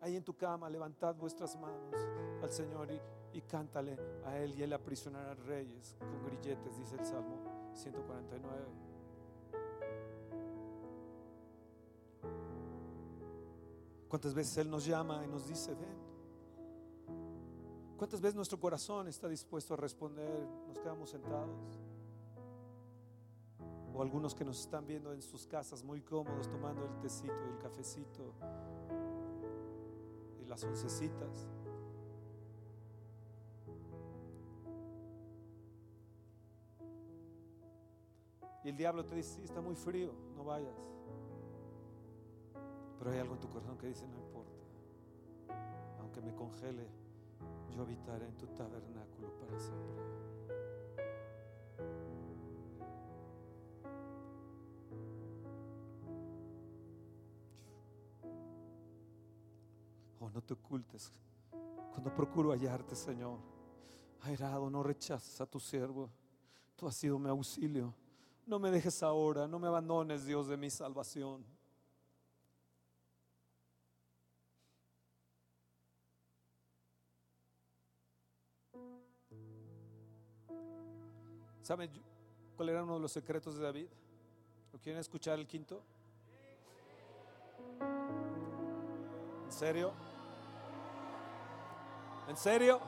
Ahí 0.00 0.16
en 0.16 0.24
tu 0.24 0.36
cama, 0.36 0.68
levantad 0.68 1.14
vuestras 1.14 1.58
manos 1.58 1.94
al 2.42 2.50
Señor 2.50 2.90
y, 2.90 3.38
y 3.38 3.40
cántale 3.42 3.98
a 4.24 4.38
Él 4.38 4.54
y 4.54 4.62
Él 4.62 4.72
aprisionará 4.72 5.34
reyes 5.34 5.96
con 5.98 6.22
grilletes, 6.24 6.76
dice 6.76 6.96
el 6.96 7.06
Salmo 7.06 7.38
149. 7.74 8.84
¿Cuántas 14.08 14.34
veces 14.34 14.56
Él 14.58 14.70
nos 14.70 14.84
llama 14.84 15.24
y 15.24 15.28
nos 15.28 15.48
dice, 15.48 15.74
ven? 15.74 16.04
¿Cuántas 17.96 18.20
veces 18.20 18.36
nuestro 18.36 18.60
corazón 18.60 19.08
está 19.08 19.28
dispuesto 19.28 19.74
a 19.74 19.76
responder? 19.76 20.46
Nos 20.68 20.78
quedamos 20.78 21.10
sentados. 21.10 21.80
O 23.94 24.02
algunos 24.02 24.34
que 24.34 24.44
nos 24.44 24.58
están 24.58 24.86
viendo 24.86 25.12
en 25.12 25.22
sus 25.22 25.46
casas 25.46 25.84
muy 25.84 26.00
cómodos 26.00 26.48
tomando 26.50 26.84
el 26.84 26.98
tecito 26.98 27.34
y 27.46 27.52
el 27.52 27.58
cafecito 27.58 28.34
y 30.42 30.46
las 30.46 30.64
oncecitas. 30.64 31.46
Y 38.64 38.70
el 38.70 38.76
diablo 38.76 39.04
te 39.04 39.14
dice, 39.14 39.36
sí, 39.36 39.42
está 39.44 39.60
muy 39.60 39.76
frío, 39.76 40.12
no 40.34 40.44
vayas. 40.44 40.74
Pero 42.98 43.10
hay 43.10 43.18
algo 43.18 43.34
en 43.34 43.40
tu 43.40 43.48
corazón 43.48 43.76
que 43.76 43.88
dice, 43.88 44.08
no 44.08 44.16
importa. 44.16 44.64
Aunque 46.00 46.22
me 46.22 46.34
congele, 46.34 46.88
yo 47.70 47.82
habitaré 47.82 48.26
en 48.26 48.36
tu 48.38 48.46
tabernáculo 48.46 49.28
para 49.38 49.58
siempre. 49.58 50.33
No 60.32 60.42
te 60.42 60.54
ocultes. 60.54 61.12
Cuando 61.92 62.14
procuro 62.14 62.50
hallarte, 62.50 62.96
Señor, 62.96 63.38
airado, 64.22 64.68
no 64.70 64.82
rechaces 64.82 65.40
a 65.40 65.46
tu 65.46 65.60
siervo. 65.60 66.10
Tú 66.76 66.86
has 66.86 66.96
sido 66.96 67.18
mi 67.18 67.28
auxilio. 67.28 67.94
No 68.46 68.58
me 68.58 68.70
dejes 68.70 69.02
ahora, 69.02 69.46
no 69.46 69.58
me 69.58 69.68
abandones, 69.68 70.26
Dios 70.26 70.48
de 70.48 70.56
mi 70.56 70.70
salvación. 70.70 71.44
¿Saben 81.62 81.90
cuál 82.56 82.68
era 82.68 82.82
uno 82.82 82.96
de 82.96 83.00
los 83.00 83.12
secretos 83.12 83.56
de 83.56 83.62
David? 83.62 83.86
¿Lo 84.70 84.78
quieren 84.78 85.00
escuchar 85.00 85.38
el 85.38 85.46
quinto? 85.46 85.82
¿En 89.46 89.52
serio? 89.52 89.94
¿En 92.28 92.36
serio? 92.36 92.80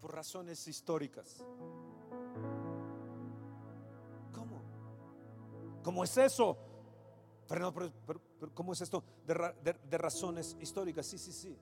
Por 0.00 0.14
razones 0.14 0.66
históricas. 0.66 1.44
¿Cómo? 4.32 4.62
¿Cómo 5.82 6.04
es 6.04 6.16
eso? 6.16 6.56
Pero, 7.48 7.72
¿cómo 8.54 8.72
es 8.72 8.80
esto 8.80 9.04
de, 9.26 9.76
de 9.88 9.98
razones 9.98 10.56
históricas? 10.60 11.06
Sí, 11.06 11.18
sí, 11.18 11.32
sí. 11.32 11.58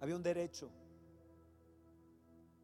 Había 0.00 0.16
un 0.16 0.22
derecho, 0.22 0.70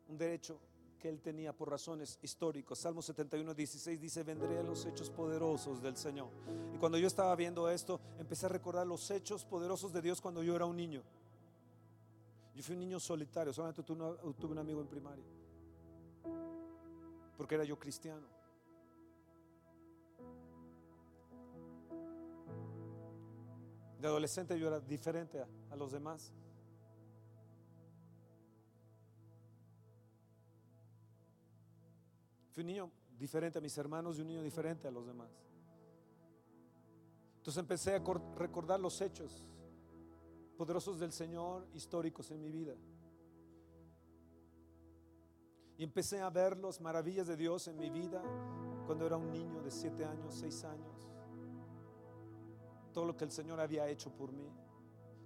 un 0.08 0.16
derecho 0.16 0.60
que 0.98 1.08
él 1.08 1.20
tenía 1.20 1.52
por 1.52 1.70
razones 1.70 2.18
históricas. 2.22 2.78
Salmo 2.78 3.00
71, 3.00 3.54
16 3.54 4.00
dice, 4.00 4.22
vendré 4.24 4.58
a 4.58 4.62
los 4.62 4.84
hechos 4.84 5.10
poderosos 5.10 5.80
del 5.80 5.96
Señor. 5.96 6.28
Y 6.74 6.78
cuando 6.78 6.98
yo 6.98 7.06
estaba 7.06 7.34
viendo 7.36 7.70
esto, 7.70 8.00
empecé 8.18 8.46
a 8.46 8.48
recordar 8.50 8.86
los 8.86 9.10
hechos 9.10 9.44
poderosos 9.44 9.92
de 9.92 10.02
Dios 10.02 10.20
cuando 10.20 10.42
yo 10.42 10.54
era 10.54 10.66
un 10.66 10.76
niño. 10.76 11.02
Yo 12.54 12.62
fui 12.62 12.74
un 12.74 12.80
niño 12.80 12.98
solitario, 12.98 13.52
solamente 13.52 13.82
tuve 13.84 14.52
un 14.52 14.58
amigo 14.58 14.80
en 14.80 14.88
primaria, 14.88 15.24
porque 17.36 17.54
era 17.54 17.62
yo 17.62 17.78
cristiano. 17.78 18.26
De 24.00 24.06
adolescente 24.06 24.58
yo 24.58 24.66
era 24.68 24.80
diferente 24.80 25.44
a 25.70 25.76
los 25.76 25.92
demás. 25.92 26.32
Un 32.60 32.66
niño 32.66 32.90
diferente 33.18 33.58
a 33.58 33.60
mis 33.60 33.76
hermanos 33.78 34.18
y 34.18 34.22
un 34.22 34.28
niño 34.28 34.42
diferente 34.42 34.88
a 34.88 34.90
los 34.90 35.06
demás. 35.06 35.30
Entonces 37.36 37.60
empecé 37.60 37.94
a 37.94 38.02
recordar 38.36 38.78
los 38.78 39.00
hechos 39.00 39.44
poderosos 40.56 40.98
del 40.98 41.12
Señor 41.12 41.66
históricos 41.72 42.30
en 42.30 42.40
mi 42.40 42.50
vida. 42.50 42.74
Y 45.76 45.84
empecé 45.84 46.20
a 46.20 46.28
ver 46.28 46.58
las 46.58 46.80
maravillas 46.80 47.28
de 47.28 47.36
Dios 47.36 47.68
en 47.68 47.78
mi 47.78 47.88
vida 47.88 48.22
cuando 48.84 49.06
era 49.06 49.16
un 49.16 49.30
niño 49.30 49.62
de 49.62 49.70
siete 49.70 50.04
años, 50.04 50.34
seis 50.34 50.64
años. 50.64 51.08
Todo 52.92 53.04
lo 53.04 53.16
que 53.16 53.24
el 53.24 53.30
Señor 53.30 53.60
había 53.60 53.88
hecho 53.88 54.10
por 54.10 54.32
mí. 54.32 54.50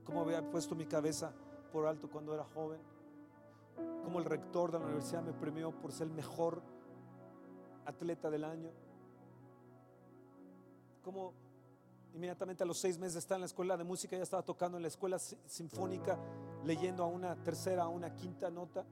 Cómo 0.05 0.21
había 0.21 0.49
puesto 0.51 0.75
mi 0.75 0.85
cabeza 0.85 1.33
por 1.73 1.87
alto 1.87 2.11
cuando 2.11 2.35
era 2.35 2.45
joven. 2.45 2.81
Cómo 4.05 4.19
el 4.19 4.27
rector 4.27 4.71
de 4.71 4.79
la 4.79 4.85
universidad 4.85 5.23
me 5.23 5.33
premió 5.33 5.73
por 5.73 5.93
ser 5.93 6.09
el 6.09 6.13
mejor 6.13 6.63
atleta 7.87 8.31
del 8.31 8.45
año. 8.45 8.71
Como 11.03 11.35
inmediatamente 12.15 12.63
a 12.63 12.67
los 12.67 12.79
seis 12.79 12.99
meses 12.99 13.15
de 13.15 13.21
estar 13.21 13.37
en 13.37 13.43
la 13.43 13.47
escuela 13.47 13.77
de 13.77 13.85
música, 13.85 14.17
ya 14.17 14.23
estaba 14.23 14.43
tocando 14.43 14.77
en 14.77 14.83
la 14.83 14.89
escuela 14.89 15.19
sinfónica, 15.19 16.19
leyendo 16.65 17.03
a 17.05 17.07
una 17.07 17.35
tercera, 17.43 17.85
a 17.85 17.89
una 17.89 18.15
quinta 18.15 18.51
nota. 18.51 18.85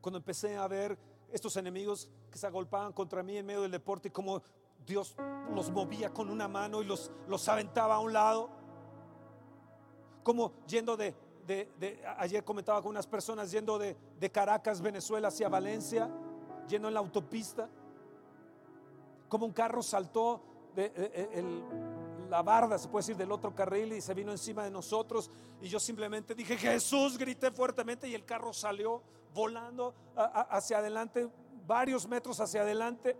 Cuando 0.00 0.18
empecé 0.18 0.56
a 0.56 0.68
ver 0.68 0.96
estos 1.32 1.56
enemigos 1.56 2.08
que 2.30 2.38
se 2.38 2.46
agolpaban 2.46 2.92
contra 2.92 3.22
mí 3.22 3.36
en 3.36 3.46
medio 3.46 3.62
del 3.62 3.70
deporte 3.70 4.08
y 4.08 4.10
como 4.10 4.42
Dios 4.86 5.16
los 5.54 5.70
movía 5.70 6.10
con 6.10 6.30
una 6.30 6.48
mano 6.48 6.80
y 6.80 6.84
los, 6.84 7.10
los 7.26 7.48
aventaba 7.48 7.96
a 7.96 7.98
un 7.98 8.12
lado. 8.12 8.50
Como 10.22 10.52
yendo 10.66 10.96
de, 10.96 11.14
de, 11.46 12.02
ayer 12.18 12.44
comentaba 12.44 12.80
con 12.80 12.90
unas 12.90 13.06
personas, 13.06 13.50
yendo 13.50 13.78
de, 13.78 13.96
de 14.18 14.30
Caracas, 14.30 14.80
Venezuela, 14.80 15.28
hacia 15.28 15.48
Valencia 15.48 16.10
yendo 16.68 16.88
en 16.88 16.94
la 16.94 17.00
autopista, 17.00 17.68
como 19.28 19.46
un 19.46 19.52
carro 19.52 19.82
saltó 19.82 20.42
de, 20.74 20.92
la 22.28 22.42
barda, 22.42 22.78
se 22.78 22.88
puede 22.88 23.02
decir, 23.02 23.16
del 23.16 23.32
otro 23.32 23.54
carril 23.54 23.92
y 23.94 24.00
se 24.00 24.14
vino 24.14 24.30
encima 24.32 24.64
de 24.64 24.70
nosotros. 24.70 25.30
Y 25.60 25.68
yo 25.68 25.80
simplemente 25.80 26.34
dije, 26.34 26.56
Jesús, 26.56 27.18
grité 27.18 27.50
fuertemente 27.50 28.08
y 28.08 28.14
el 28.14 28.24
carro 28.24 28.52
salió 28.52 29.02
volando 29.34 29.94
hacia 30.14 30.78
adelante, 30.78 31.28
varios 31.66 32.06
metros 32.06 32.40
hacia 32.40 32.62
adelante. 32.62 33.16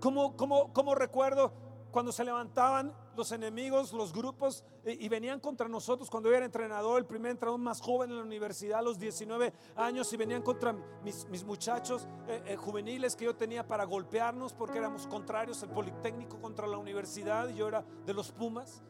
¿Cómo, 0.00 0.36
cómo, 0.36 0.72
cómo 0.72 0.94
recuerdo 0.94 1.52
cuando 1.96 2.12
se 2.12 2.24
levantaban 2.24 2.92
los 3.16 3.32
enemigos, 3.32 3.94
los 3.94 4.12
grupos, 4.12 4.62
y, 4.84 5.08
venían 5.08 5.40
contra 5.40 5.66
nosotros 5.66 6.10
cuando 6.10 6.28
yo 6.28 6.36
era 6.36 6.44
entrenador, 6.44 6.98
el 6.98 7.06
primer 7.06 7.30
entrenador 7.30 7.58
más 7.58 7.80
joven 7.80 8.10
en 8.10 8.18
la 8.18 8.22
universidad, 8.22 8.80
a 8.80 8.82
los 8.82 8.98
19 8.98 9.50
años, 9.76 10.12
y 10.12 10.18
venían 10.18 10.42
contra 10.42 10.74
mis, 11.02 11.42
muchachos 11.46 12.06
eh, 12.28 12.42
eh, 12.48 12.56
juveniles 12.56 13.16
que 13.16 13.24
yo 13.24 13.34
tenía 13.34 13.66
para 13.66 13.84
golpearnos 13.84 14.52
porque 14.52 14.76
éramos 14.76 15.06
contrarios, 15.06 15.62
el 15.62 15.70
Politécnico 15.70 16.38
contra 16.38 16.66
la 16.66 16.76
universidad, 16.76 17.48
y 17.48 17.54
yo 17.54 17.66
era 17.66 17.82
de 18.04 18.12
los 18.12 18.30
Pumas, 18.30 18.82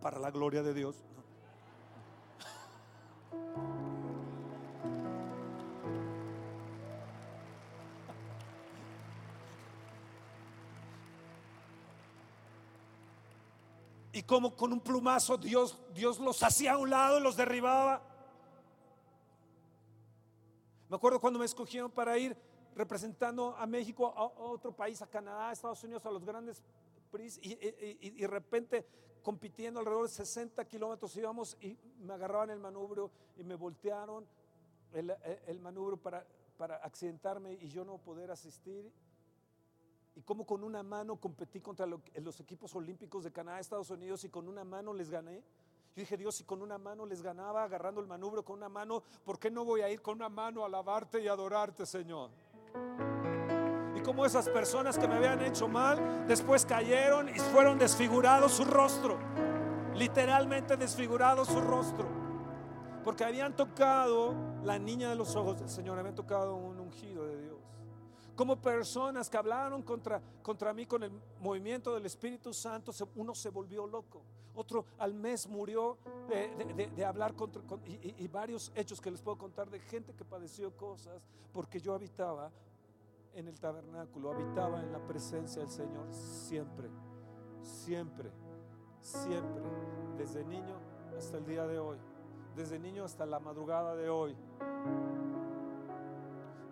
para 0.00 0.18
la 0.18 0.30
gloria 0.30 0.62
de 0.62 0.72
Dios. 0.72 1.04
Como 14.26 14.56
con 14.56 14.72
un 14.72 14.80
plumazo 14.80 15.38
Dios, 15.38 15.78
Dios 15.94 16.18
los 16.18 16.42
hacía 16.42 16.72
a 16.72 16.78
un 16.78 16.90
lado 16.90 17.18
y 17.18 17.22
los 17.22 17.36
derribaba. 17.36 18.02
Me 20.88 20.96
acuerdo 20.96 21.20
cuando 21.20 21.38
me 21.38 21.44
escogieron 21.44 21.90
para 21.90 22.18
ir 22.18 22.36
representando 22.74 23.56
a 23.56 23.66
México, 23.66 24.12
a, 24.16 24.24
otro 24.24 24.72
país, 24.72 25.00
a 25.00 25.06
Canadá, 25.06 25.48
a 25.48 25.52
Estados 25.52 25.82
Unidos, 25.82 26.04
a 26.04 26.10
los 26.10 26.24
grandes 26.24 26.62
PRIs, 27.10 27.38
y, 27.42 28.10
de 28.10 28.26
repente 28.26 28.86
compitiendo 29.22 29.80
alrededor 29.80 30.06
de 30.06 30.14
60 30.14 30.64
kilómetros 30.66 31.16
íbamos 31.16 31.56
y 31.60 31.76
me 31.98 32.14
agarraban 32.14 32.50
el 32.50 32.60
manubrio 32.60 33.10
y 33.36 33.42
me 33.42 33.56
voltearon 33.56 34.24
el, 34.92 35.12
el 35.46 35.58
manubrio 35.58 35.96
para, 35.96 36.24
para 36.56 36.76
accidentarme 36.76 37.54
y 37.54 37.68
yo 37.68 37.84
no 37.84 37.98
poder 37.98 38.30
asistir 38.30 38.88
y 40.16 40.22
cómo 40.22 40.46
con 40.46 40.64
una 40.64 40.82
mano 40.82 41.16
competí 41.16 41.60
contra 41.60 41.86
los 41.86 42.40
equipos 42.40 42.74
olímpicos 42.74 43.22
de 43.22 43.30
Canadá, 43.30 43.60
Estados 43.60 43.90
Unidos 43.90 44.24
y 44.24 44.30
con 44.30 44.48
una 44.48 44.64
mano 44.64 44.94
les 44.94 45.10
gané. 45.10 45.44
Yo 45.94 46.00
dije, 46.00 46.16
Dios, 46.16 46.34
si 46.34 46.44
con 46.44 46.62
una 46.62 46.78
mano 46.78 47.04
les 47.04 47.22
ganaba 47.22 47.62
agarrando 47.62 48.00
el 48.00 48.06
manubrio 48.06 48.42
con 48.42 48.56
una 48.56 48.70
mano, 48.70 49.02
¿por 49.24 49.38
qué 49.38 49.50
no 49.50 49.64
voy 49.64 49.82
a 49.82 49.90
ir 49.90 50.00
con 50.00 50.16
una 50.16 50.30
mano 50.30 50.62
a 50.62 50.66
alabarte 50.66 51.22
y 51.22 51.28
adorarte, 51.28 51.84
Señor? 51.84 52.30
Y 53.94 54.00
como 54.00 54.24
esas 54.24 54.48
personas 54.48 54.98
que 54.98 55.06
me 55.06 55.16
habían 55.16 55.42
hecho 55.42 55.68
mal, 55.68 56.26
después 56.26 56.64
cayeron 56.64 57.28
y 57.28 57.38
fueron 57.38 57.78
desfigurados 57.78 58.52
su 58.52 58.64
rostro, 58.64 59.18
literalmente 59.94 60.78
desfigurados 60.78 61.48
su 61.48 61.60
rostro, 61.60 62.06
porque 63.04 63.24
habían 63.24 63.54
tocado 63.54 64.34
la 64.62 64.78
niña 64.78 65.10
de 65.10 65.14
los 65.14 65.36
ojos 65.36 65.58
del 65.58 65.68
Señor, 65.68 65.98
habían 65.98 66.14
tocado 66.14 66.56
un 66.56 66.80
ungido 66.80 67.26
de 67.26 67.35
como 68.36 68.60
personas 68.60 69.30
que 69.30 69.38
hablaron 69.38 69.82
contra, 69.82 70.20
contra 70.42 70.72
mí 70.74 70.86
con 70.86 71.02
el 71.02 71.10
movimiento 71.40 71.94
del 71.94 72.04
Espíritu 72.04 72.52
Santo, 72.52 72.92
uno 73.16 73.34
se 73.34 73.48
volvió 73.48 73.86
loco, 73.86 74.22
otro 74.54 74.84
al 74.98 75.14
mes 75.14 75.48
murió 75.48 75.96
de, 76.28 77.04
hablar 77.04 77.34
contra, 77.34 77.62
y, 77.86 78.14
y, 78.22 78.28
varios 78.28 78.70
hechos 78.74 79.00
que 79.00 79.10
les 79.10 79.22
puedo 79.22 79.38
contar 79.38 79.70
de 79.70 79.80
gente 79.80 80.14
que 80.14 80.24
padeció 80.24 80.74
cosas 80.76 81.22
porque 81.52 81.80
yo 81.80 81.94
habitaba 81.94 82.50
en 83.34 83.48
el 83.48 83.58
tabernáculo, 83.58 84.32
habitaba 84.32 84.82
en 84.82 84.92
la 84.92 84.98
presencia 85.06 85.62
del 85.62 85.70
Señor 85.70 86.12
siempre, 86.12 86.90
siempre, 87.62 88.30
siempre, 89.00 89.62
desde 90.18 90.44
niño 90.44 90.78
hasta 91.16 91.38
el 91.38 91.46
día 91.46 91.66
de 91.66 91.78
hoy, 91.78 91.98
desde 92.54 92.78
niño 92.78 93.04
hasta 93.04 93.24
la 93.24 93.40
madrugada 93.40 93.94
de 93.96 94.10
hoy 94.10 94.36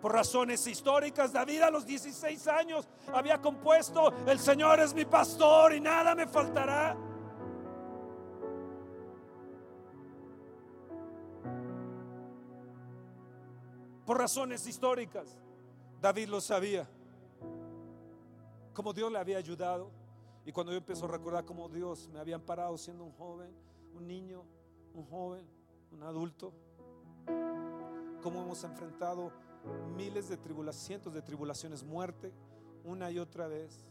por 0.05 0.13
razones 0.13 0.67
históricas, 0.67 1.33
David 1.33 1.61
a 1.61 1.71
los 1.71 1.83
16 1.83 2.47
años 2.47 2.87
había 3.11 3.41
compuesto, 3.41 4.13
el 4.27 4.37
Señor 4.37 4.79
es 4.79 4.93
mi 4.93 5.03
pastor 5.03 5.73
y 5.73 5.79
nada 5.79 6.13
me 6.13 6.27
faltará. 6.27 6.95
Por 14.05 14.19
razones 14.19 14.67
históricas, 14.67 15.39
David 15.99 16.27
lo 16.27 16.39
sabía, 16.39 16.87
como 18.75 18.93
Dios 18.93 19.11
le 19.11 19.17
había 19.17 19.39
ayudado. 19.39 19.89
Y 20.45 20.51
cuando 20.51 20.71
yo 20.71 20.77
empiezo 20.77 21.05
a 21.05 21.07
recordar 21.07 21.45
cómo 21.45 21.67
Dios 21.67 22.07
me 22.09 22.19
había 22.19 22.35
amparado 22.35 22.77
siendo 22.77 23.03
un 23.03 23.13
joven, 23.13 23.51
un 23.95 24.07
niño, 24.07 24.43
un 24.93 25.03
joven, 25.07 25.47
un 25.91 26.03
adulto, 26.03 26.53
cómo 28.21 28.43
hemos 28.43 28.63
enfrentado 28.63 29.31
miles 29.95 30.29
de 30.29 30.37
tribulaciones, 30.37 30.85
cientos 30.85 31.13
de 31.13 31.21
tribulaciones, 31.21 31.83
muerte, 31.83 32.33
una 32.83 33.11
y 33.11 33.19
otra 33.19 33.47
vez. 33.47 33.85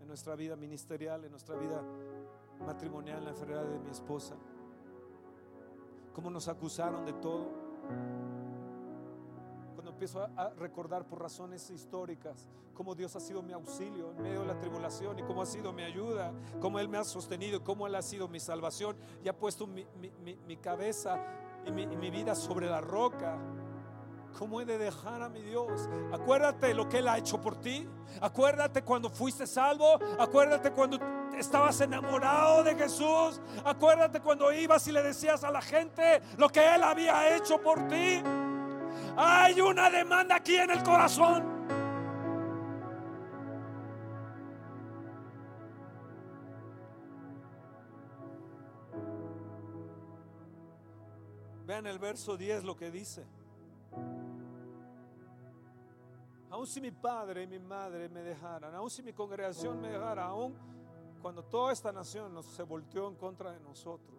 en 0.00 0.08
nuestra 0.08 0.34
vida 0.34 0.56
ministerial, 0.56 1.24
en 1.24 1.30
nuestra 1.30 1.56
vida 1.56 1.84
matrimonial, 2.64 3.22
la 3.22 3.30
enfermedad 3.30 3.64
de 3.64 3.78
mi 3.78 3.90
esposa. 3.90 4.34
Cómo 6.14 6.30
nos 6.30 6.48
acusaron 6.48 7.04
de 7.04 7.12
todo. 7.14 7.48
Cuando 9.74 9.90
empiezo 9.90 10.22
a, 10.22 10.50
recordar 10.58 11.06
por 11.06 11.20
razones 11.20 11.70
históricas 11.70 12.48
cómo 12.74 12.94
Dios 12.94 13.14
ha 13.14 13.20
sido 13.20 13.42
mi 13.42 13.52
auxilio 13.52 14.12
en 14.12 14.22
medio 14.22 14.40
de 14.40 14.46
la 14.46 14.58
tribulación 14.58 15.18
y 15.18 15.22
cómo 15.22 15.42
ha 15.42 15.46
sido 15.46 15.72
mi 15.72 15.82
ayuda, 15.82 16.32
cómo 16.60 16.78
Él 16.78 16.88
me 16.88 16.96
ha 16.96 17.04
sostenido, 17.04 17.62
cómo 17.62 17.86
Él 17.86 17.94
ha 17.94 18.02
sido 18.02 18.26
mi 18.26 18.40
salvación 18.40 18.96
y 19.22 19.28
ha 19.28 19.36
puesto 19.36 19.66
mi, 19.66 20.56
cabeza 20.56 21.22
y 21.66 21.72
mi 21.72 22.10
vida 22.10 22.34
sobre 22.34 22.70
la 22.70 22.80
roca. 22.80 23.38
¿Cómo 24.38 24.60
he 24.60 24.64
de 24.64 24.78
dejar 24.78 25.22
a 25.22 25.28
mi 25.28 25.42
Dios? 25.42 25.88
Acuérdate 26.12 26.72
lo 26.74 26.88
que 26.88 26.98
Él 26.98 27.08
ha 27.08 27.18
hecho 27.18 27.40
por 27.40 27.60
ti. 27.60 27.86
Acuérdate 28.20 28.82
cuando 28.82 29.10
fuiste 29.10 29.46
salvo. 29.46 29.98
Acuérdate 30.18 30.70
cuando 30.70 30.98
estabas 31.36 31.80
enamorado 31.80 32.64
de 32.64 32.74
Jesús. 32.74 33.40
Acuérdate 33.64 34.20
cuando 34.20 34.52
ibas 34.52 34.86
y 34.88 34.92
le 34.92 35.02
decías 35.02 35.44
a 35.44 35.50
la 35.50 35.60
gente 35.60 36.22
lo 36.36 36.48
que 36.48 36.74
Él 36.74 36.82
había 36.82 37.36
hecho 37.36 37.60
por 37.60 37.86
ti. 37.88 38.22
Hay 39.16 39.60
una 39.60 39.90
demanda 39.90 40.36
aquí 40.36 40.56
en 40.56 40.70
el 40.70 40.82
corazón. 40.82 41.60
Vean 51.66 51.86
el 51.86 52.00
verso 52.00 52.36
10 52.36 52.64
lo 52.64 52.76
que 52.76 52.90
dice. 52.90 53.24
Aún 56.50 56.66
si 56.66 56.80
mi 56.80 56.90
padre 56.90 57.44
y 57.44 57.46
mi 57.46 57.60
madre 57.60 58.08
me 58.08 58.22
dejaran, 58.22 58.74
aún 58.74 58.90
si 58.90 59.02
mi 59.02 59.12
congregación 59.12 59.80
me 59.80 59.88
dejara, 59.88 60.26
aún 60.26 60.54
cuando 61.22 61.44
toda 61.44 61.72
esta 61.72 61.92
nación 61.92 62.42
se 62.42 62.62
volteó 62.64 63.08
en 63.08 63.14
contra 63.14 63.52
de 63.52 63.60
nosotros 63.60 64.18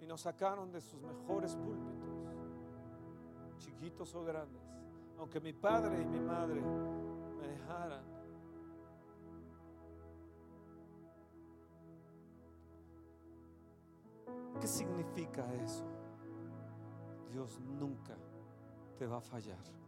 y 0.00 0.06
nos 0.06 0.20
sacaron 0.20 0.70
de 0.70 0.82
sus 0.82 1.00
mejores 1.00 1.56
púlpitos, 1.56 2.08
chiquitos 3.58 4.14
o 4.14 4.22
grandes, 4.22 4.62
aunque 5.18 5.40
mi 5.40 5.54
padre 5.54 6.02
y 6.02 6.04
mi 6.04 6.20
madre 6.20 6.60
me 6.60 7.48
dejaran, 7.48 8.04
¿qué 14.60 14.66
significa 14.66 15.50
eso? 15.54 15.86
Dios 17.32 17.58
nunca 17.60 18.14
te 18.98 19.06
va 19.06 19.18
a 19.18 19.22
fallar. 19.22 19.79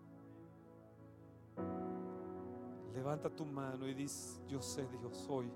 Levanta 2.95 3.31
tu 3.31 3.45
mano 3.45 3.89
y 3.89 3.95
dice, 3.95 4.41
yo 4.49 4.61
sé 4.61 4.87
Dios 4.87 5.27
hoy. 5.29 5.51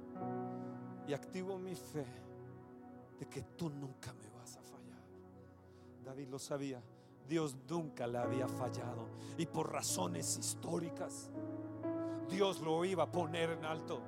Y 1.07 1.13
activo 1.13 1.59
mi 1.59 1.75
fe 1.75 2.07
de 3.19 3.27
que 3.27 3.43
tú 3.43 3.69
nunca 3.71 4.13
me 4.15 4.29
vas 4.31 4.57
a 4.57 4.63
fallar. 4.63 5.03
David 6.05 6.29
lo 6.29 6.39
sabía. 6.39 6.83
Dios 7.29 7.57
nunca 7.69 8.07
le 8.07 8.19
había 8.19 8.49
fallado. 8.49 9.09
Y 9.37 9.47
por 9.47 9.73
razones 9.73 10.39
históricas, 10.39 11.31
Dios 12.29 12.61
lo 12.61 12.85
iba 12.85 13.05
a 13.05 13.11
poner 13.11 13.51
en 13.51 13.65
alto. 13.65 14.01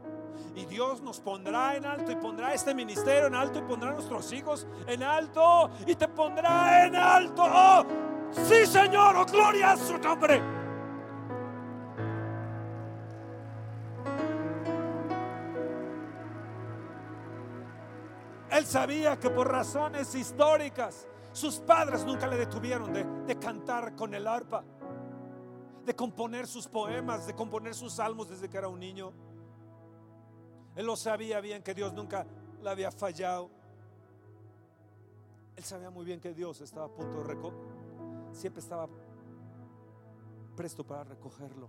Y 0.54 0.64
Dios 0.66 1.02
nos 1.02 1.20
pondrá 1.20 1.76
en 1.76 1.84
alto 1.84 2.12
y 2.12 2.16
pondrá 2.16 2.54
este 2.54 2.74
ministerio 2.74 3.26
en 3.26 3.34
alto 3.34 3.58
y 3.58 3.62
pondrá 3.62 3.90
a 3.90 3.94
nuestros 3.94 4.32
hijos 4.32 4.66
en 4.86 5.02
alto 5.02 5.70
y 5.86 5.94
te 5.94 6.08
pondrá 6.08 6.86
en 6.86 6.94
alto. 6.94 7.42
Oh, 7.44 7.84
sí, 8.30 8.64
Señor, 8.66 9.16
oh, 9.16 9.26
gloria 9.26 9.72
a 9.72 9.76
su 9.76 9.98
nombre. 9.98 10.57
Sabía 18.68 19.18
que 19.18 19.30
por 19.30 19.50
razones 19.50 20.14
históricas 20.14 21.06
sus 21.32 21.58
padres 21.58 22.04
nunca 22.04 22.26
le 22.26 22.36
detuvieron 22.36 22.92
de, 22.92 23.38
cantar 23.38 23.96
con 23.96 24.12
el 24.12 24.26
arpa, 24.26 24.62
de 25.86 25.96
componer 25.96 26.46
sus 26.46 26.68
poemas, 26.68 27.26
de 27.26 27.34
componer 27.34 27.74
sus 27.74 27.94
salmos 27.94 28.28
desde 28.28 28.50
que 28.50 28.58
era 28.58 28.68
un 28.68 28.78
niño. 28.78 29.12
Él 30.76 30.84
lo 30.84 30.96
sabía 30.96 31.40
bien 31.40 31.62
que 31.62 31.72
Dios 31.72 31.94
nunca 31.94 32.26
le 32.62 32.68
había 32.68 32.90
fallado. 32.90 33.48
Él 35.56 35.64
sabía 35.64 35.88
muy 35.88 36.04
bien 36.04 36.20
que 36.20 36.34
Dios 36.34 36.60
estaba 36.60 36.86
a 36.86 36.90
punto 36.90 37.22
de 37.22 37.24
recoger, 37.24 37.58
siempre 38.32 38.60
estaba 38.60 38.86
presto 40.56 40.84
para 40.84 41.04
recogerlo. 41.04 41.68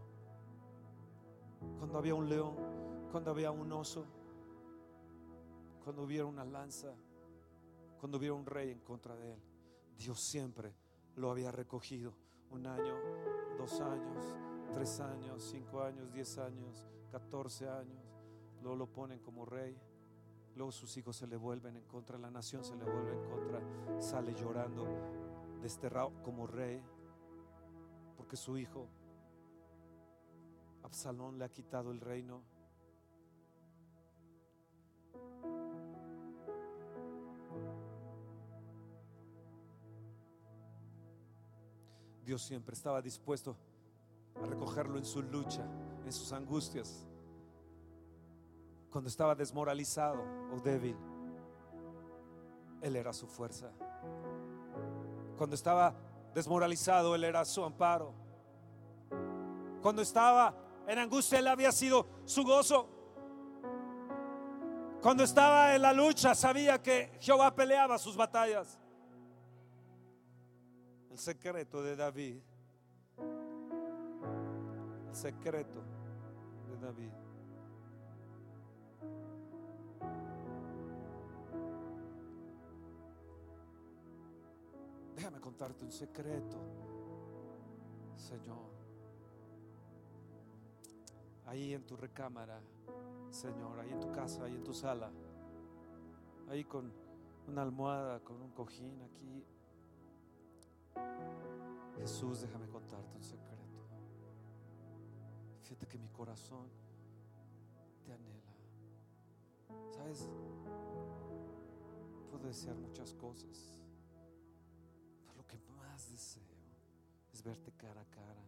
Cuando 1.77 1.97
había 1.97 2.13
un 2.13 2.27
león, 2.27 2.55
cuando 3.11 3.31
había 3.31 3.51
un 3.51 3.71
oso, 3.71 4.05
cuando 5.83 6.03
hubiera 6.03 6.25
una 6.25 6.45
lanza, 6.45 6.93
cuando 7.99 8.17
hubiera 8.17 8.33
un 8.33 8.45
rey 8.45 8.71
en 8.71 8.79
contra 8.79 9.15
de 9.15 9.33
él, 9.33 9.39
Dios 9.97 10.19
siempre 10.19 10.73
lo 11.15 11.31
había 11.31 11.51
recogido. 11.51 12.13
Un 12.51 12.65
año, 12.65 12.95
dos 13.57 13.79
años, 13.79 14.35
tres 14.73 14.99
años, 14.99 15.43
cinco 15.43 15.83
años, 15.83 16.11
diez 16.11 16.37
años, 16.39 16.87
catorce 17.11 17.69
años. 17.69 18.03
Luego 18.61 18.75
lo 18.75 18.87
ponen 18.87 19.19
como 19.19 19.45
rey. 19.45 19.77
Luego 20.55 20.71
sus 20.71 20.97
hijos 20.97 21.15
se 21.15 21.27
le 21.27 21.37
vuelven 21.37 21.77
en 21.77 21.85
contra, 21.85 22.17
la 22.17 22.31
nación 22.31 22.63
se 22.63 22.75
le 22.75 22.83
vuelve 22.83 23.13
en 23.13 23.29
contra, 23.29 24.01
sale 24.01 24.33
llorando, 24.33 24.85
desterrado 25.61 26.11
como 26.23 26.47
rey, 26.47 26.83
porque 28.17 28.35
su 28.35 28.57
hijo 28.57 28.87
Absalón 30.83 31.37
le 31.37 31.45
ha 31.45 31.49
quitado 31.49 31.91
el 31.91 32.01
reino. 32.01 32.41
Dios 42.29 42.43
siempre 42.43 42.75
estaba 42.75 43.01
dispuesto 43.01 43.57
a 44.39 44.45
recogerlo 44.45 44.99
en 44.99 45.03
su 45.03 45.19
lucha, 45.23 45.65
en 46.05 46.13
sus 46.13 46.31
angustias. 46.31 47.07
Cuando 48.91 49.09
estaba 49.09 49.33
desmoralizado 49.33 50.23
o 50.53 50.59
débil, 50.59 50.95
Él 52.83 52.95
era 52.95 53.13
su 53.13 53.25
fuerza. 53.25 53.71
Cuando 55.39 55.55
estaba 55.55 55.95
desmoralizado, 56.35 57.15
Él 57.15 57.23
era 57.23 57.43
su 57.45 57.63
amparo. 57.63 58.13
Cuando 59.81 60.03
estaba 60.03 60.53
en 60.87 60.99
angustia, 60.99 61.39
Él 61.39 61.47
había 61.47 61.71
sido 61.71 62.05
su 62.25 62.43
gozo. 62.43 62.87
Cuando 65.01 65.23
estaba 65.23 65.73
en 65.73 65.81
la 65.81 65.93
lucha, 65.93 66.35
sabía 66.35 66.79
que 66.79 67.11
Jehová 67.19 67.55
peleaba 67.55 67.97
sus 67.97 68.15
batallas 68.15 68.78
secreto 71.19 71.83
de 71.83 71.95
David. 71.95 72.37
El 75.07 75.15
secreto 75.15 75.81
de 76.69 76.77
David. 76.77 77.11
Déjame 85.15 85.39
contarte 85.41 85.83
un 85.83 85.91
secreto, 85.91 86.57
Señor. 88.15 88.69
Ahí 91.47 91.73
en 91.73 91.83
tu 91.85 91.97
recámara, 91.97 92.61
Señor, 93.29 93.79
ahí 93.79 93.91
en 93.91 93.99
tu 93.99 94.11
casa, 94.11 94.45
ahí 94.45 94.55
en 94.55 94.63
tu 94.63 94.73
sala, 94.73 95.11
ahí 96.49 96.63
con 96.63 96.93
una 97.47 97.63
almohada, 97.63 98.19
con 98.19 98.41
un 98.41 98.51
cojín 98.51 99.01
aquí. 99.01 99.43
Jesús, 101.97 102.41
déjame 102.41 102.67
contarte 102.67 103.15
un 103.15 103.23
secreto. 103.23 103.49
Fíjate 105.61 105.85
que 105.87 105.97
mi 105.97 106.09
corazón 106.09 106.67
te 108.03 108.13
anhela. 108.13 108.53
¿Sabes? 109.91 110.29
Puedo 112.29 112.47
desear 112.47 112.75
muchas 112.77 113.13
cosas, 113.13 113.83
pero 115.25 115.37
lo 115.37 115.45
que 115.45 115.57
más 115.77 116.09
deseo 116.09 116.43
es 117.33 117.43
verte 117.43 117.71
cara 117.73 118.01
a 118.01 118.05
cara. 118.05 118.43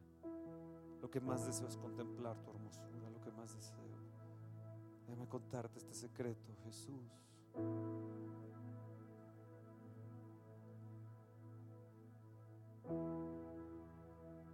Lo 1.01 1.09
que 1.09 1.19
más 1.19 1.45
deseo 1.45 1.67
es 1.67 1.77
contemplar 1.77 2.37
tu 2.41 2.51
hermosura. 2.51 3.09
Lo 3.09 3.21
que 3.21 3.31
más 3.31 3.53
deseo. 3.55 3.81
Déjame 5.07 5.27
contarte 5.27 5.79
este 5.79 5.93
secreto, 5.93 6.55
Jesús. 6.63 7.11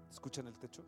¿Escuchan 0.10 0.48
el 0.48 0.58
techo? 0.58 0.84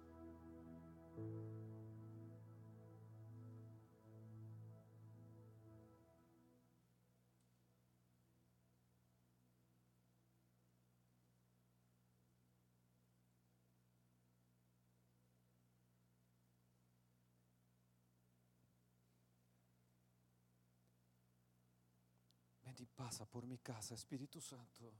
Ven 22.64 22.76
y 22.80 22.86
pasa 22.86 23.26
por 23.26 23.46
mi 23.46 23.58
casa, 23.60 23.96
Espíritu 23.96 24.42
Santo. 24.42 24.94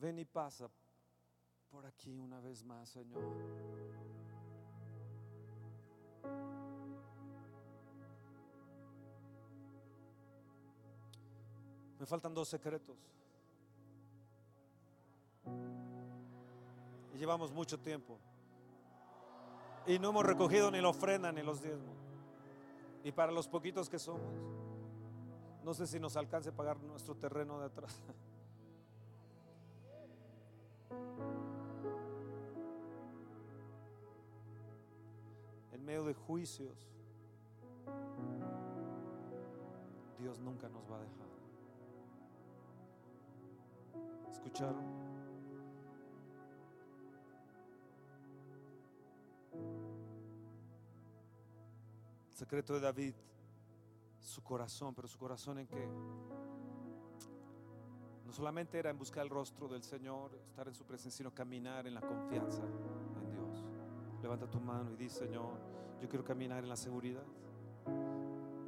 Ven 0.00 0.18
y 0.18 0.24
pasa 0.24 0.70
por 1.70 1.84
aquí 1.84 2.16
una 2.16 2.40
vez 2.40 2.64
más, 2.64 2.88
Señor. 2.88 3.20
Me 11.98 12.06
faltan 12.06 12.32
dos 12.32 12.48
secretos. 12.48 12.96
Y 17.12 17.18
llevamos 17.18 17.50
mucho 17.50 17.76
tiempo. 17.80 18.18
Y 19.84 19.98
no 19.98 20.10
hemos 20.10 20.24
recogido 20.24 20.70
ni 20.70 20.80
la 20.80 20.90
ofrenda 20.90 21.32
ni 21.32 21.42
los 21.42 21.60
diezmos. 21.60 21.96
Y 23.02 23.10
para 23.10 23.32
los 23.32 23.48
poquitos 23.48 23.88
que 23.88 23.98
somos, 23.98 24.32
no 25.64 25.74
sé 25.74 25.88
si 25.88 25.98
nos 25.98 26.16
alcance 26.16 26.50
a 26.50 26.52
pagar 26.54 26.80
nuestro 26.82 27.16
terreno 27.16 27.58
de 27.58 27.66
atrás. 27.66 28.00
medio 35.88 36.04
de 36.04 36.12
juicios, 36.12 36.86
Dios 40.18 40.38
nunca 40.38 40.68
nos 40.68 40.82
va 40.90 40.98
a 40.98 41.00
dejar. 41.00 41.28
¿Escucharon? 44.30 44.84
secreto 52.34 52.74
de 52.74 52.80
David, 52.80 53.14
su 54.20 54.42
corazón, 54.42 54.94
pero 54.94 55.08
su 55.08 55.18
corazón 55.18 55.58
en 55.58 55.66
que 55.66 55.88
no 58.26 58.32
solamente 58.32 58.78
era 58.78 58.90
en 58.90 58.98
buscar 58.98 59.24
el 59.24 59.30
rostro 59.30 59.66
del 59.68 59.82
Señor, 59.82 60.34
estar 60.34 60.68
en 60.68 60.74
su 60.74 60.84
presencia, 60.84 61.16
sino 61.16 61.34
caminar 61.34 61.86
en 61.86 61.94
la 61.94 62.00
confianza. 62.00 62.62
Levanta 64.28 64.46
tu 64.46 64.60
mano 64.60 64.92
y 64.92 64.96
dice, 64.96 65.20
Señor, 65.20 65.54
yo 66.02 66.06
quiero 66.06 66.22
caminar 66.22 66.62
en 66.62 66.68
la 66.68 66.76
seguridad. 66.76 67.24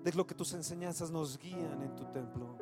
De 0.02 0.11
lo 0.14 0.26
que 0.26 0.34
tus 0.34 0.54
enseñanzas 0.54 1.11
nos 1.11 1.36
guían 1.36 1.82
en 1.82 1.94
tu 1.94 2.06
templo. 2.06 2.56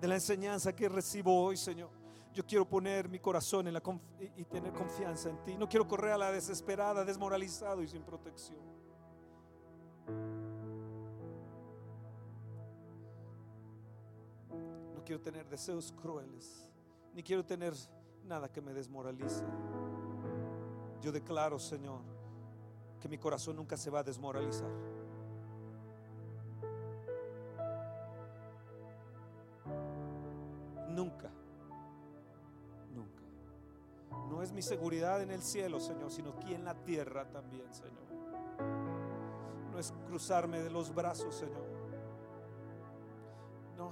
De 0.00 0.06
la 0.06 0.14
enseñanza 0.14 0.72
que 0.72 0.88
recibo 0.88 1.42
hoy, 1.42 1.56
Señor. 1.56 1.90
Yo 2.32 2.46
quiero 2.46 2.68
poner 2.68 3.08
mi 3.08 3.18
corazón 3.18 3.66
en 3.66 3.74
la 3.74 3.82
y 4.36 4.44
tener 4.44 4.72
confianza 4.72 5.28
en 5.28 5.42
ti. 5.42 5.56
No 5.56 5.68
quiero 5.68 5.88
correr 5.88 6.12
a 6.12 6.18
la 6.18 6.30
desesperada, 6.30 7.04
desmoralizado 7.04 7.82
y 7.82 7.88
sin 7.88 8.04
protección. 8.04 8.60
quiero 15.04 15.20
tener 15.20 15.48
deseos 15.48 15.90
crueles, 16.00 16.70
ni 17.12 17.24
quiero 17.24 17.44
tener 17.44 17.74
nada 18.24 18.48
que 18.48 18.60
me 18.60 18.72
desmoralice. 18.72 19.42
Yo 21.02 21.12
declaro, 21.12 21.58
Señor, 21.58 22.00
que 23.00 23.08
mi 23.08 23.18
corazón 23.18 23.56
nunca 23.56 23.76
se 23.76 23.90
va 23.90 23.98
a 23.98 24.02
desmoralizar. 24.02 24.70
Nunca, 30.88 31.30
nunca. 32.94 33.22
No 34.30 34.42
es 34.42 34.52
mi 34.52 34.62
seguridad 34.62 35.20
en 35.22 35.32
el 35.32 35.42
cielo, 35.42 35.80
Señor, 35.80 36.10
sino 36.10 36.30
aquí 36.30 36.54
en 36.54 36.64
la 36.64 36.74
tierra 36.74 37.28
también, 37.30 37.72
Señor. 37.74 38.02
No 39.70 39.78
es 39.78 39.92
cruzarme 40.06 40.60
de 40.60 40.70
los 40.70 40.94
brazos, 40.94 41.34
Señor 41.34 41.82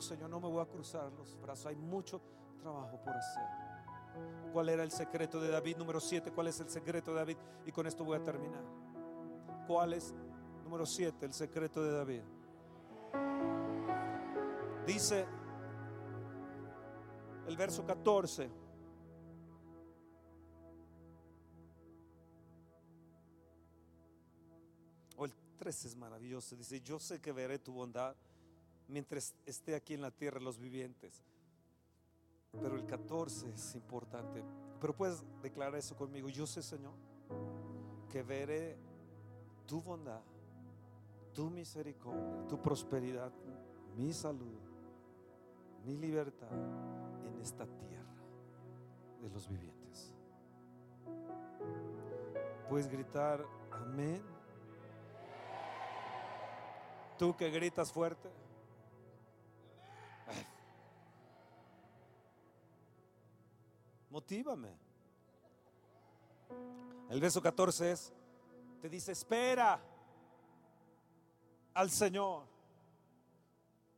Señor, 0.00 0.30
no 0.30 0.40
me 0.40 0.48
voy 0.48 0.62
a 0.62 0.66
cruzar 0.66 1.12
los 1.12 1.38
brazos. 1.40 1.66
Hay 1.66 1.76
mucho 1.76 2.20
trabajo 2.60 2.98
por 3.02 3.14
hacer. 3.14 3.59
¿Cuál 4.52 4.68
era 4.68 4.82
el 4.82 4.90
secreto 4.90 5.40
de 5.40 5.48
David? 5.48 5.76
Número 5.76 6.00
7. 6.00 6.32
¿Cuál 6.32 6.48
es 6.48 6.60
el 6.60 6.68
secreto 6.68 7.12
de 7.12 7.18
David? 7.18 7.36
Y 7.66 7.72
con 7.72 7.86
esto 7.86 8.04
voy 8.04 8.16
a 8.16 8.24
terminar. 8.24 8.64
¿Cuál 9.66 9.92
es, 9.92 10.12
número 10.64 10.86
7, 10.86 11.24
el 11.26 11.32
secreto 11.32 11.82
de 11.82 11.92
David? 11.92 12.22
Dice 14.86 15.26
el 17.46 17.56
verso 17.56 17.86
14. 17.86 18.50
O 25.16 25.24
el 25.24 25.32
13 25.58 25.88
es 25.88 25.96
maravilloso. 25.96 26.56
Dice, 26.56 26.80
yo 26.80 26.98
sé 26.98 27.20
que 27.20 27.30
veré 27.32 27.58
tu 27.58 27.72
bondad 27.72 28.16
mientras 28.88 29.34
esté 29.46 29.74
aquí 29.74 29.94
en 29.94 30.00
la 30.00 30.10
tierra 30.10 30.40
los 30.40 30.58
vivientes. 30.58 31.22
Pero 32.52 32.76
el 32.76 32.84
14 32.86 33.50
es 33.50 33.74
importante. 33.74 34.42
Pero 34.80 34.94
puedes 34.94 35.22
declarar 35.42 35.76
eso 35.76 35.96
conmigo. 35.96 36.28
Yo 36.28 36.46
sé, 36.46 36.62
Señor, 36.62 36.94
que 38.10 38.22
veré 38.22 38.76
tu 39.66 39.80
bondad, 39.80 40.22
tu 41.32 41.50
misericordia, 41.50 42.48
tu 42.48 42.60
prosperidad, 42.60 43.32
mi 43.96 44.12
salud, 44.12 44.58
mi 45.84 45.96
libertad 45.96 46.50
en 47.26 47.40
esta 47.40 47.66
tierra 47.66 48.14
de 49.20 49.28
los 49.28 49.48
vivientes. 49.48 50.14
Puedes 52.68 52.88
gritar, 52.88 53.44
amén. 53.70 54.22
Tú 57.18 57.36
que 57.36 57.50
gritas 57.50 57.92
fuerte. 57.92 58.30
Motívame. 64.10 64.76
El 67.08 67.20
verso 67.20 67.40
14 67.40 67.92
es, 67.92 68.12
te 68.80 68.88
dice, 68.88 69.12
espera 69.12 69.80
al 71.74 71.90
Señor. 71.90 72.44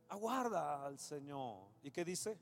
Aguarda 0.09 0.85
al 0.85 0.99
Señor. 0.99 1.67
¿Y 1.81 1.91
qué 1.91 2.05
dice? 2.05 2.37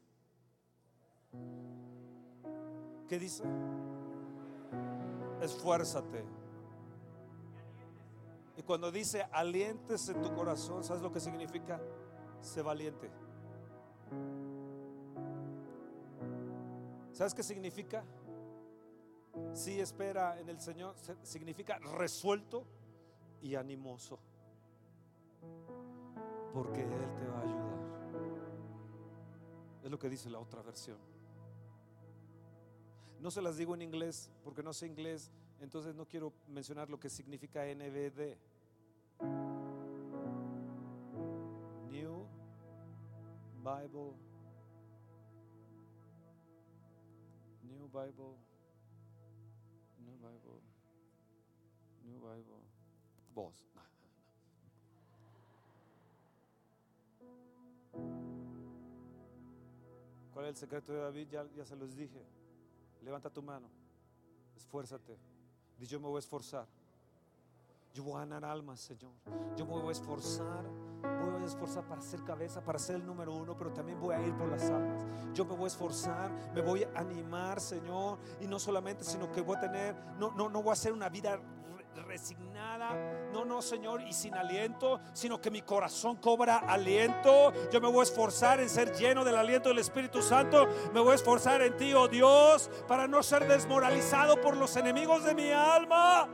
¿Qué 3.07 3.19
dice? 3.19 3.43
Esfuérzate. 5.41 6.25
Y 8.57 8.63
cuando 8.63 8.91
dice 8.91 9.23
alientes 9.31 10.07
en 10.09 10.21
tu 10.21 10.33
corazón, 10.33 10.83
¿sabes 10.83 11.01
lo 11.01 11.11
que 11.11 11.19
significa? 11.19 11.81
Sé 12.41 12.61
valiente. 12.61 13.09
¿Sabes 17.21 17.35
qué 17.35 17.43
significa? 17.43 18.03
Si 19.53 19.79
espera 19.79 20.39
en 20.39 20.49
el 20.49 20.59
Señor, 20.59 20.95
significa 21.21 21.77
resuelto 21.77 22.65
y 23.43 23.53
animoso. 23.53 24.17
Porque 26.51 26.81
Él 26.81 27.15
te 27.19 27.27
va 27.27 27.37
a 27.37 27.41
ayudar. 27.43 27.79
Es 29.83 29.91
lo 29.91 29.99
que 29.99 30.09
dice 30.09 30.31
la 30.31 30.39
otra 30.39 30.63
versión. 30.63 30.97
No 33.19 33.29
se 33.29 33.43
las 33.43 33.55
digo 33.55 33.75
en 33.75 33.83
inglés 33.83 34.31
porque 34.43 34.63
no 34.63 34.73
sé 34.73 34.87
inglés, 34.87 35.31
entonces 35.59 35.93
no 35.93 36.07
quiero 36.07 36.33
mencionar 36.47 36.89
lo 36.89 36.99
que 36.99 37.11
significa 37.11 37.67
NBD. 37.67 38.35
New 41.91 42.25
Bible 43.63 44.30
Bible, 47.91 48.37
New 49.99 50.17
Bible, 50.17 50.61
New 52.05 52.19
Bible, 52.19 52.63
voz. 53.33 53.53
¿Cuál 60.33 60.45
es 60.45 60.51
el 60.51 60.55
secreto 60.55 60.93
de 60.93 60.99
David? 60.99 61.27
Ya, 61.29 61.45
ya 61.55 61.65
se 61.65 61.75
los 61.75 61.93
dije. 61.95 62.25
Levanta 63.03 63.29
tu 63.29 63.43
mano, 63.43 63.69
esfuérzate. 64.55 65.17
Dice, 65.77 65.91
yo 65.91 65.99
me 65.99 66.07
voy 66.07 66.15
a 66.17 66.19
esforzar. 66.19 66.67
Yo 67.93 68.03
voy 68.03 68.15
a 68.15 68.19
ganar 68.19 68.45
almas, 68.45 68.79
Señor. 68.79 69.11
Yo 69.55 69.65
me 69.65 69.73
voy 69.73 69.89
a 69.89 69.91
esforzar 69.91 70.65
voy 71.41 71.49
a 71.49 71.53
esforzar 71.53 71.83
para 71.85 72.01
ser 72.01 72.23
cabeza, 72.23 72.63
para 72.63 72.79
ser 72.79 72.97
el 72.97 73.05
número 73.05 73.33
uno, 73.33 73.57
pero 73.57 73.71
también 73.71 73.99
voy 73.99 74.15
a 74.15 74.21
ir 74.21 74.33
por 74.35 74.49
las 74.49 74.63
almas. 74.69 75.03
Yo 75.33 75.45
me 75.45 75.55
voy 75.55 75.65
a 75.65 75.67
esforzar, 75.67 76.31
me 76.53 76.61
voy 76.61 76.83
a 76.83 76.99
animar, 76.99 77.59
Señor, 77.59 78.19
y 78.39 78.47
no 78.47 78.59
solamente, 78.59 79.03
sino 79.03 79.31
que 79.31 79.41
voy 79.41 79.57
a 79.57 79.59
tener, 79.59 79.95
no, 80.19 80.31
no, 80.31 80.49
no 80.49 80.61
voy 80.61 80.69
a 80.69 80.73
hacer 80.73 80.93
una 80.93 81.09
vida 81.09 81.39
resignada, 82.07 82.93
no, 83.33 83.43
no, 83.43 83.61
Señor, 83.61 84.01
y 84.01 84.13
sin 84.13 84.33
aliento, 84.35 84.99
sino 85.13 85.41
que 85.41 85.51
mi 85.51 85.61
corazón 85.61 86.17
cobra 86.17 86.57
aliento. 86.57 87.51
Yo 87.71 87.81
me 87.81 87.89
voy 87.89 88.01
a 88.01 88.03
esforzar 88.03 88.59
en 88.59 88.69
ser 88.69 88.93
lleno 88.95 89.23
del 89.23 89.35
aliento 89.35 89.69
del 89.69 89.79
Espíritu 89.79 90.21
Santo. 90.21 90.67
Me 90.93 90.99
voy 90.99 91.11
a 91.11 91.15
esforzar 91.15 91.61
en 91.61 91.75
ti, 91.75 91.93
oh 91.93 92.07
Dios, 92.07 92.69
para 92.87 93.07
no 93.07 93.23
ser 93.23 93.47
desmoralizado 93.47 94.39
por 94.39 94.55
los 94.55 94.75
enemigos 94.75 95.23
de 95.23 95.35
mi 95.35 95.51
alma. 95.51 96.29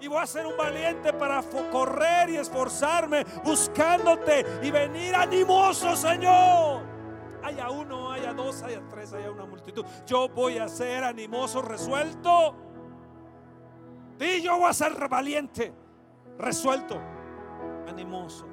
Y 0.00 0.08
voy 0.08 0.22
a 0.22 0.26
ser 0.26 0.46
un 0.46 0.56
valiente 0.56 1.12
para 1.12 1.42
correr 1.70 2.30
y 2.30 2.36
esforzarme 2.36 3.24
buscándote 3.44 4.46
y 4.62 4.70
venir 4.70 5.14
animoso, 5.14 5.94
Señor. 5.94 6.82
Haya 7.42 7.70
uno, 7.70 8.10
haya 8.10 8.32
dos, 8.32 8.62
haya 8.62 8.80
tres, 8.88 9.12
haya 9.12 9.30
una 9.30 9.44
multitud. 9.44 9.84
Yo 10.06 10.28
voy 10.28 10.58
a 10.58 10.68
ser 10.68 11.04
animoso, 11.04 11.60
resuelto. 11.60 12.54
Y 14.18 14.42
yo 14.42 14.58
voy 14.58 14.70
a 14.70 14.72
ser 14.72 15.08
valiente, 15.08 15.72
resuelto, 16.38 17.00
animoso. 17.86 18.46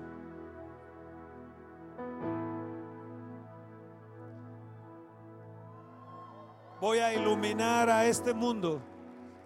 Voy 6.80 7.00
a 7.00 7.14
iluminar 7.14 7.90
a 7.90 8.06
este 8.06 8.34
mundo, 8.34 8.82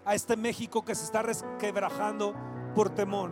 a 0.04 0.14
este 0.14 0.36
México 0.36 0.84
que 0.84 0.94
se 0.94 1.04
está 1.04 1.22
resquebrajando 1.22 2.34
por 2.74 2.90
temor. 2.90 3.30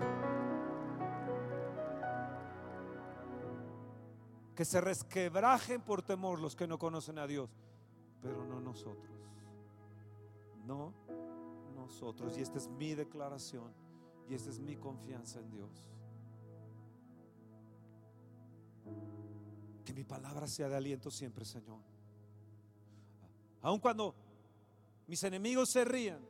Que 4.55 4.65
se 4.65 4.81
resquebrajen 4.81 5.81
por 5.81 6.03
temor 6.03 6.41
los 6.41 6.55
que 6.55 6.67
no 6.67 6.79
conocen 6.79 7.19
a 7.19 7.27
Dios, 7.27 7.51
pero 8.21 8.45
no 8.45 8.61
nosotros. 8.61 9.17
No 10.67 10.93
nosotros. 11.75 12.37
Y 12.39 12.43
esta 12.43 12.59
es 12.59 12.69
mi 12.69 12.95
declaración 12.95 13.73
y 14.29 14.35
esta 14.35 14.51
es 14.51 14.59
mi 14.61 14.77
confianza 14.77 15.41
en 15.41 15.51
Dios. 15.51 15.85
Que 19.85 19.93
mi 19.93 20.05
palabra 20.05 20.47
sea 20.47 20.69
de 20.69 20.77
aliento 20.77 21.11
siempre, 21.11 21.45
Señor. 21.45 21.81
Aun 23.63 23.81
cuando 23.81 24.15
mis 25.07 25.23
enemigos 25.25 25.71
se 25.71 25.85
rían, 25.85 26.21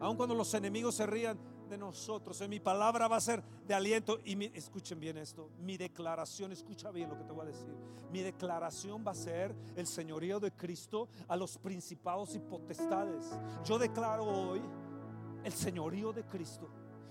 aun 0.00 0.16
cuando 0.16 0.34
los 0.34 0.52
enemigos 0.54 0.96
se 0.96 1.06
rían 1.06 1.38
de 1.68 1.78
nosotros, 1.78 2.40
en 2.40 2.50
mi 2.50 2.58
palabra 2.58 3.06
va 3.06 3.16
a 3.16 3.20
ser 3.20 3.42
de 3.66 3.74
aliento. 3.74 4.18
Y 4.24 4.44
escuchen 4.56 4.98
bien 4.98 5.18
esto, 5.18 5.50
mi 5.60 5.76
declaración, 5.76 6.52
escucha 6.52 6.90
bien 6.90 7.08
lo 7.08 7.16
que 7.16 7.24
te 7.24 7.32
voy 7.32 7.42
a 7.42 7.50
decir. 7.50 7.72
Mi 8.10 8.22
declaración 8.22 9.04
va 9.06 9.12
a 9.12 9.14
ser 9.14 9.54
el 9.76 9.86
señorío 9.86 10.40
de 10.40 10.50
Cristo 10.50 11.08
a 11.28 11.36
los 11.36 11.58
principados 11.58 12.34
y 12.34 12.40
potestades. 12.40 13.30
Yo 13.64 13.78
declaro 13.78 14.24
hoy 14.24 14.60
el 15.44 15.52
señorío 15.52 16.12
de 16.12 16.24
Cristo 16.24 16.68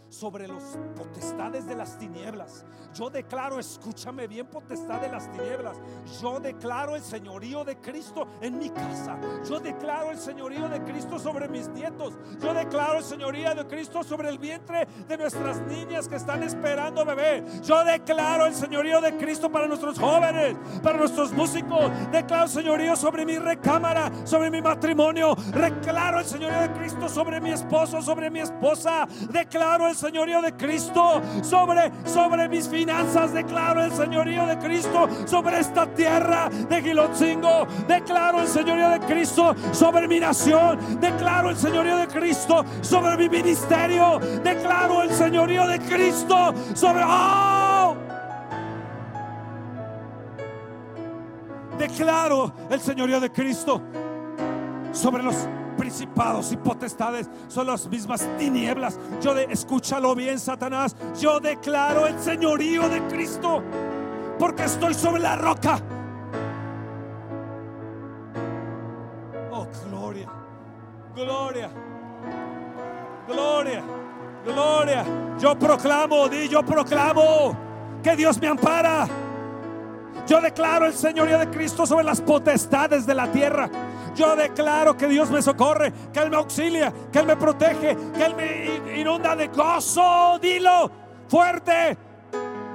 sobre 0.10 0.48
los 0.48 0.64
potestades 0.96 1.66
de 1.68 1.76
las 1.76 1.98
tinieblas. 1.98 2.66
Yo 2.94 3.10
declaro, 3.10 3.60
escúchame 3.60 4.28
bien, 4.28 4.48
potestad 4.48 5.00
de 5.02 5.10
las 5.10 5.32
tinieblas. 5.32 5.78
Yo 6.22 6.40
declaro 6.40 6.96
el 6.96 7.04
señorío 7.04 7.64
de 7.64 7.78
Cristo 7.78 8.28
en 8.42 8.58
mi 8.58 8.70
casa. 8.70 9.20
Yo 9.48 9.60
declaro 9.60 10.12
el 10.12 10.18
señorío 10.18 10.68
de 10.68 10.84
Cristo 10.84 11.20
sobre 11.20 11.48
mis 11.48 11.68
nietos. 11.70 12.16
Yo 12.42 12.54
declaro 12.54 12.98
el 12.98 13.04
señorío 13.04 13.54
de 13.54 13.68
Cristo 13.68 14.04
sobre 14.04 14.30
el 14.30 14.40
vientre 14.40 14.88
de 15.08 15.18
nuestras 15.18 15.62
niñas 15.62 16.08
que 16.08 16.16
están 16.16 16.42
esperando 16.44 17.06
bebé. 17.06 17.44
Yo 17.64 17.84
declaro 17.84 18.48
el 18.48 18.56
señorío 18.56 19.02
de 19.02 19.16
Cristo 19.18 19.52
para 19.52 19.68
nuestros 19.68 20.00
jóvenes, 20.00 20.56
para 20.82 20.98
nuestros 20.98 21.32
músicos. 21.32 21.92
Declaro 22.12 22.44
el 22.46 22.50
señorío 22.50 22.96
sobre 22.96 23.26
mi 23.26 23.38
recámara, 23.38 24.12
sobre 24.26 24.50
mi 24.50 24.62
matrimonio. 24.62 25.36
Declaro 25.36 26.20
el 26.20 26.26
señorío 26.26 26.62
de 26.62 26.72
Cristo 26.72 26.79
sobre 27.08 27.40
mi 27.40 27.52
esposo, 27.52 28.02
sobre 28.02 28.30
mi 28.30 28.40
esposa. 28.40 29.08
Declaro 29.32 29.88
el 29.88 29.96
señorío 29.96 30.42
de 30.42 30.54
Cristo 30.54 31.22
sobre, 31.42 31.92
sobre 32.06 32.48
mis 32.50 32.68
finanzas. 32.68 33.34
Declaro 33.34 33.84
el 33.84 33.92
señorío 33.92 34.46
de 34.46 34.58
Cristo 34.58 35.08
sobre 35.26 35.60
esta 35.60 35.86
tierra 35.88 36.50
de 36.50 36.82
Gilotzingo. 36.82 37.68
Declaro 37.88 38.42
el 38.42 38.48
señorío 38.48 38.90
de 38.90 39.00
Cristo 39.02 39.56
sobre 39.72 40.08
mi 40.08 40.20
nación. 40.20 41.00
Declaro 41.00 41.50
el 41.50 41.58
señorío 41.58 41.98
de 41.98 42.08
Cristo 42.08 42.66
sobre 42.82 43.18
mi 43.18 43.30
ministerio. 43.30 44.20
Declaro 44.44 45.04
el 45.04 45.12
señorío 45.12 45.68
de 45.68 45.80
Cristo 45.80 46.54
sobre... 46.74 47.04
¡Oh! 47.06 47.96
Declaro 51.78 52.52
el 52.70 52.80
señorío 52.82 53.22
de 53.22 53.32
Cristo 53.32 53.82
sobre 54.92 55.24
los 55.24 55.48
principados 55.90 56.52
y 56.52 56.58
potestades 56.58 57.28
son 57.48 57.66
las 57.66 57.88
mismas 57.88 58.28
tinieblas. 58.38 59.00
Yo 59.22 59.34
de, 59.34 59.46
escúchalo 59.46 60.14
bien, 60.14 60.40
Satanás. 60.40 60.96
Yo 61.20 61.40
declaro 61.40 62.06
el 62.06 62.20
señorío 62.20 62.88
de 62.88 63.02
Cristo 63.08 63.64
porque 64.38 64.66
estoy 64.66 64.94
sobre 64.94 65.22
la 65.22 65.36
roca. 65.36 65.80
Oh, 69.52 69.68
gloria, 69.90 70.30
gloria, 71.16 71.70
gloria, 73.28 73.84
gloria. 74.46 75.06
Yo 75.40 75.58
proclamo, 75.58 76.30
di, 76.30 76.48
yo 76.48 76.64
proclamo 76.64 77.58
que 78.04 78.16
Dios 78.16 78.40
me 78.40 78.48
ampara. 78.48 79.08
Yo 80.28 80.40
declaro 80.40 80.86
el 80.86 80.94
señorío 80.94 81.40
de 81.40 81.50
Cristo 81.50 81.88
sobre 81.88 82.04
las 82.04 82.22
potestades 82.22 83.08
de 83.08 83.16
la 83.16 83.32
tierra. 83.32 83.68
Yo 84.20 84.36
declaro 84.36 84.98
que 84.98 85.08
Dios 85.08 85.32
me 85.32 85.42
socorre, 85.42 85.94
que 86.12 86.20
Él 86.20 86.30
me 86.30 86.36
auxilia, 86.36 86.92
que 87.10 87.20
Él 87.20 87.26
me 87.26 87.38
protege, 87.38 87.96
que 88.14 88.22
Él 88.22 88.36
me 88.36 89.00
inunda 89.00 89.34
de 89.34 89.48
gozo. 89.48 90.38
Dilo 90.42 90.92
fuerte, 91.30 91.98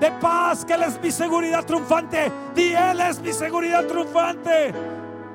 de 0.01 0.11
paz, 0.13 0.65
que 0.65 0.73
Él 0.73 0.85
es 0.85 0.99
mi 1.03 1.11
seguridad 1.11 1.63
triunfante. 1.67 2.33
Di, 2.55 2.73
Él 2.73 2.99
es 2.99 3.21
mi 3.21 3.31
seguridad 3.35 3.85
triunfante. 3.85 4.73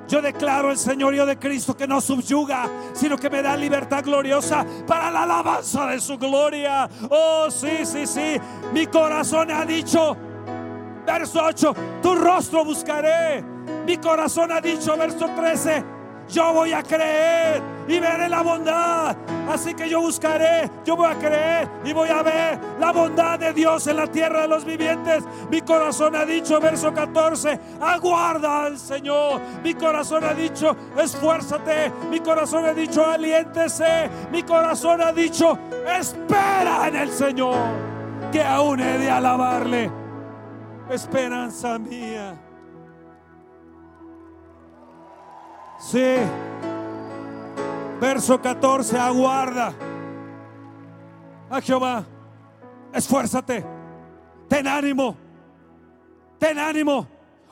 Yo 0.08 0.20
declaro 0.20 0.72
el 0.72 0.80
señorío 0.80 1.28
de 1.28 1.38
Cristo 1.38 1.78
que 1.78 1.88
no 1.88 2.02
subyuga, 2.02 2.68
sino 2.94 3.16
que 3.16 3.30
me 3.30 3.44
da 3.44 3.56
libertad 3.56 4.04
gloriosa 4.04 4.66
para 4.88 5.12
la 5.12 5.22
alabanza 5.22 5.86
de 5.86 6.00
su 6.00 6.18
gloria. 6.18 6.90
Oh, 7.08 7.52
sí, 7.52 7.86
sí, 7.86 8.08
sí. 8.08 8.42
Mi 8.74 8.88
corazón 8.88 9.52
ha 9.52 9.64
dicho, 9.64 10.18
verso 11.06 11.44
8, 11.44 11.76
tu 12.02 12.16
rostro 12.16 12.66
buscaré. 12.66 13.44
Mi 13.86 13.98
corazón 13.98 14.52
ha 14.52 14.60
dicho, 14.60 14.98
verso 14.98 15.28
13, 15.36 15.99
yo 16.30 16.54
voy 16.54 16.72
a 16.74 16.84
creer 16.84 17.62
y 17.88 18.00
veré 18.00 18.30
la 18.30 18.42
bondad. 18.42 19.18
Así 19.50 19.74
que 19.74 19.90
yo 19.90 20.02
buscaré, 20.02 20.70
yo 20.86 20.96
voy 20.96 21.12
a 21.12 21.16
creer 21.18 21.68
y 21.84 21.92
voy 21.92 22.10
a 22.10 22.22
ver 22.22 22.60
la 22.80 22.92
bondad 22.92 23.40
de 23.40 23.52
Dios 23.52 23.88
en 23.88 23.98
la 23.98 24.08
tierra 24.08 24.44
de 24.44 24.48
los 24.48 24.64
vivientes. 24.64 25.24
Mi 25.50 25.62
corazón 25.62 26.16
ha 26.16 26.26
dicho, 26.26 26.60
verso 26.60 26.94
14, 26.94 27.60
aguarda 27.82 28.66
al 28.66 28.78
Señor. 28.78 29.42
Mi 29.64 29.74
corazón 29.74 30.24
ha 30.24 30.34
dicho, 30.34 30.76
esfuérzate. 30.98 31.92
Mi 32.10 32.20
corazón 32.20 32.66
ha 32.66 32.74
dicho, 32.74 33.06
aliéntese. 33.06 34.10
Mi 34.32 34.44
corazón 34.44 35.02
ha 35.02 35.12
dicho, 35.12 35.58
espera 35.88 36.88
en 36.88 36.96
el 36.96 37.12
Señor, 37.12 37.58
que 38.32 38.44
aún 38.44 38.80
he 38.80 39.00
de 39.00 39.10
alabarle. 39.10 39.92
Esperanza 40.90 41.80
mía. 41.80 42.49
Sí. 45.80 46.18
Verso 48.00 48.40
14, 48.40 48.98
aguarda 48.98 49.74
a 51.50 51.62
Jehová. 51.62 52.06
Esfuérzate. 52.94 53.66
Ten 54.48 54.68
ánimo. 54.68 55.16
Ten 56.38 56.58
ánimo. 56.58 57.08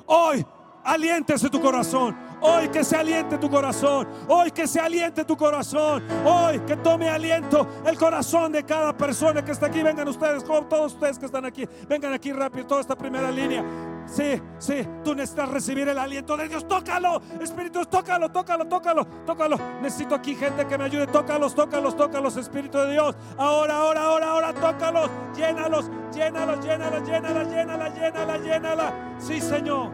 Hoy 0.06 0.46
aliéntese 0.84 1.50
tu 1.50 1.60
corazón. 1.60 2.16
Hoy 2.40 2.70
que 2.70 2.84
se 2.84 2.96
aliente 2.96 3.38
tu 3.38 3.50
corazón. 3.50 4.08
Hoy 4.28 4.52
que 4.52 4.68
se 4.68 4.80
aliente 4.80 5.26
tu 5.26 5.36
corazón. 5.36 6.04
Hoy 6.26 6.60
que 6.60 6.78
tome 6.78 7.10
aliento 7.10 7.68
el 7.86 7.98
corazón 7.98 8.52
de 8.52 8.64
cada 8.64 8.96
persona 8.96 9.44
que 9.44 9.52
está 9.52 9.68
aquí. 9.68 9.84
Vengan 9.84 10.08
ustedes, 10.08 10.44
todos 10.44 10.94
ustedes 10.94 11.20
que 11.20 11.26
están 11.26 11.46
aquí. 11.46 11.68
Vengan 11.88 12.14
aquí 12.14 12.32
rápido, 12.32 12.66
toda 12.66 12.82
esta 12.82 12.96
primera 12.96 13.32
línea. 13.32 13.64
Sí, 14.08 14.42
sí, 14.58 14.88
tú 15.04 15.14
necesitas 15.14 15.50
recibir 15.50 15.88
el 15.90 15.98
aliento 15.98 16.38
de 16.38 16.48
Dios. 16.48 16.68
Tócalo, 16.68 17.22
Espíritu, 17.42 17.86
tócalo, 17.86 18.30
tócalo, 18.30 18.66
tócalo, 18.66 19.06
tócalo. 19.26 19.58
Necesito 19.82 20.16
aquí 20.16 20.34
gente 20.34 20.66
que 20.66 20.78
me 20.78 20.86
ayude. 20.86 21.08
Tócalos, 21.08 21.54
tócalos, 21.54 21.96
tócalos, 21.96 22.38
Espíritu 22.38 22.78
de 22.80 22.94
Dios. 22.94 23.16
Ahora, 23.38 23.76
ahora, 23.76 24.04
ahora, 24.04 24.30
ahora, 24.30 24.54
tócalos. 24.54 25.10
Llénalos, 25.36 25.92
llénalos, 26.14 26.66
llénalos, 26.66 27.08
llénalos, 27.08 27.48
llénalos, 27.50 27.94
llénalos, 27.94 28.42
llénalos. 28.42 28.94
Sí, 29.20 29.42
Señor. 29.42 29.92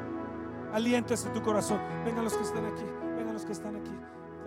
Aliéntese 0.73 1.29
tu 1.29 1.41
corazón. 1.41 1.79
Vengan 2.05 2.23
los 2.23 2.33
que 2.35 2.43
están 2.43 2.65
aquí, 2.65 2.85
vengan 3.15 3.33
los 3.33 3.45
que 3.45 3.51
están 3.51 3.75
aquí. 3.75 3.91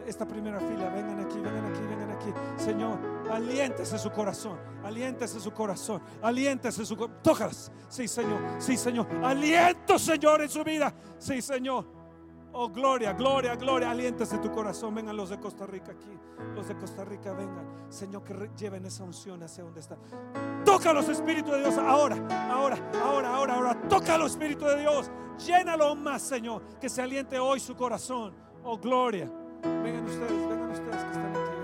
Esta 0.06 0.26
primera 0.26 0.59
fila, 0.60 0.88
vengan 0.90 1.20
aquí, 1.20 1.38
vengan 1.38 1.64
aquí, 1.66 1.80
vengan 1.88 2.10
aquí. 2.10 2.32
Señor, 2.56 2.98
aliéntese 3.30 3.98
su 3.98 4.10
corazón, 4.10 4.58
aliéntese 4.84 5.40
su 5.40 5.52
corazón, 5.52 6.02
aliéntese 6.22 6.84
su 6.84 6.96
corazón. 6.96 7.22
Tócalas. 7.22 7.72
Sí, 7.88 8.08
Señor, 8.08 8.40
sí, 8.58 8.76
Señor. 8.76 9.06
Aliento, 9.22 9.98
Señor, 9.98 10.42
en 10.42 10.48
su 10.48 10.64
vida. 10.64 10.92
Sí, 11.18 11.40
Señor. 11.40 11.96
Oh, 12.58 12.70
gloria, 12.70 13.12
gloria, 13.12 13.54
gloria. 13.54 13.90
Aliéntese 13.90 14.38
tu 14.38 14.50
corazón. 14.50 14.94
Vengan 14.94 15.14
los 15.14 15.28
de 15.28 15.38
Costa 15.38 15.66
Rica 15.66 15.92
aquí. 15.92 16.18
Los 16.54 16.66
de 16.66 16.74
Costa 16.74 17.04
Rica, 17.04 17.34
vengan. 17.34 17.66
Señor, 17.90 18.24
que 18.24 18.50
lleven 18.56 18.86
esa 18.86 19.04
unción 19.04 19.42
hacia 19.42 19.62
donde 19.62 19.80
está. 19.80 19.98
Toca 20.64 20.94
los 20.94 21.06
Espíritus 21.10 21.52
de 21.52 21.60
Dios 21.60 21.76
ahora, 21.76 22.16
ahora, 22.50 22.78
ahora, 23.04 23.34
ahora, 23.34 23.54
ahora. 23.54 23.88
Toca 23.88 24.16
los 24.16 24.32
Espíritus 24.32 24.68
de 24.68 24.80
Dios. 24.80 25.10
Llénalo 25.46 25.94
más, 25.96 26.22
Señor. 26.22 26.62
Que 26.80 26.88
se 26.88 27.02
aliente 27.02 27.38
hoy 27.38 27.60
su 27.60 27.76
corazón. 27.76 28.32
Oh, 28.64 28.78
gloria. 28.78 29.30
Vengan 29.62 30.06
ustedes, 30.06 30.48
vengan 30.48 30.70
ustedes 30.70 31.04
que 31.04 31.10
están 31.10 31.36
aquí. 31.36 31.55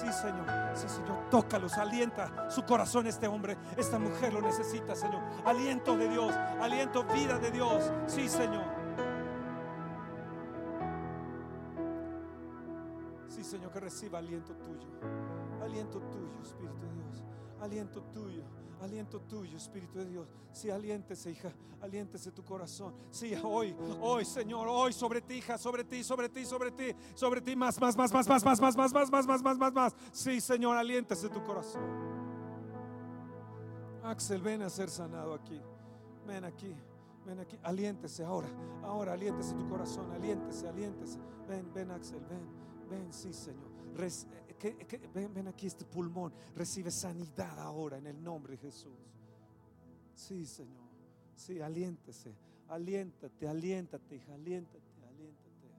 Sí, 0.00 0.10
Señor. 0.12 0.46
Sí, 0.74 0.88
Señor, 0.88 1.28
tócalos, 1.28 1.76
alienta 1.76 2.48
su 2.48 2.62
corazón 2.62 3.06
este 3.06 3.28
hombre, 3.28 3.58
esta 3.76 3.98
mujer 3.98 4.32
lo 4.32 4.40
necesita, 4.40 4.94
Señor. 4.94 5.22
Aliento 5.44 5.94
de 5.94 6.08
Dios, 6.08 6.34
aliento, 6.58 7.04
vida 7.04 7.38
de 7.38 7.50
Dios. 7.50 7.92
Sí, 8.06 8.26
Señor. 8.26 8.64
Sí, 13.28 13.44
Señor, 13.44 13.70
que 13.72 13.80
reciba 13.80 14.20
aliento 14.20 14.54
tuyo. 14.54 14.88
Aliento 15.60 16.00
tuyo, 16.00 16.42
Espíritu 16.42 16.80
de 16.80 16.92
Dios. 16.94 17.24
Aliento 17.60 18.02
tuyo. 18.02 18.42
Aliento 18.80 19.20
tuyo, 19.20 19.56
Espíritu 19.56 19.98
de 19.98 20.06
Dios. 20.06 20.28
Sí, 20.52 20.70
aliéntese, 20.70 21.30
hija. 21.30 21.52
Aliéntese 21.80 22.30
tu 22.32 22.44
corazón. 22.44 22.94
Sí, 23.10 23.34
hoy, 23.42 23.74
hoy, 24.00 24.24
Señor, 24.24 24.68
hoy 24.68 24.92
sobre 24.92 25.20
ti, 25.20 25.34
hija, 25.34 25.58
sobre 25.58 25.84
ti, 25.84 26.02
sobre 26.02 26.28
ti, 26.28 26.44
sobre 26.44 26.70
ti, 26.70 26.94
sobre 27.14 27.40
ti, 27.40 27.56
más, 27.56 27.80
más, 27.80 27.96
más, 27.96 28.12
más, 28.12 28.28
más, 28.28 28.44
más, 28.44 28.60
más, 28.60 28.76
más, 28.76 28.92
más, 28.92 29.10
más, 29.10 29.26
más, 29.26 29.42
más, 29.42 29.58
más, 29.58 29.72
más. 29.72 29.96
Sí, 30.12 30.40
Señor, 30.40 30.76
aliéntese 30.76 31.28
tu 31.28 31.42
corazón. 31.42 31.82
Axel, 34.02 34.40
ven 34.40 34.62
a 34.62 34.70
ser 34.70 34.88
sanado 34.88 35.34
aquí. 35.34 35.60
Ven 36.26 36.44
aquí. 36.44 36.74
Ven 37.26 37.38
aquí, 37.38 37.58
aliéntese 37.62 38.24
ahora, 38.24 38.48
ahora 38.82 39.12
aliéntese 39.12 39.54
tu 39.54 39.68
corazón, 39.68 40.10
aliéntese, 40.10 40.66
aliéntese. 40.66 41.18
Ven, 41.46 41.70
ven 41.74 41.90
Axel, 41.90 42.20
ven, 42.28 42.48
ven, 42.88 43.12
sí 43.12 43.32
Señor. 43.32 43.68
Ven, 45.14 45.48
aquí 45.48 45.66
este 45.66 45.84
pulmón, 45.84 46.32
recibe 46.54 46.90
sanidad 46.90 47.58
ahora 47.60 47.98
en 47.98 48.06
el 48.06 48.22
nombre 48.22 48.52
de 48.52 48.58
Jesús. 48.58 48.98
Sí 50.14 50.44
Señor, 50.44 50.88
sí, 51.34 51.60
aliéntese, 51.60 52.34
aliéntate, 52.68 53.48
aliéntate, 53.48 54.16
hija, 54.16 54.34
aliéntate, 54.34 55.04
aliéntate. 55.08 55.70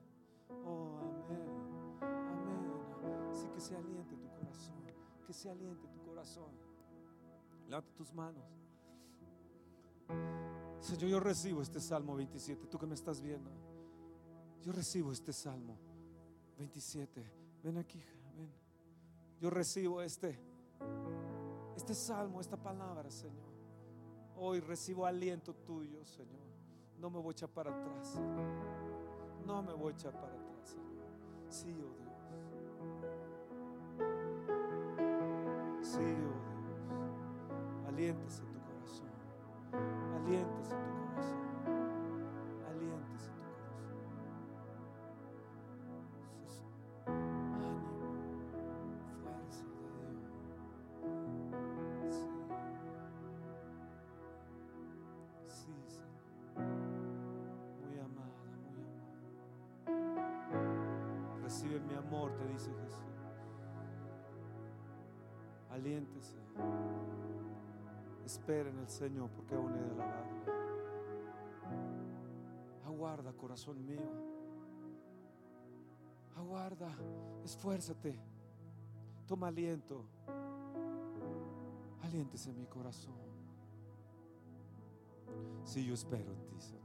Oh, 0.65 0.97
amén, 0.99 1.49
amén. 2.01 3.33
Sí, 3.33 3.47
que 3.53 3.61
se 3.61 3.75
aliente 3.75 4.15
tu 4.15 4.29
corazón, 4.29 4.83
que 5.25 5.33
se 5.33 5.49
aliente 5.49 5.87
tu 5.87 6.01
corazón. 6.03 6.51
Levanta 7.67 7.93
tus 7.93 8.11
manos. 8.13 8.43
Señor, 10.81 11.09
yo 11.09 11.19
recibo 11.19 11.61
este 11.61 11.79
Salmo 11.79 12.15
27, 12.15 12.65
tú 12.67 12.77
que 12.77 12.87
me 12.87 12.95
estás 12.95 13.21
viendo. 13.21 13.49
Yo 14.61 14.71
recibo 14.71 15.11
este 15.11 15.31
Salmo 15.31 15.77
27. 16.57 17.23
Ven 17.63 17.77
aquí, 17.77 17.99
ven. 17.99 18.20
Yo 19.41 19.49
recibo 19.49 20.03
este 20.03 20.39
este 21.75 21.95
salmo, 21.95 22.39
esta 22.39 22.57
palabra, 22.57 23.09
Señor. 23.09 23.49
Hoy 24.37 24.59
recibo 24.59 25.03
aliento 25.07 25.55
tuyo, 25.55 26.05
Señor. 26.05 26.45
No 26.99 27.09
me 27.09 27.17
voy 27.17 27.29
a 27.29 27.31
echar 27.31 27.49
para 27.49 27.71
atrás. 27.71 28.19
No 29.43 29.63
me 29.63 29.73
voy 29.73 29.93
a 29.93 29.95
echar 29.95 30.13
para 30.13 30.35
atrás, 30.35 30.69
Señor. 30.69 30.91
Sí, 31.49 31.75
oh 31.81 31.95
Dios. 31.97 32.13
Sí, 35.81 35.97
oh 35.97 36.39
Dios. 36.61 37.87
Aliéntese 37.87 38.43
tu 38.43 38.59
corazón. 38.59 39.09
Aliéntese 40.17 40.69
tu 40.69 40.75
corazón. 40.75 41.00
Aliéntese. 65.91 66.37
Espera 68.25 68.69
en 68.69 68.79
el 68.79 68.87
Señor 68.87 69.29
porque 69.31 69.55
aún 69.55 69.75
he 69.75 69.81
de 69.81 69.91
alabarle. 69.91 70.41
Aguarda, 72.85 73.33
corazón 73.33 73.85
mío. 73.85 74.09
Aguarda, 76.37 76.95
esfuérzate. 77.43 78.17
Toma 79.27 79.49
aliento. 79.49 80.05
Aliéntese 82.03 82.53
mi 82.53 82.65
corazón. 82.67 83.19
Si 85.65 85.85
yo 85.85 85.93
espero 85.93 86.31
en 86.31 86.47
ti, 86.47 86.61
Señor. 86.61 86.80